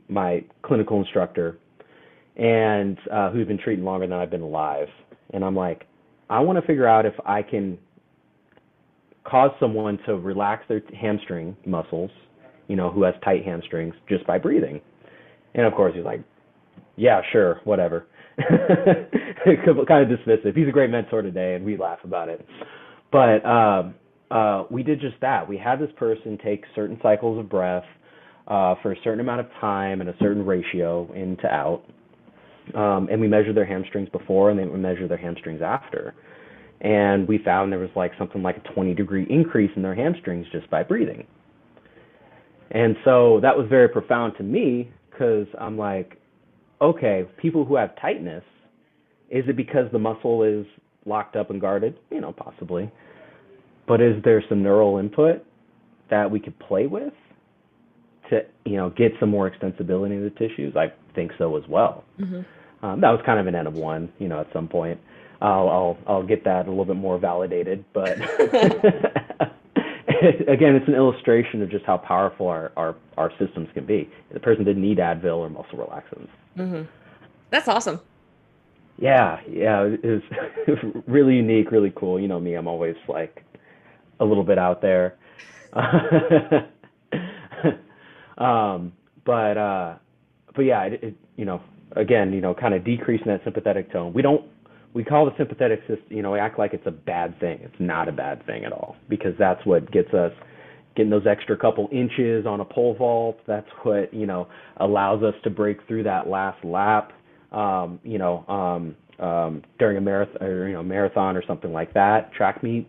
my 0.09 0.43
clinical 0.63 0.99
instructor, 0.99 1.59
and 2.35 2.97
uh, 3.11 3.31
who's 3.31 3.47
been 3.47 3.59
treating 3.59 3.85
longer 3.85 4.07
than 4.07 4.17
I've 4.17 4.31
been 4.31 4.41
alive 4.41 4.87
and 5.33 5.43
I'm 5.43 5.55
like, 5.55 5.87
I 6.29 6.39
want 6.39 6.59
to 6.59 6.65
figure 6.65 6.87
out 6.87 7.05
if 7.05 7.13
I 7.25 7.41
can 7.41 7.77
cause 9.25 9.51
someone 9.59 9.99
to 10.05 10.15
relax 10.15 10.63
their 10.69 10.81
hamstring 10.99 11.57
muscles, 11.65 12.11
you 12.67 12.75
know, 12.75 12.89
who 12.89 13.03
has 13.03 13.15
tight 13.23 13.43
hamstrings 13.43 13.93
just 14.07 14.25
by 14.25 14.37
breathing. 14.37 14.79
And 15.55 15.65
of 15.65 15.73
course, 15.73 15.93
he's 15.95 16.05
like, 16.05 16.21
yeah, 16.95 17.21
sure, 17.31 17.61
whatever. 17.63 18.07
kind 18.37 20.11
of 20.11 20.19
dismissive. 20.19 20.55
He's 20.55 20.67
a 20.67 20.71
great 20.71 20.89
mentor 20.89 21.21
today, 21.21 21.55
and 21.55 21.65
we 21.65 21.77
laugh 21.77 21.99
about 22.03 22.29
it. 22.29 22.45
But 23.11 23.45
um, 23.45 23.95
uh, 24.31 24.63
we 24.71 24.83
did 24.83 24.99
just 24.99 25.15
that. 25.21 25.47
We 25.47 25.57
had 25.57 25.79
this 25.79 25.91
person 25.97 26.37
take 26.43 26.63
certain 26.75 26.99
cycles 27.03 27.39
of 27.39 27.49
breath 27.49 27.83
uh, 28.47 28.75
for 28.81 28.91
a 28.91 28.95
certain 29.03 29.19
amount 29.19 29.41
of 29.41 29.47
time 29.61 30.01
and 30.01 30.09
a 30.09 30.15
certain 30.19 30.45
ratio 30.45 31.11
in 31.13 31.37
to 31.37 31.47
out. 31.47 31.83
Um, 32.75 33.09
and 33.11 33.19
we 33.19 33.27
measured 33.27 33.55
their 33.55 33.65
hamstrings 33.65 34.09
before 34.09 34.49
and 34.49 34.57
then 34.57 34.71
we 34.71 34.79
measured 34.79 35.09
their 35.09 35.17
hamstrings 35.17 35.61
after. 35.61 36.15
And 36.81 37.27
we 37.27 37.37
found 37.37 37.71
there 37.71 37.79
was 37.79 37.89
like 37.95 38.11
something 38.17 38.41
like 38.41 38.57
a 38.57 38.73
20 38.73 38.93
degree 38.93 39.27
increase 39.29 39.71
in 39.75 39.81
their 39.81 39.95
hamstrings 39.95 40.47
just 40.51 40.69
by 40.69 40.83
breathing. 40.83 41.27
And 42.71 42.95
so 43.05 43.39
that 43.41 43.55
was 43.55 43.67
very 43.69 43.87
profound 43.87 44.33
to 44.37 44.43
me 44.43 44.91
because 45.13 45.47
I'm 45.59 45.77
like, 45.77 46.19
okay, 46.81 47.25
people 47.41 47.65
who 47.65 47.75
have 47.75 47.91
tightness, 48.01 48.43
is 49.29 49.45
it 49.47 49.55
because 49.55 49.91
the 49.91 49.99
muscle 49.99 50.43
is 50.43 50.65
locked 51.05 51.35
up 51.35 51.49
and 51.49 51.61
guarded? 51.61 51.97
You 52.11 52.21
know, 52.21 52.33
possibly. 52.33 52.91
But 53.87 54.01
is 54.01 54.21
there 54.23 54.43
some 54.49 54.63
neural 54.63 54.97
input 54.97 55.45
that 56.09 56.29
we 56.29 56.39
could 56.39 56.57
play 56.59 56.87
with 56.87 57.13
to, 58.29 58.41
you 58.65 58.77
know, 58.77 58.89
get 58.89 59.11
some 59.19 59.29
more 59.29 59.49
extensibility 59.49 60.11
in 60.11 60.23
the 60.23 60.29
tissues? 60.31 60.75
I 60.75 60.93
think 61.15 61.31
so 61.37 61.57
as 61.57 61.63
well. 61.67 62.03
Mm-hmm. 62.19 62.85
Um, 62.85 63.01
that 63.01 63.09
was 63.09 63.21
kind 63.25 63.39
of 63.39 63.47
an 63.47 63.55
N 63.55 63.67
of 63.67 63.73
one, 63.73 64.11
you 64.19 64.27
know, 64.27 64.41
at 64.41 64.47
some 64.53 64.67
point. 64.67 64.99
I'll 65.41 65.69
I'll 65.69 65.97
I'll 66.07 66.23
get 66.25 66.43
that 66.45 66.67
a 66.67 66.69
little 66.69 66.85
bit 66.85 66.95
more 66.95 67.19
validated, 67.19 67.83
but 67.93 68.17
again, 70.47 70.75
it's 70.75 70.87
an 70.87 70.95
illustration 70.95 71.61
of 71.61 71.69
just 71.69 71.85
how 71.85 71.97
powerful 71.97 72.47
our, 72.47 72.71
our, 72.77 72.95
our 73.17 73.31
systems 73.37 73.69
can 73.73 73.85
be. 73.85 74.09
The 74.31 74.39
person 74.39 74.63
didn't 74.63 74.81
need 74.81 74.97
Advil 74.97 75.37
or 75.37 75.49
muscle 75.49 75.77
relaxants. 75.77 76.29
Mm-hmm. 76.57 76.83
That's 77.49 77.67
awesome. 77.67 77.99
Yeah, 78.97 79.39
yeah, 79.49 79.83
it 79.83 80.05
was, 80.05 80.21
it 80.67 80.83
was 80.83 81.03
really 81.07 81.35
unique, 81.35 81.71
really 81.71 81.91
cool. 81.95 82.19
You 82.19 82.27
know 82.27 82.39
me, 82.39 82.53
I'm 82.53 82.67
always 82.67 82.95
like 83.07 83.43
a 84.19 84.25
little 84.25 84.43
bit 84.43 84.57
out 84.57 84.81
there. 84.81 85.15
um, 88.37 88.93
but 89.25 89.57
uh, 89.57 89.95
but 90.55 90.61
yeah, 90.61 90.83
it, 90.83 91.03
it, 91.03 91.15
you 91.37 91.45
know, 91.45 91.59
again, 91.95 92.33
you 92.33 92.41
know, 92.41 92.53
kind 92.53 92.75
of 92.75 92.83
decreasing 92.83 93.27
that 93.27 93.43
sympathetic 93.43 93.91
tone. 93.91 94.13
We 94.13 94.21
don't 94.21 94.45
we 94.93 95.03
call 95.03 95.25
the 95.25 95.31
sympathetic 95.37 95.79
system, 95.81 96.05
you 96.09 96.21
know, 96.21 96.31
we 96.31 96.39
act 96.39 96.59
like 96.59 96.73
it's 96.73 96.85
a 96.85 96.91
bad 96.91 97.39
thing. 97.39 97.59
It's 97.63 97.75
not 97.79 98.07
a 98.07 98.11
bad 98.11 98.45
thing 98.45 98.63
at 98.63 98.71
all 98.71 98.95
because 99.09 99.33
that's 99.39 99.65
what 99.65 99.91
gets 99.91 100.13
us 100.13 100.31
getting 100.95 101.09
those 101.09 101.25
extra 101.27 101.57
couple 101.57 101.89
inches 101.91 102.45
on 102.45 102.59
a 102.59 102.65
pole 102.65 102.95
vault. 102.95 103.39
That's 103.47 103.67
what, 103.83 104.13
you 104.13 104.27
know, 104.27 104.47
allows 104.77 105.23
us 105.23 105.33
to 105.43 105.49
break 105.49 105.85
through 105.87 106.03
that 106.03 106.27
last 106.27 106.63
lap, 106.63 107.11
um, 107.51 107.99
you 108.03 108.19
know, 108.19 108.45
um, 108.47 108.95
um, 109.25 109.63
during 109.79 109.97
a 109.97 110.01
marathon 110.01 110.43
or, 110.43 110.67
you 110.67 110.73
know, 110.73 110.83
marathon 110.83 111.35
or 111.35 111.43
something 111.47 111.73
like 111.73 111.93
that, 111.93 112.31
track 112.33 112.61
meet. 112.61 112.87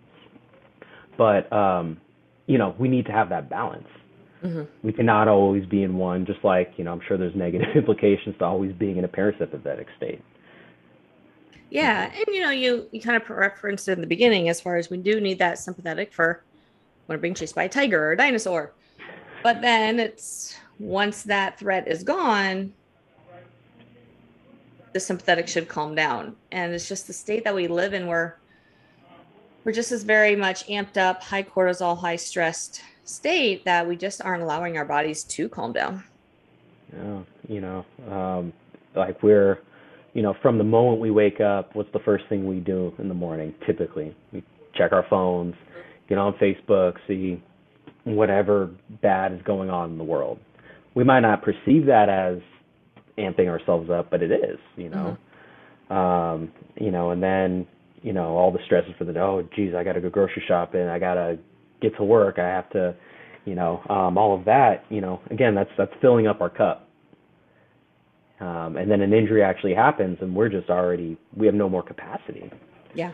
But, 1.17 1.51
um, 1.53 1.99
you 2.47 2.59
know, 2.59 2.75
we 2.79 2.89
need 2.89 3.07
to 3.07 3.13
have 3.13 3.31
that 3.31 3.49
balance. 3.49 3.87
Mm-hmm. 4.45 4.87
We 4.87 4.93
cannot 4.93 5.29
always 5.29 5.65
be 5.65 5.83
in 5.85 5.97
one, 5.97 6.27
just 6.27 6.45
like, 6.45 6.73
you 6.77 6.85
know, 6.85 6.93
I'm 6.93 7.01
sure 7.09 7.17
there's 7.17 7.35
negative 7.35 7.69
implications 7.75 8.37
to 8.41 8.45
always 8.45 8.73
being 8.73 8.99
in 8.99 9.05
a 9.05 9.09
parasympathetic 9.09 9.87
state. 9.97 10.21
Yeah, 11.75 12.05
and 12.05 12.25
you 12.29 12.41
know, 12.41 12.51
you 12.51 12.89
you 12.93 13.01
kind 13.01 13.21
of 13.21 13.29
referenced 13.29 13.89
it 13.89 13.95
in 13.95 14.01
the 14.01 14.07
beginning 14.07 14.49
as 14.49 14.61
far 14.61 14.77
as 14.77 14.91
we 14.91 14.97
do 14.97 15.21
need 15.21 15.41
that 15.41 15.59
sympathetic 15.59 16.13
for 16.13 16.45
when 17.07 17.19
we're 17.19 17.21
being 17.21 17.35
chased 17.35 17.57
by 17.57 17.65
a 17.65 17.69
tiger 17.69 18.01
or 18.01 18.13
a 18.13 18.17
dinosaur. 18.17 18.71
But 19.43 19.61
then 19.61 19.99
it's 19.99 20.57
once 20.79 21.25
that 21.25 21.59
threat 21.59 21.89
is 21.89 22.05
gone, 22.05 22.73
the 24.93 25.01
sympathetic 25.01 25.49
should 25.49 25.67
calm 25.67 25.97
down. 25.97 26.37
And 26.53 26.73
it's 26.73 26.89
just 26.89 27.09
the 27.09 27.13
state 27.13 27.43
that 27.43 27.57
we 27.57 27.67
live 27.67 27.93
in 27.93 28.07
where 28.07 28.39
we're 29.65 29.73
just 29.73 29.91
as 29.91 30.05
very 30.05 30.37
much 30.37 30.69
amped 30.69 30.97
up, 30.97 31.25
high 31.25 31.43
cortisol, 31.43 31.99
high 31.99 32.15
stressed 32.15 32.83
state 33.03 33.65
that 33.65 33.85
we 33.85 33.97
just 33.97 34.23
aren't 34.23 34.45
allowing 34.45 34.79
our 34.79 34.85
bodies 34.85 35.25
to 35.25 35.49
calm 35.49 35.73
down. 35.73 36.05
Yeah, 36.97 37.19
you 37.49 37.61
know, 37.61 37.85
um, 38.09 38.53
like 38.95 39.21
we're 39.25 39.59
you 40.15 40.23
know, 40.23 40.35
from 40.41 40.59
the 40.59 40.65
moment 40.65 41.01
we 41.01 41.11
wake 41.11 41.41
up, 41.41 41.75
what's 41.75 41.93
the 41.93 41.99
first 41.99 42.25
thing 42.29 42.47
we 42.47 42.61
do 42.61 42.95
in 42.99 43.09
the 43.09 43.15
morning? 43.15 43.53
Typically, 43.67 44.17
we 44.33 44.43
check 44.75 44.93
our 44.93 45.05
phones, 45.11 45.55
get 46.09 46.19
on 46.19 46.35
Facebook, 46.35 46.95
see 47.07 47.43
whatever 48.05 48.71
bad 49.03 49.33
is 49.33 49.43
going 49.43 49.71
on 49.71 49.91
in 49.91 49.99
the 49.99 50.05
world. 50.05 50.39
We 50.95 51.03
might 51.03 51.21
not 51.21 51.43
perceive 51.43 51.87
that 51.87 52.09
as 52.09 52.39
amping 53.19 53.49
ourselves 53.49 53.91
up, 53.91 54.11
but 54.11 54.23
it 54.23 54.31
is, 54.31 54.59
you 54.77 54.89
know. 54.89 55.17
Mm-hmm. 55.91 55.93
Um, 55.93 56.53
you 56.77 56.91
know, 56.91 57.11
and 57.11 57.23
then, 57.23 57.67
you 58.03 58.13
know, 58.13 58.37
all 58.37 58.51
the 58.51 58.59
stresses 58.65 58.93
for 58.97 59.05
the 59.05 59.13
day, 59.13 59.21
oh 59.21 59.47
geez, 59.55 59.75
I 59.75 59.85
gotta 59.85 60.01
go 60.01 60.09
grocery 60.09 60.43
shopping, 60.47 60.89
I 60.89 60.99
gotta 60.99 61.39
get 61.83 61.95
to 61.97 62.05
work, 62.05 62.39
I 62.39 62.47
have 62.47 62.71
to 62.71 62.95
you 63.45 63.55
know, 63.55 63.83
um, 63.91 64.17
all 64.17 64.35
of 64.35 64.47
that, 64.47 64.85
you 64.89 65.03
know, 65.03 65.21
again 65.31 65.55
that's 65.55 65.69
that's 65.77 65.93
filling 66.01 66.27
up 66.27 66.41
our 66.41 66.49
cup 66.49 66.84
um, 68.45 68.77
and 68.77 68.91
then 68.91 69.01
an 69.01 69.15
injury 69.15 69.43
actually 69.43 69.73
happens, 69.73 70.19
and 70.21 70.35
we're 70.35 70.51
just 70.51 70.69
already 70.69 71.17
we 71.35 71.47
have 71.47 71.55
no 71.55 71.69
more 71.69 71.83
capacity. 71.83 72.51
Yeah. 72.95 73.13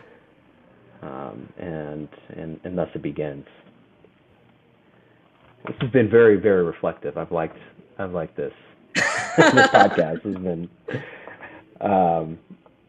Um, 1.01 1.47
and 1.57 2.09
and 2.35 2.59
and 2.65 2.77
thus 2.77 2.89
it 2.93 3.01
begins. 3.01 3.45
This 5.65 5.75
has 5.79 5.91
been 5.91 6.09
very 6.09 6.35
very 6.35 6.65
reflective. 6.65 7.17
I've 7.17 7.31
liked 7.31 7.57
I've 7.97 8.11
liked 8.11 8.35
this 8.35 8.51
this 8.95 9.67
podcast 9.69 10.23
has 10.23 10.35
been. 10.35 10.69
Um, 11.79 12.37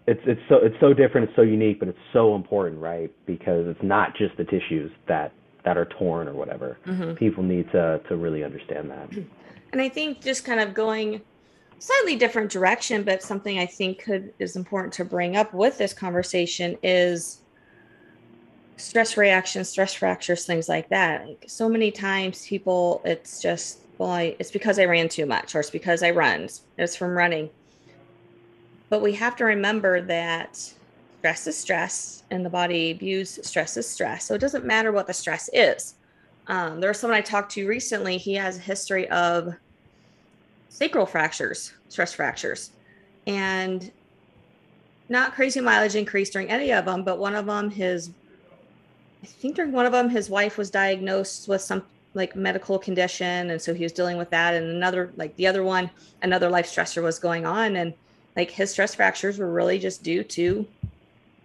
it's 0.09 0.20
it's 0.26 0.40
so 0.49 0.57
it's 0.57 0.76
so 0.80 0.93
different. 0.93 1.28
It's 1.28 1.36
so 1.36 1.43
unique, 1.43 1.78
but 1.78 1.86
it's 1.86 1.99
so 2.12 2.34
important, 2.34 2.80
right? 2.80 3.12
Because 3.24 3.68
it's 3.68 3.82
not 3.84 4.16
just 4.16 4.36
the 4.36 4.45
tissues 4.45 4.90
that 5.07 5.32
that 5.64 5.76
are 5.76 5.86
torn 5.97 6.26
or 6.26 6.34
whatever. 6.34 6.76
Mm-hmm. 6.88 7.14
People 7.14 7.45
need 7.45 7.70
to 7.70 8.01
to 8.09 8.16
really 8.16 8.43
understand 8.43 8.90
that. 8.90 9.11
And 9.70 9.80
I 9.80 9.88
think 9.88 10.20
just 10.20 10.45
kind 10.45 10.59
of 10.59 10.74
going 10.74 11.22
slightly 11.83 12.14
different 12.14 12.49
direction, 12.49 13.03
but 13.03 13.24
something 13.24 13.59
I 13.59 13.66
think 13.66 14.05
could 14.05 14.33
is 14.39 14.55
important 14.55 14.93
to 14.95 15.05
bring 15.05 15.35
up 15.35 15.53
with 15.53 15.78
this 15.78 15.93
conversation 15.93 16.78
is 16.80 17.41
stress 18.76 19.16
reactions, 19.16 19.68
stress 19.68 19.93
fractures, 19.93 20.47
things 20.47 20.68
like 20.68 20.89
that. 20.91 21.26
Like 21.26 21.45
so 21.49 21.68
many 21.68 21.91
times 21.91 22.47
people 22.47 23.03
it's 23.05 23.43
just 23.43 23.80
well, 23.99 24.11
I, 24.11 24.37
it's 24.39 24.53
because 24.53 24.78
I 24.78 24.85
ran 24.85 25.09
too 25.09 25.26
much 25.26 25.57
or 25.57 25.61
it's 25.61 25.70
because 25.70 26.05
I 26.05 26.12
run. 26.12 26.49
It's 26.78 26.95
from 26.95 27.16
running. 27.16 27.51
But 28.89 29.03
we 29.03 29.12
have 29.14 29.35
to 29.37 29.45
remember 29.45 30.01
that 30.03 30.57
stress 31.18 31.49
is 31.49 31.59
stress 31.59 32.22
and 32.30 32.47
the 32.47 32.51
body 32.51 32.93
views 32.93 33.41
stress 33.43 33.76
as 33.76 33.89
stress. 33.89 34.24
So 34.24 34.35
it 34.35 34.41
doesn't 34.41 34.64
matter 34.64 34.93
what 34.93 35.09
the 35.09 35.12
stress 35.12 35.51
is. 35.53 35.97
Um, 36.47 36.78
there 36.78 36.91
was 36.91 37.01
someone 37.01 37.18
I 37.18 37.22
talked 37.22 37.51
to 37.53 37.66
recently. 37.66 38.18
He 38.18 38.35
has 38.35 38.57
a 38.57 38.61
history 38.61 39.09
of 39.09 39.57
sacral 40.72 41.04
fractures, 41.04 41.74
stress 41.90 42.14
fractures, 42.14 42.70
and 43.26 43.92
not 45.10 45.34
crazy 45.34 45.60
mileage 45.60 45.94
increase 45.94 46.30
during 46.30 46.48
any 46.48 46.72
of 46.72 46.86
them, 46.86 47.04
but 47.04 47.18
one 47.18 47.34
of 47.34 47.44
them, 47.44 47.68
his, 47.68 48.10
I 49.22 49.26
think 49.26 49.54
during 49.54 49.70
one 49.70 49.84
of 49.84 49.92
them, 49.92 50.08
his 50.08 50.30
wife 50.30 50.56
was 50.56 50.70
diagnosed 50.70 51.46
with 51.46 51.60
some 51.60 51.82
like 52.14 52.34
medical 52.34 52.78
condition. 52.78 53.50
And 53.50 53.60
so 53.60 53.74
he 53.74 53.84
was 53.84 53.92
dealing 53.92 54.16
with 54.16 54.30
that. 54.30 54.54
And 54.54 54.66
another, 54.66 55.12
like 55.16 55.36
the 55.36 55.46
other 55.46 55.62
one, 55.62 55.90
another 56.22 56.48
life 56.48 56.66
stressor 56.66 57.02
was 57.02 57.18
going 57.18 57.44
on. 57.44 57.76
And 57.76 57.92
like 58.34 58.50
his 58.50 58.70
stress 58.70 58.94
fractures 58.94 59.38
were 59.38 59.52
really 59.52 59.78
just 59.78 60.02
due 60.02 60.24
to 60.24 60.66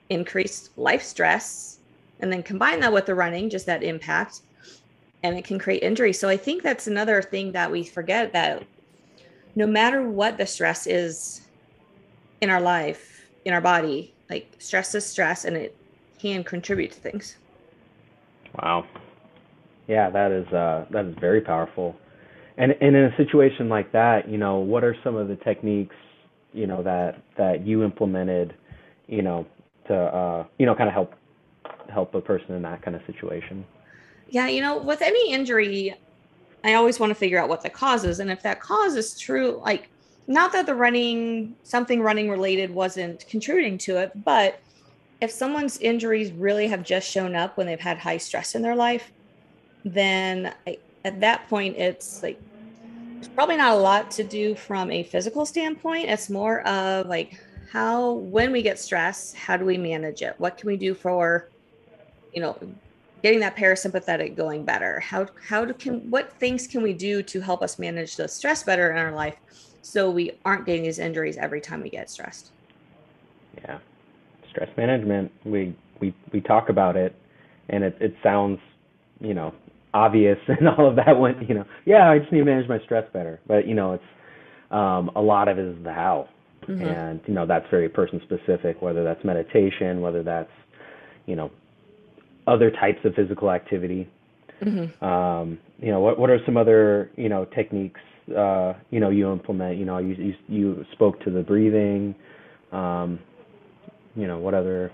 increased 0.09 0.78
life 0.78 1.03
stress. 1.03 1.80
And 2.21 2.32
then 2.32 2.43
combine 2.43 2.80
that 2.80 2.93
with 2.93 3.05
the 3.05 3.15
running, 3.15 3.49
just 3.49 3.65
that 3.65 3.84
impact, 3.84 4.41
and 5.23 5.38
it 5.38 5.43
can 5.43 5.59
create 5.59 5.84
injury. 5.84 6.13
So 6.13 6.30
I 6.30 6.38
think 6.38 6.63
that's 6.63 6.88
another 6.88 7.21
thing 7.21 7.51
that 7.51 7.69
we 7.69 7.84
forget 7.84 8.34
that 8.34 8.63
no 9.58 9.66
matter 9.66 10.08
what 10.08 10.38
the 10.38 10.45
stress 10.45 10.86
is 10.86 11.41
in 12.41 12.51
our 12.51 12.62
life, 12.62 13.28
in 13.43 13.53
our 13.55 13.60
body, 13.60 14.14
like 14.30 14.53
stress 14.60 14.93
is 14.93 15.03
stress 15.03 15.45
and 15.45 15.58
it 15.58 15.76
can 16.20 16.43
contribute 16.43 16.91
to 16.91 16.99
things. 16.99 17.38
Wow. 18.62 18.86
Yeah, 19.88 20.12
that 20.12 20.32
is 20.32 20.47
uh 20.53 20.86
that 20.91 21.05
is 21.05 21.16
very 21.20 21.41
powerful. 21.41 21.95
And 22.60 22.76
and 22.82 22.95
in 22.95 23.05
a 23.05 23.18
situation 23.18 23.68
like 23.68 23.91
that, 23.93 24.30
you 24.30 24.38
know, 24.38 24.58
what 24.60 24.84
are 24.84 24.95
some 25.03 25.16
of 25.16 25.28
the 25.28 25.38
techniques, 25.38 25.95
you 26.53 26.68
know, 26.68 26.84
that 26.84 27.20
that 27.36 27.66
you 27.66 27.84
implemented, 27.84 28.53
you 29.08 29.24
know, 29.24 29.47
to 29.88 29.95
uh 29.95 30.45
you 30.60 30.68
know, 30.68 30.76
kind 30.76 30.88
of 30.88 30.93
help 30.93 31.16
help 31.91 32.14
a 32.14 32.22
person 32.22 32.53
in 32.53 32.62
that 32.62 32.84
kind 32.84 32.95
of 32.95 33.01
situation? 33.08 33.66
Yeah, 34.30 34.47
you 34.49 34.62
know, 34.62 34.78
with 34.78 35.01
any 35.01 35.34
injury, 35.34 35.95
I 36.64 36.74
always 36.74 36.99
want 36.99 37.12
to 37.12 37.16
figure 37.16 37.39
out 37.39 37.49
what 37.49 37.62
the 37.62 37.70
cause 37.70 38.03
is. 38.03 38.20
And 38.20 38.30
if 38.30 38.41
that 38.43 38.60
cause 38.60 38.95
is 38.95 39.18
true, 39.18 39.62
like 39.64 39.89
not 40.28 40.51
that 40.51 40.66
the 40.66 40.76
running, 40.76 41.55
something 41.64 42.01
running 42.01 42.30
related 42.30 42.70
wasn't 42.70 43.28
contributing 43.28 43.78
to 43.80 43.97
it, 43.97 44.12
but 44.24 44.60
if 45.22 45.32
someone's 45.32 45.78
injuries 45.80 46.32
really 46.32 46.68
have 46.68 46.84
just 46.84 47.10
shown 47.10 47.36
up 47.36 47.58
when 47.58 47.66
they've 47.66 47.80
had 47.80 47.97
high 47.97 48.18
stress 48.18 48.53
in 48.53 48.62
their 48.62 48.76
life, 48.76 49.12
then 49.86 50.53
I, 50.68 50.78
at 51.05 51.20
that 51.22 51.47
point, 51.47 51.78
it's 51.78 52.22
like, 52.22 52.39
there's 53.16 53.30
probably 53.30 53.58
not 53.58 53.74
a 53.74 53.78
lot 53.78 54.12
to 54.12 54.24
do 54.24 54.53
from 54.53 54.91
a 54.91 55.03
physical 55.03 55.45
standpoint. 55.45 56.10
It's 56.10 56.30
more 56.30 56.62
of 56.68 57.08
like 57.08 57.41
how, 57.72 58.14
when 58.14 58.51
we 58.51 58.62
get 58.62 58.78
stressed, 58.78 59.36
how 59.36 59.58
do 59.58 59.66
we 59.66 59.78
manage 59.78 60.22
it? 60.22 60.36
What 60.38 60.58
can 60.58 60.68
we 60.68 60.78
do 60.78 60.93
for, 60.93 61.49
you 62.34 62.41
know, 62.41 62.58
getting 63.24 63.39
that 63.39 63.55
parasympathetic 63.55 64.36
going 64.36 64.63
better? 64.63 64.99
How 64.99 65.28
how 65.47 65.65
do, 65.65 65.74
can 65.74 66.09
what 66.09 66.32
things 66.34 66.68
can 66.68 66.82
we 66.82 66.93
do 66.93 67.24
to 67.24 67.41
help 67.41 67.61
us 67.61 67.80
manage 67.80 68.15
the 68.15 68.28
stress 68.28 68.63
better 68.63 68.91
in 68.91 68.97
our 68.97 69.11
life 69.11 69.36
so 69.82 70.09
we 70.09 70.32
aren't 70.45 70.65
getting 70.65 70.84
these 70.84 70.99
injuries 70.99 71.38
every 71.38 71.61
time 71.61 71.82
we 71.82 71.89
get 71.89 72.09
stressed? 72.09 72.51
Yeah. 73.57 73.80
Stress 74.49 74.70
management 74.78 75.32
we 75.45 75.76
we 75.99 76.15
we 76.32 76.41
talk 76.41 76.70
about 76.70 76.95
it 76.95 77.15
and 77.70 77.84
it 77.84 77.97
it 77.99 78.15
sounds 78.24 78.59
you 79.20 79.34
know 79.34 79.53
obvious 79.93 80.38
and 80.47 80.68
all 80.68 80.88
of 80.88 80.95
that 80.95 81.20
when 81.20 81.43
you 81.47 81.55
know 81.55 81.65
yeah 81.86 82.09
i 82.09 82.20
just 82.20 82.32
need 82.32 82.39
to 82.39 82.45
manage 82.45 82.70
my 82.70 82.80
stress 82.80 83.05
better. 83.13 83.39
But 83.47 83.68
you 83.68 83.74
know 83.74 83.93
it's 83.93 84.03
um 84.72 85.11
a 85.15 85.22
lot 85.22 85.47
of 85.47 85.57
it 85.57 85.65
is 85.65 85.84
the 85.84 85.93
how. 85.93 86.30
Mm-hmm. 86.68 86.82
and 86.82 87.22
you 87.28 87.34
know 87.34 87.45
that's 87.45 87.65
very 87.70 87.88
person 87.88 88.20
specific 88.26 88.82
whether 88.82 89.01
that's 89.01 89.24
meditation 89.24 90.01
whether 90.01 90.22
that's 90.22 90.51
you 91.26 91.36
know 91.36 91.49
other 92.48 92.72
types 92.72 93.00
of 93.04 93.14
physical 93.14 93.52
activity. 93.52 94.10
Mm-hmm. 94.62 95.04
Um, 95.04 95.60
you 95.80 95.91
know, 95.91 96.00
what 96.00 96.18
what 96.18 96.30
are 96.30 96.39
some 96.45 96.58
other 96.58 97.12
you 97.16 97.30
know 97.30 97.45
techniques 97.45 98.02
uh, 98.36 98.74
you 98.89 99.00
know 99.00 99.10
you 99.10 99.32
implement? 99.32 99.78
You 99.78 99.86
know, 99.86 100.00
you 100.00 100.16
you, 100.16 100.34
you 100.48 100.86
spoke 100.93 101.20
to 101.26 101.30
the 101.30 101.43
breathing. 101.43 102.16
Um, 102.72 103.20
you 104.16 104.26
know, 104.26 104.39
what 104.39 104.54
other 104.56 104.91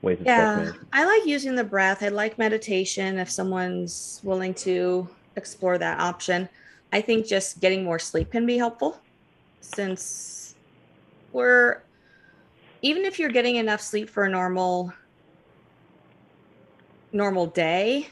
ways 0.00 0.18
of 0.20 0.26
Yeah, 0.26 0.72
I 0.92 1.04
like 1.04 1.26
using 1.26 1.54
the 1.54 1.64
breath. 1.64 2.02
I 2.02 2.08
like 2.08 2.38
meditation 2.38 3.18
if 3.18 3.30
someone's 3.30 4.20
willing 4.24 4.54
to 4.54 5.08
explore 5.36 5.76
that 5.78 6.00
option. 6.00 6.48
I 6.92 7.02
think 7.02 7.26
just 7.26 7.60
getting 7.60 7.84
more 7.84 7.98
sleep 7.98 8.30
can 8.30 8.46
be 8.46 8.56
helpful 8.56 8.98
since 9.60 10.54
we're 11.32 11.82
even 12.82 13.04
if 13.04 13.18
you're 13.18 13.30
getting 13.30 13.56
enough 13.56 13.80
sleep 13.80 14.08
for 14.08 14.24
a 14.24 14.30
normal 14.30 14.92
normal 17.16 17.46
day, 17.46 18.08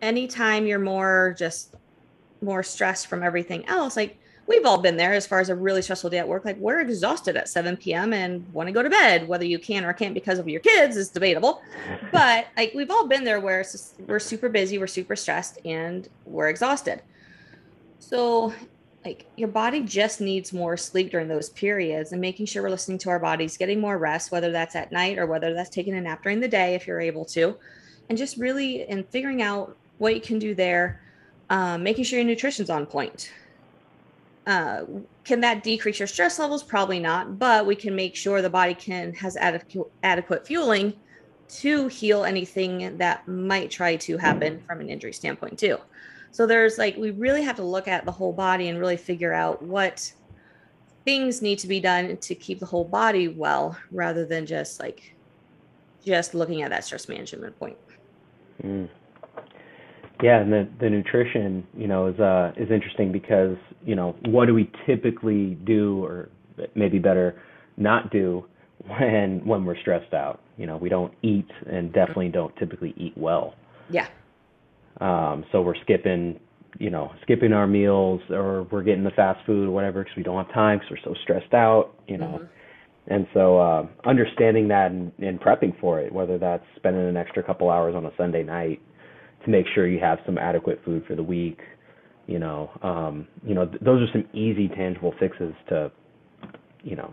anytime 0.00 0.66
you're 0.66 0.78
more 0.78 1.34
just 1.38 1.74
more 2.40 2.62
stressed 2.62 3.06
from 3.06 3.22
everything 3.22 3.66
else, 3.66 3.96
like 3.96 4.18
we've 4.46 4.66
all 4.66 4.78
been 4.78 4.96
there 4.96 5.14
as 5.14 5.26
far 5.26 5.40
as 5.40 5.48
a 5.48 5.54
really 5.54 5.80
stressful 5.80 6.10
day 6.10 6.18
at 6.18 6.26
work. 6.26 6.44
Like 6.44 6.58
we're 6.58 6.80
exhausted 6.80 7.36
at 7.36 7.48
7 7.48 7.76
p.m. 7.76 8.12
and 8.12 8.52
want 8.52 8.66
to 8.66 8.72
go 8.72 8.82
to 8.82 8.90
bed. 8.90 9.26
Whether 9.28 9.44
you 9.44 9.58
can 9.58 9.84
or 9.84 9.92
can't 9.92 10.14
because 10.14 10.38
of 10.38 10.48
your 10.48 10.60
kids 10.60 10.96
is 10.96 11.08
debatable. 11.08 11.62
But 12.10 12.46
like 12.56 12.72
we've 12.74 12.90
all 12.90 13.06
been 13.06 13.24
there 13.24 13.40
where 13.40 13.62
just, 13.62 13.94
we're 14.06 14.18
super 14.18 14.48
busy, 14.48 14.78
we're 14.78 14.86
super 14.86 15.16
stressed, 15.16 15.58
and 15.64 16.08
we're 16.26 16.48
exhausted. 16.48 17.02
So 18.00 18.52
like 19.04 19.26
your 19.36 19.48
body 19.48 19.82
just 19.82 20.20
needs 20.20 20.52
more 20.52 20.76
sleep 20.76 21.10
during 21.10 21.28
those 21.28 21.50
periods 21.50 22.12
and 22.12 22.20
making 22.20 22.46
sure 22.46 22.62
we're 22.62 22.70
listening 22.70 22.98
to 22.98 23.10
our 23.10 23.18
bodies, 23.18 23.56
getting 23.56 23.80
more 23.80 23.98
rest, 23.98 24.30
whether 24.30 24.52
that's 24.52 24.76
at 24.76 24.92
night 24.92 25.18
or 25.18 25.26
whether 25.26 25.54
that's 25.54 25.70
taking 25.70 25.94
a 25.94 26.00
nap 26.00 26.22
during 26.22 26.40
the 26.40 26.48
day 26.48 26.74
if 26.74 26.86
you're 26.86 27.00
able 27.00 27.24
to, 27.24 27.56
and 28.08 28.16
just 28.16 28.36
really 28.36 28.84
and 28.86 29.08
figuring 29.08 29.42
out 29.42 29.76
what 29.98 30.14
you 30.14 30.20
can 30.20 30.38
do 30.38 30.54
there, 30.54 31.00
um, 31.50 31.82
making 31.82 32.04
sure 32.04 32.18
your 32.18 32.26
nutrition's 32.26 32.70
on 32.70 32.86
point 32.86 33.32
uh, 34.46 34.82
can 35.24 35.40
that 35.40 35.62
decrease 35.62 35.98
your 35.98 36.08
stress 36.08 36.38
levels? 36.38 36.62
Probably 36.62 36.98
not, 36.98 37.38
but 37.38 37.64
we 37.66 37.76
can 37.76 37.94
make 37.94 38.16
sure 38.16 38.42
the 38.42 38.50
body 38.50 38.74
can 38.74 39.12
has 39.14 39.36
adequate 39.36 39.86
adequate 40.02 40.46
fueling 40.46 40.94
to 41.48 41.86
heal 41.88 42.24
anything 42.24 42.96
that 42.98 43.26
might 43.28 43.70
try 43.70 43.94
to 43.96 44.16
happen 44.16 44.62
from 44.66 44.80
an 44.80 44.88
injury 44.88 45.12
standpoint 45.12 45.58
too. 45.58 45.78
So 46.32 46.46
there's 46.46 46.78
like 46.78 46.96
we 46.96 47.10
really 47.10 47.42
have 47.42 47.56
to 47.56 47.62
look 47.62 47.86
at 47.86 48.04
the 48.04 48.10
whole 48.10 48.32
body 48.32 48.68
and 48.68 48.78
really 48.78 48.96
figure 48.96 49.32
out 49.32 49.62
what 49.62 50.12
things 51.04 51.42
need 51.42 51.58
to 51.58 51.68
be 51.68 51.78
done 51.78 52.16
to 52.16 52.34
keep 52.34 52.58
the 52.58 52.66
whole 52.66 52.84
body 52.84 53.28
well 53.28 53.76
rather 53.90 54.24
than 54.24 54.46
just 54.46 54.80
like 54.80 55.14
just 56.04 56.34
looking 56.34 56.62
at 56.62 56.70
that 56.70 56.84
stress 56.84 57.08
management 57.08 57.58
point. 57.58 57.76
Mm. 58.64 58.88
Yeah, 60.22 60.40
and 60.40 60.52
the 60.52 60.68
the 60.80 60.88
nutrition, 60.88 61.66
you 61.76 61.86
know, 61.86 62.06
is 62.06 62.18
uh 62.18 62.52
is 62.56 62.70
interesting 62.70 63.12
because, 63.12 63.56
you 63.84 63.94
know, 63.94 64.16
what 64.24 64.46
do 64.46 64.54
we 64.54 64.70
typically 64.86 65.56
do 65.64 66.02
or 66.02 66.30
maybe 66.74 66.98
better 66.98 67.42
not 67.76 68.10
do 68.10 68.44
when 68.86 69.44
when 69.44 69.66
we're 69.66 69.78
stressed 69.78 70.14
out? 70.14 70.40
You 70.56 70.66
know, 70.66 70.78
we 70.78 70.88
don't 70.88 71.12
eat 71.22 71.50
and 71.66 71.92
definitely 71.92 72.28
don't 72.28 72.56
typically 72.56 72.94
eat 72.96 73.12
well. 73.16 73.54
Yeah. 73.90 74.06
Um 75.00 75.44
so 75.52 75.62
we're 75.62 75.80
skipping, 75.82 76.38
you 76.78 76.90
know, 76.90 77.12
skipping 77.22 77.52
our 77.52 77.66
meals 77.66 78.20
or 78.30 78.64
we're 78.64 78.82
getting 78.82 79.04
the 79.04 79.10
fast 79.10 79.44
food 79.46 79.68
or 79.68 79.70
whatever 79.70 80.02
because 80.02 80.16
we 80.16 80.22
don't 80.22 80.44
have 80.44 80.52
time 80.54 80.78
because 80.78 80.90
we're 80.90 81.14
so 81.14 81.20
stressed 81.22 81.54
out, 81.54 81.94
you 82.06 82.18
know. 82.18 82.40
Mm-hmm. 82.40 82.44
And 83.08 83.26
so 83.34 83.58
uh, 83.58 83.86
understanding 84.04 84.68
that 84.68 84.92
and, 84.92 85.10
and 85.18 85.40
prepping 85.40 85.78
for 85.80 86.00
it, 86.00 86.12
whether 86.12 86.38
that's 86.38 86.64
spending 86.76 87.08
an 87.08 87.16
extra 87.16 87.42
couple 87.42 87.68
hours 87.68 87.94
on 87.96 88.06
a 88.06 88.12
Sunday 88.16 88.44
night 88.44 88.80
to 89.44 89.50
make 89.50 89.66
sure 89.74 89.88
you 89.88 89.98
have 89.98 90.18
some 90.24 90.38
adequate 90.38 90.80
food 90.84 91.04
for 91.06 91.16
the 91.16 91.22
week. 91.22 91.58
You 92.28 92.38
know, 92.38 92.70
um, 92.82 93.26
you 93.44 93.54
know, 93.54 93.66
th- 93.66 93.82
those 93.82 94.02
are 94.02 94.12
some 94.12 94.24
easy, 94.32 94.68
tangible 94.68 95.12
fixes 95.18 95.52
to, 95.68 95.90
you 96.84 96.94
know, 96.94 97.12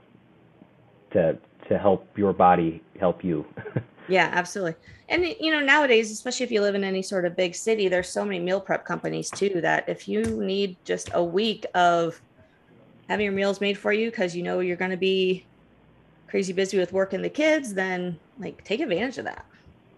to 1.13 1.39
to 1.69 1.77
help 1.77 2.07
your 2.15 2.33
body 2.33 2.83
help 2.99 3.23
you. 3.23 3.45
yeah, 4.09 4.29
absolutely. 4.33 4.75
And 5.07 5.25
you 5.39 5.51
know, 5.51 5.59
nowadays, 5.59 6.11
especially 6.11 6.43
if 6.43 6.51
you 6.51 6.61
live 6.61 6.75
in 6.75 6.83
any 6.83 7.01
sort 7.01 7.25
of 7.25 7.35
big 7.35 7.55
city, 7.55 7.87
there's 7.87 8.09
so 8.09 8.25
many 8.25 8.39
meal 8.39 8.59
prep 8.59 8.85
companies 8.85 9.29
too 9.29 9.61
that 9.61 9.87
if 9.87 10.07
you 10.07 10.23
need 10.23 10.77
just 10.83 11.09
a 11.13 11.23
week 11.23 11.65
of 11.75 12.21
having 13.07 13.23
your 13.23 13.33
meals 13.33 13.61
made 13.61 13.77
for 13.77 13.93
you 13.93 14.09
because 14.09 14.35
you 14.35 14.43
know 14.43 14.59
you're 14.59 14.77
going 14.77 14.91
to 14.91 14.97
be 14.97 15.45
crazy 16.27 16.53
busy 16.53 16.77
with 16.77 16.93
work 16.93 17.13
and 17.13 17.23
the 17.23 17.29
kids, 17.29 17.73
then 17.73 18.19
like 18.39 18.63
take 18.63 18.79
advantage 18.79 19.17
of 19.17 19.25
that. 19.25 19.45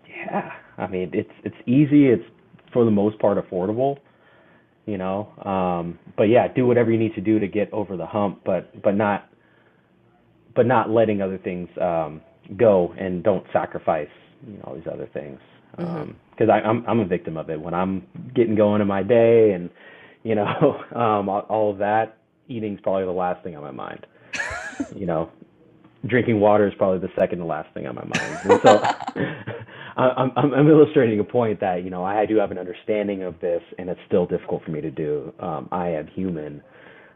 Yeah, 0.07 0.53
I 0.77 0.87
mean 0.87 1.09
it's 1.13 1.31
it's 1.43 1.57
easy. 1.65 2.07
It's 2.07 2.23
for 2.73 2.85
the 2.85 2.91
most 2.91 3.19
part 3.19 3.37
affordable, 3.37 3.97
you 4.85 4.97
know. 4.97 5.27
Um, 5.43 5.99
but 6.17 6.23
yeah, 6.23 6.47
do 6.47 6.65
whatever 6.65 6.91
you 6.91 6.97
need 6.97 7.15
to 7.15 7.21
do 7.21 7.39
to 7.39 7.47
get 7.47 7.71
over 7.73 7.97
the 7.97 8.05
hump, 8.05 8.41
but 8.45 8.81
but 8.81 8.95
not 8.95 9.29
but 10.53 10.65
not 10.65 10.89
letting 10.89 11.21
other 11.21 11.37
things 11.37 11.69
um, 11.79 12.21
go 12.57 12.93
and 12.97 13.23
don't 13.23 13.45
sacrifice 13.53 14.09
you 14.47 14.57
know 14.57 14.63
all 14.67 14.75
these 14.75 14.87
other 14.91 15.09
things 15.13 15.39
because 15.71 15.87
mm-hmm. 15.87 16.49
um, 16.51 16.83
I'm 16.85 16.85
I'm 16.87 16.99
a 16.99 17.05
victim 17.05 17.37
of 17.37 17.49
it 17.49 17.59
when 17.59 17.73
I'm 17.73 18.05
getting 18.35 18.55
going 18.55 18.81
in 18.81 18.87
my 18.87 19.03
day 19.03 19.51
and 19.51 19.69
you 20.23 20.35
know 20.35 20.81
um, 20.95 21.29
all, 21.29 21.45
all 21.49 21.71
of 21.71 21.77
that 21.79 22.17
eating's 22.51 22.79
probably 22.81 23.05
the 23.05 23.11
last 23.11 23.43
thing 23.43 23.55
on 23.55 23.63
my 23.63 23.71
mind. 23.71 24.05
you 24.95 25.05
know, 25.05 25.31
drinking 26.05 26.39
water 26.39 26.67
is 26.67 26.73
probably 26.77 26.99
the 26.99 27.13
second 27.17 27.39
to 27.39 27.45
last 27.45 27.73
thing 27.73 27.87
on 27.87 27.95
my 27.95 28.03
mind. 28.03 28.39
And 28.43 28.61
so 28.63 28.83
I'm, 29.97 30.31
I'm, 30.35 30.53
I'm 30.53 30.67
illustrating 30.67 31.19
a 31.19 31.23
point 31.23 31.59
that, 31.59 31.83
you 31.83 31.89
know, 31.89 32.03
I 32.03 32.25
do 32.25 32.37
have 32.37 32.51
an 32.51 32.57
understanding 32.57 33.23
of 33.23 33.39
this 33.39 33.61
and 33.77 33.89
it's 33.89 33.99
still 34.07 34.25
difficult 34.25 34.63
for 34.63 34.71
me 34.71 34.81
to 34.81 34.91
do. 34.91 35.33
Um, 35.39 35.69
I 35.71 35.89
am 35.89 36.07
human. 36.07 36.61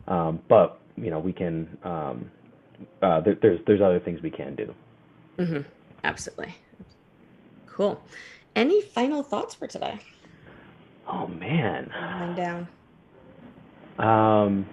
Um, 0.07 0.41
but, 0.47 0.80
you 0.95 1.09
know, 1.09 1.19
we 1.19 1.34
can, 1.34 1.78
um, 1.84 2.32
uh, 3.01 3.21
there, 3.21 3.38
there's, 3.41 3.59
there's 3.65 3.82
other 3.82 3.99
things 3.99 4.19
we 4.21 4.30
can 4.30 4.55
do. 4.55 4.73
Mm-hmm. 5.38 5.61
Absolutely. 6.03 6.55
Cool. 7.65 8.01
Any 8.55 8.81
final 8.81 9.23
thoughts 9.23 9.53
for 9.55 9.67
today? 9.67 9.99
Oh 11.07 11.27
man. 11.27 11.91
Lying 11.93 12.36
down. 12.36 12.67
Um, 13.97 14.65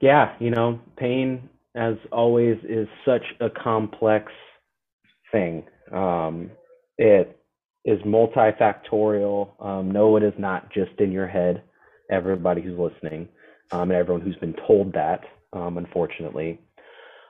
yeah, 0.00 0.34
you 0.38 0.50
know, 0.50 0.80
pain 0.96 1.48
as 1.78 1.94
always, 2.10 2.58
is 2.68 2.88
such 3.04 3.22
a 3.40 3.48
complex 3.48 4.32
thing. 5.30 5.64
Um, 5.92 6.50
it 6.98 7.40
is 7.84 8.00
multifactorial. 8.02 9.50
Um, 9.64 9.90
no, 9.90 10.16
it 10.16 10.22
is 10.24 10.34
not 10.38 10.72
just 10.72 10.90
in 10.98 11.12
your 11.12 11.28
head. 11.28 11.62
Everybody 12.10 12.62
who's 12.62 12.78
listening, 12.78 13.28
um, 13.70 13.90
and 13.90 13.92
everyone 13.92 14.22
who's 14.22 14.36
been 14.36 14.56
told 14.66 14.92
that, 14.94 15.20
um, 15.52 15.78
unfortunately. 15.78 16.58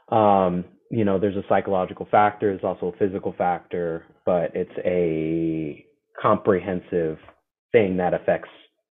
Um, 0.09 0.65
you 0.91 1.05
know, 1.05 1.19
there's 1.19 1.37
a 1.37 1.45
psychological 1.49 2.07
factor, 2.11 2.51
there's 2.51 2.65
also 2.65 2.95
a 2.95 2.99
physical 2.99 3.35
factor, 3.37 4.05
but 4.25 4.53
it's 4.55 4.71
a 4.85 5.85
comprehensive 6.21 7.19
thing 7.73 7.97
that 7.99 8.15
affects 8.15 8.49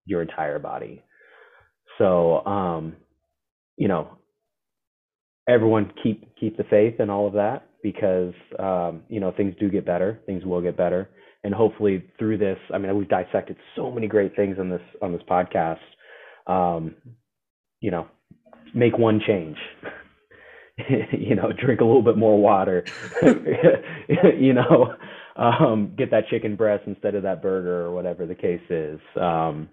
your 0.05 0.21
entire 0.21 0.59
body. 0.59 1.03
So, 1.97 2.45
um, 2.45 2.95
you 3.77 3.87
know, 3.87 4.17
everyone 5.47 5.91
keep 6.03 6.35
keep 6.39 6.57
the 6.57 6.63
faith 6.65 6.95
and 6.99 7.09
all 7.09 7.27
of 7.27 7.33
that 7.33 7.67
because 7.81 8.33
um, 8.59 9.03
you 9.09 9.19
know 9.19 9.31
things 9.35 9.55
do 9.59 9.69
get 9.69 9.85
better, 9.85 10.19
things 10.25 10.45
will 10.45 10.61
get 10.61 10.77
better, 10.77 11.09
and 11.43 11.53
hopefully 11.53 12.05
through 12.17 12.37
this, 12.37 12.57
I 12.73 12.77
mean, 12.77 12.95
we've 12.97 13.09
dissected 13.09 13.57
so 13.75 13.91
many 13.91 14.07
great 14.07 14.35
things 14.35 14.57
on 14.59 14.69
this 14.69 14.81
on 15.01 15.11
this 15.11 15.21
podcast. 15.29 15.79
Um, 16.47 16.95
you 17.81 17.91
know, 17.91 18.07
make 18.73 18.97
one 18.97 19.21
change. 19.25 19.57
you 21.11 21.35
know, 21.35 21.51
drink 21.51 21.81
a 21.81 21.85
little 21.85 22.01
bit 22.01 22.17
more 22.17 22.39
water. 22.39 22.83
you 24.37 24.53
know, 24.53 24.95
um, 25.35 25.93
get 25.97 26.11
that 26.11 26.27
chicken 26.29 26.55
breast 26.55 26.83
instead 26.87 27.15
of 27.15 27.23
that 27.23 27.41
burger 27.41 27.85
or 27.85 27.91
whatever 27.91 28.25
the 28.25 28.35
case 28.35 28.61
is. 28.69 28.99
Um, 29.19 29.69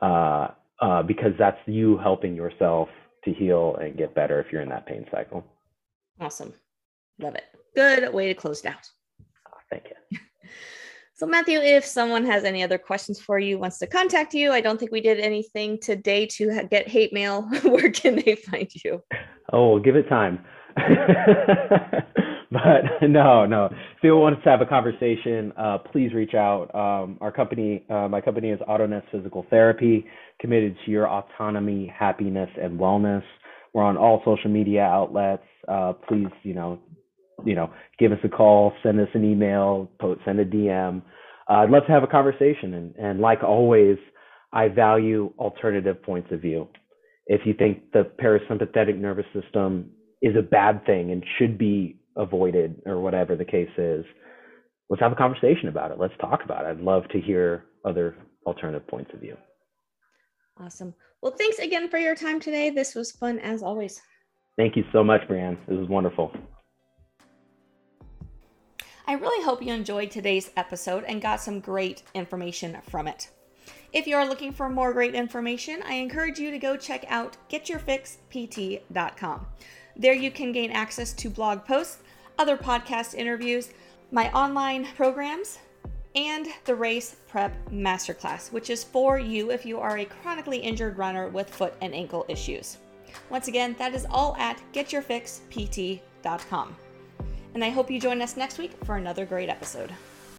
uh, 0.00 0.48
uh, 0.80 1.02
because 1.02 1.32
that's 1.38 1.58
you 1.66 1.98
helping 1.98 2.34
yourself 2.34 2.88
to 3.24 3.32
heal 3.32 3.76
and 3.80 3.98
get 3.98 4.14
better 4.14 4.40
if 4.40 4.50
you're 4.50 4.62
in 4.62 4.68
that 4.70 4.86
pain 4.86 5.04
cycle. 5.10 5.44
Awesome. 6.20 6.54
Love 7.18 7.34
it. 7.34 7.44
Good 7.74 8.12
way 8.14 8.28
to 8.28 8.34
close 8.34 8.60
it 8.60 8.66
out. 8.66 8.88
Oh, 9.48 9.58
thank 9.70 9.84
you. 10.10 10.18
So, 11.20 11.26
Matthew, 11.26 11.58
if 11.58 11.84
someone 11.84 12.24
has 12.24 12.44
any 12.44 12.62
other 12.62 12.78
questions 12.78 13.20
for 13.20 13.38
you, 13.38 13.58
wants 13.58 13.76
to 13.80 13.86
contact 13.86 14.32
you, 14.32 14.52
I 14.52 14.62
don't 14.62 14.80
think 14.80 14.90
we 14.90 15.02
did 15.02 15.20
anything 15.20 15.78
today 15.78 16.24
to 16.28 16.66
get 16.70 16.88
hate 16.88 17.12
mail. 17.12 17.42
Where 17.62 17.90
can 17.90 18.16
they 18.24 18.36
find 18.36 18.70
you? 18.82 19.02
Oh, 19.52 19.78
give 19.78 19.96
it 19.96 20.08
time. 20.08 20.44
but 22.50 23.08
no, 23.08 23.46
no. 23.46 23.66
If 23.66 24.02
you 24.02 24.16
want 24.16 24.42
to 24.42 24.50
have 24.50 24.60
a 24.60 24.66
conversation, 24.66 25.52
uh, 25.58 25.78
please 25.92 26.12
reach 26.14 26.34
out. 26.34 26.74
Um, 26.74 27.18
our 27.20 27.32
company, 27.32 27.84
uh, 27.90 28.08
my 28.08 28.20
company 28.20 28.50
is 28.50 28.60
Autoness 28.68 29.02
Physical 29.10 29.46
Therapy 29.50 30.06
committed 30.40 30.76
to 30.84 30.90
your 30.90 31.08
autonomy, 31.08 31.92
happiness, 31.96 32.50
and 32.60 32.78
wellness. 32.78 33.22
We're 33.72 33.84
on 33.84 33.96
all 33.96 34.22
social 34.24 34.50
media 34.50 34.82
outlets. 34.82 35.42
Uh, 35.68 35.92
please, 36.08 36.28
you 36.42 36.54
know, 36.54 36.80
you 37.44 37.54
know, 37.54 37.70
give 37.98 38.12
us 38.12 38.18
a 38.24 38.28
call, 38.28 38.72
send 38.82 39.00
us 39.00 39.08
an 39.14 39.24
email, 39.24 39.90
post, 40.00 40.20
send 40.24 40.40
a 40.40 40.44
DM. 40.44 41.02
Uh, 41.48 41.52
I'd 41.52 41.70
love 41.70 41.84
to 41.86 41.92
have 41.92 42.02
a 42.02 42.08
conversation. 42.08 42.74
And, 42.74 42.94
and 42.96 43.20
like 43.20 43.42
always, 43.42 43.96
I 44.52 44.68
value 44.68 45.32
alternative 45.38 46.02
points 46.02 46.28
of 46.32 46.40
view. 46.40 46.68
If 47.30 47.42
you 47.46 47.54
think 47.54 47.92
the 47.92 48.10
parasympathetic 48.20 48.98
nervous 48.98 49.24
system 49.32 49.90
is 50.20 50.34
a 50.36 50.42
bad 50.42 50.84
thing 50.84 51.12
and 51.12 51.24
should 51.38 51.56
be 51.56 52.00
avoided 52.16 52.82
or 52.86 52.98
whatever 53.00 53.36
the 53.36 53.44
case 53.44 53.70
is, 53.78 54.04
let's 54.90 55.00
have 55.00 55.12
a 55.12 55.14
conversation 55.14 55.68
about 55.68 55.92
it. 55.92 55.98
Let's 56.00 56.12
talk 56.20 56.40
about 56.44 56.64
it. 56.64 56.70
I'd 56.70 56.80
love 56.80 57.04
to 57.12 57.20
hear 57.20 57.66
other 57.84 58.16
alternative 58.46 58.84
points 58.88 59.12
of 59.14 59.20
view. 59.20 59.36
Awesome. 60.58 60.92
Well, 61.22 61.30
thanks 61.38 61.60
again 61.60 61.88
for 61.88 61.98
your 61.98 62.16
time 62.16 62.40
today. 62.40 62.68
This 62.68 62.96
was 62.96 63.12
fun 63.12 63.38
as 63.38 63.62
always. 63.62 64.02
Thank 64.58 64.74
you 64.76 64.82
so 64.92 65.04
much, 65.04 65.20
Brianne. 65.28 65.56
This 65.68 65.78
was 65.78 65.88
wonderful. 65.88 66.32
I 69.06 69.12
really 69.12 69.44
hope 69.44 69.62
you 69.62 69.72
enjoyed 69.72 70.10
today's 70.10 70.50
episode 70.56 71.04
and 71.04 71.22
got 71.22 71.40
some 71.40 71.60
great 71.60 72.02
information 72.12 72.78
from 72.90 73.06
it. 73.06 73.30
If 73.92 74.06
you 74.06 74.16
are 74.16 74.26
looking 74.26 74.52
for 74.52 74.68
more 74.68 74.92
great 74.92 75.16
information, 75.16 75.82
I 75.84 75.94
encourage 75.94 76.38
you 76.38 76.52
to 76.52 76.58
go 76.58 76.76
check 76.76 77.04
out 77.08 77.36
getyourfixpt.com. 77.50 79.46
There 79.96 80.14
you 80.14 80.30
can 80.30 80.52
gain 80.52 80.70
access 80.70 81.12
to 81.14 81.28
blog 81.28 81.64
posts, 81.64 81.98
other 82.38 82.56
podcast 82.56 83.14
interviews, 83.14 83.70
my 84.12 84.30
online 84.32 84.86
programs, 84.96 85.58
and 86.14 86.46
the 86.64 86.74
Race 86.74 87.16
Prep 87.28 87.52
Masterclass, 87.70 88.52
which 88.52 88.70
is 88.70 88.84
for 88.84 89.18
you 89.18 89.50
if 89.50 89.66
you 89.66 89.80
are 89.80 89.98
a 89.98 90.04
chronically 90.04 90.58
injured 90.58 90.96
runner 90.96 91.28
with 91.28 91.50
foot 91.50 91.74
and 91.80 91.92
ankle 91.94 92.24
issues. 92.28 92.78
Once 93.28 93.48
again, 93.48 93.74
that 93.78 93.94
is 93.94 94.06
all 94.10 94.36
at 94.36 94.60
getyourfixpt.com. 94.72 96.76
And 97.54 97.64
I 97.64 97.70
hope 97.70 97.90
you 97.90 98.00
join 98.00 98.22
us 98.22 98.36
next 98.36 98.58
week 98.58 98.72
for 98.84 98.96
another 98.96 99.26
great 99.26 99.48
episode. 99.48 99.92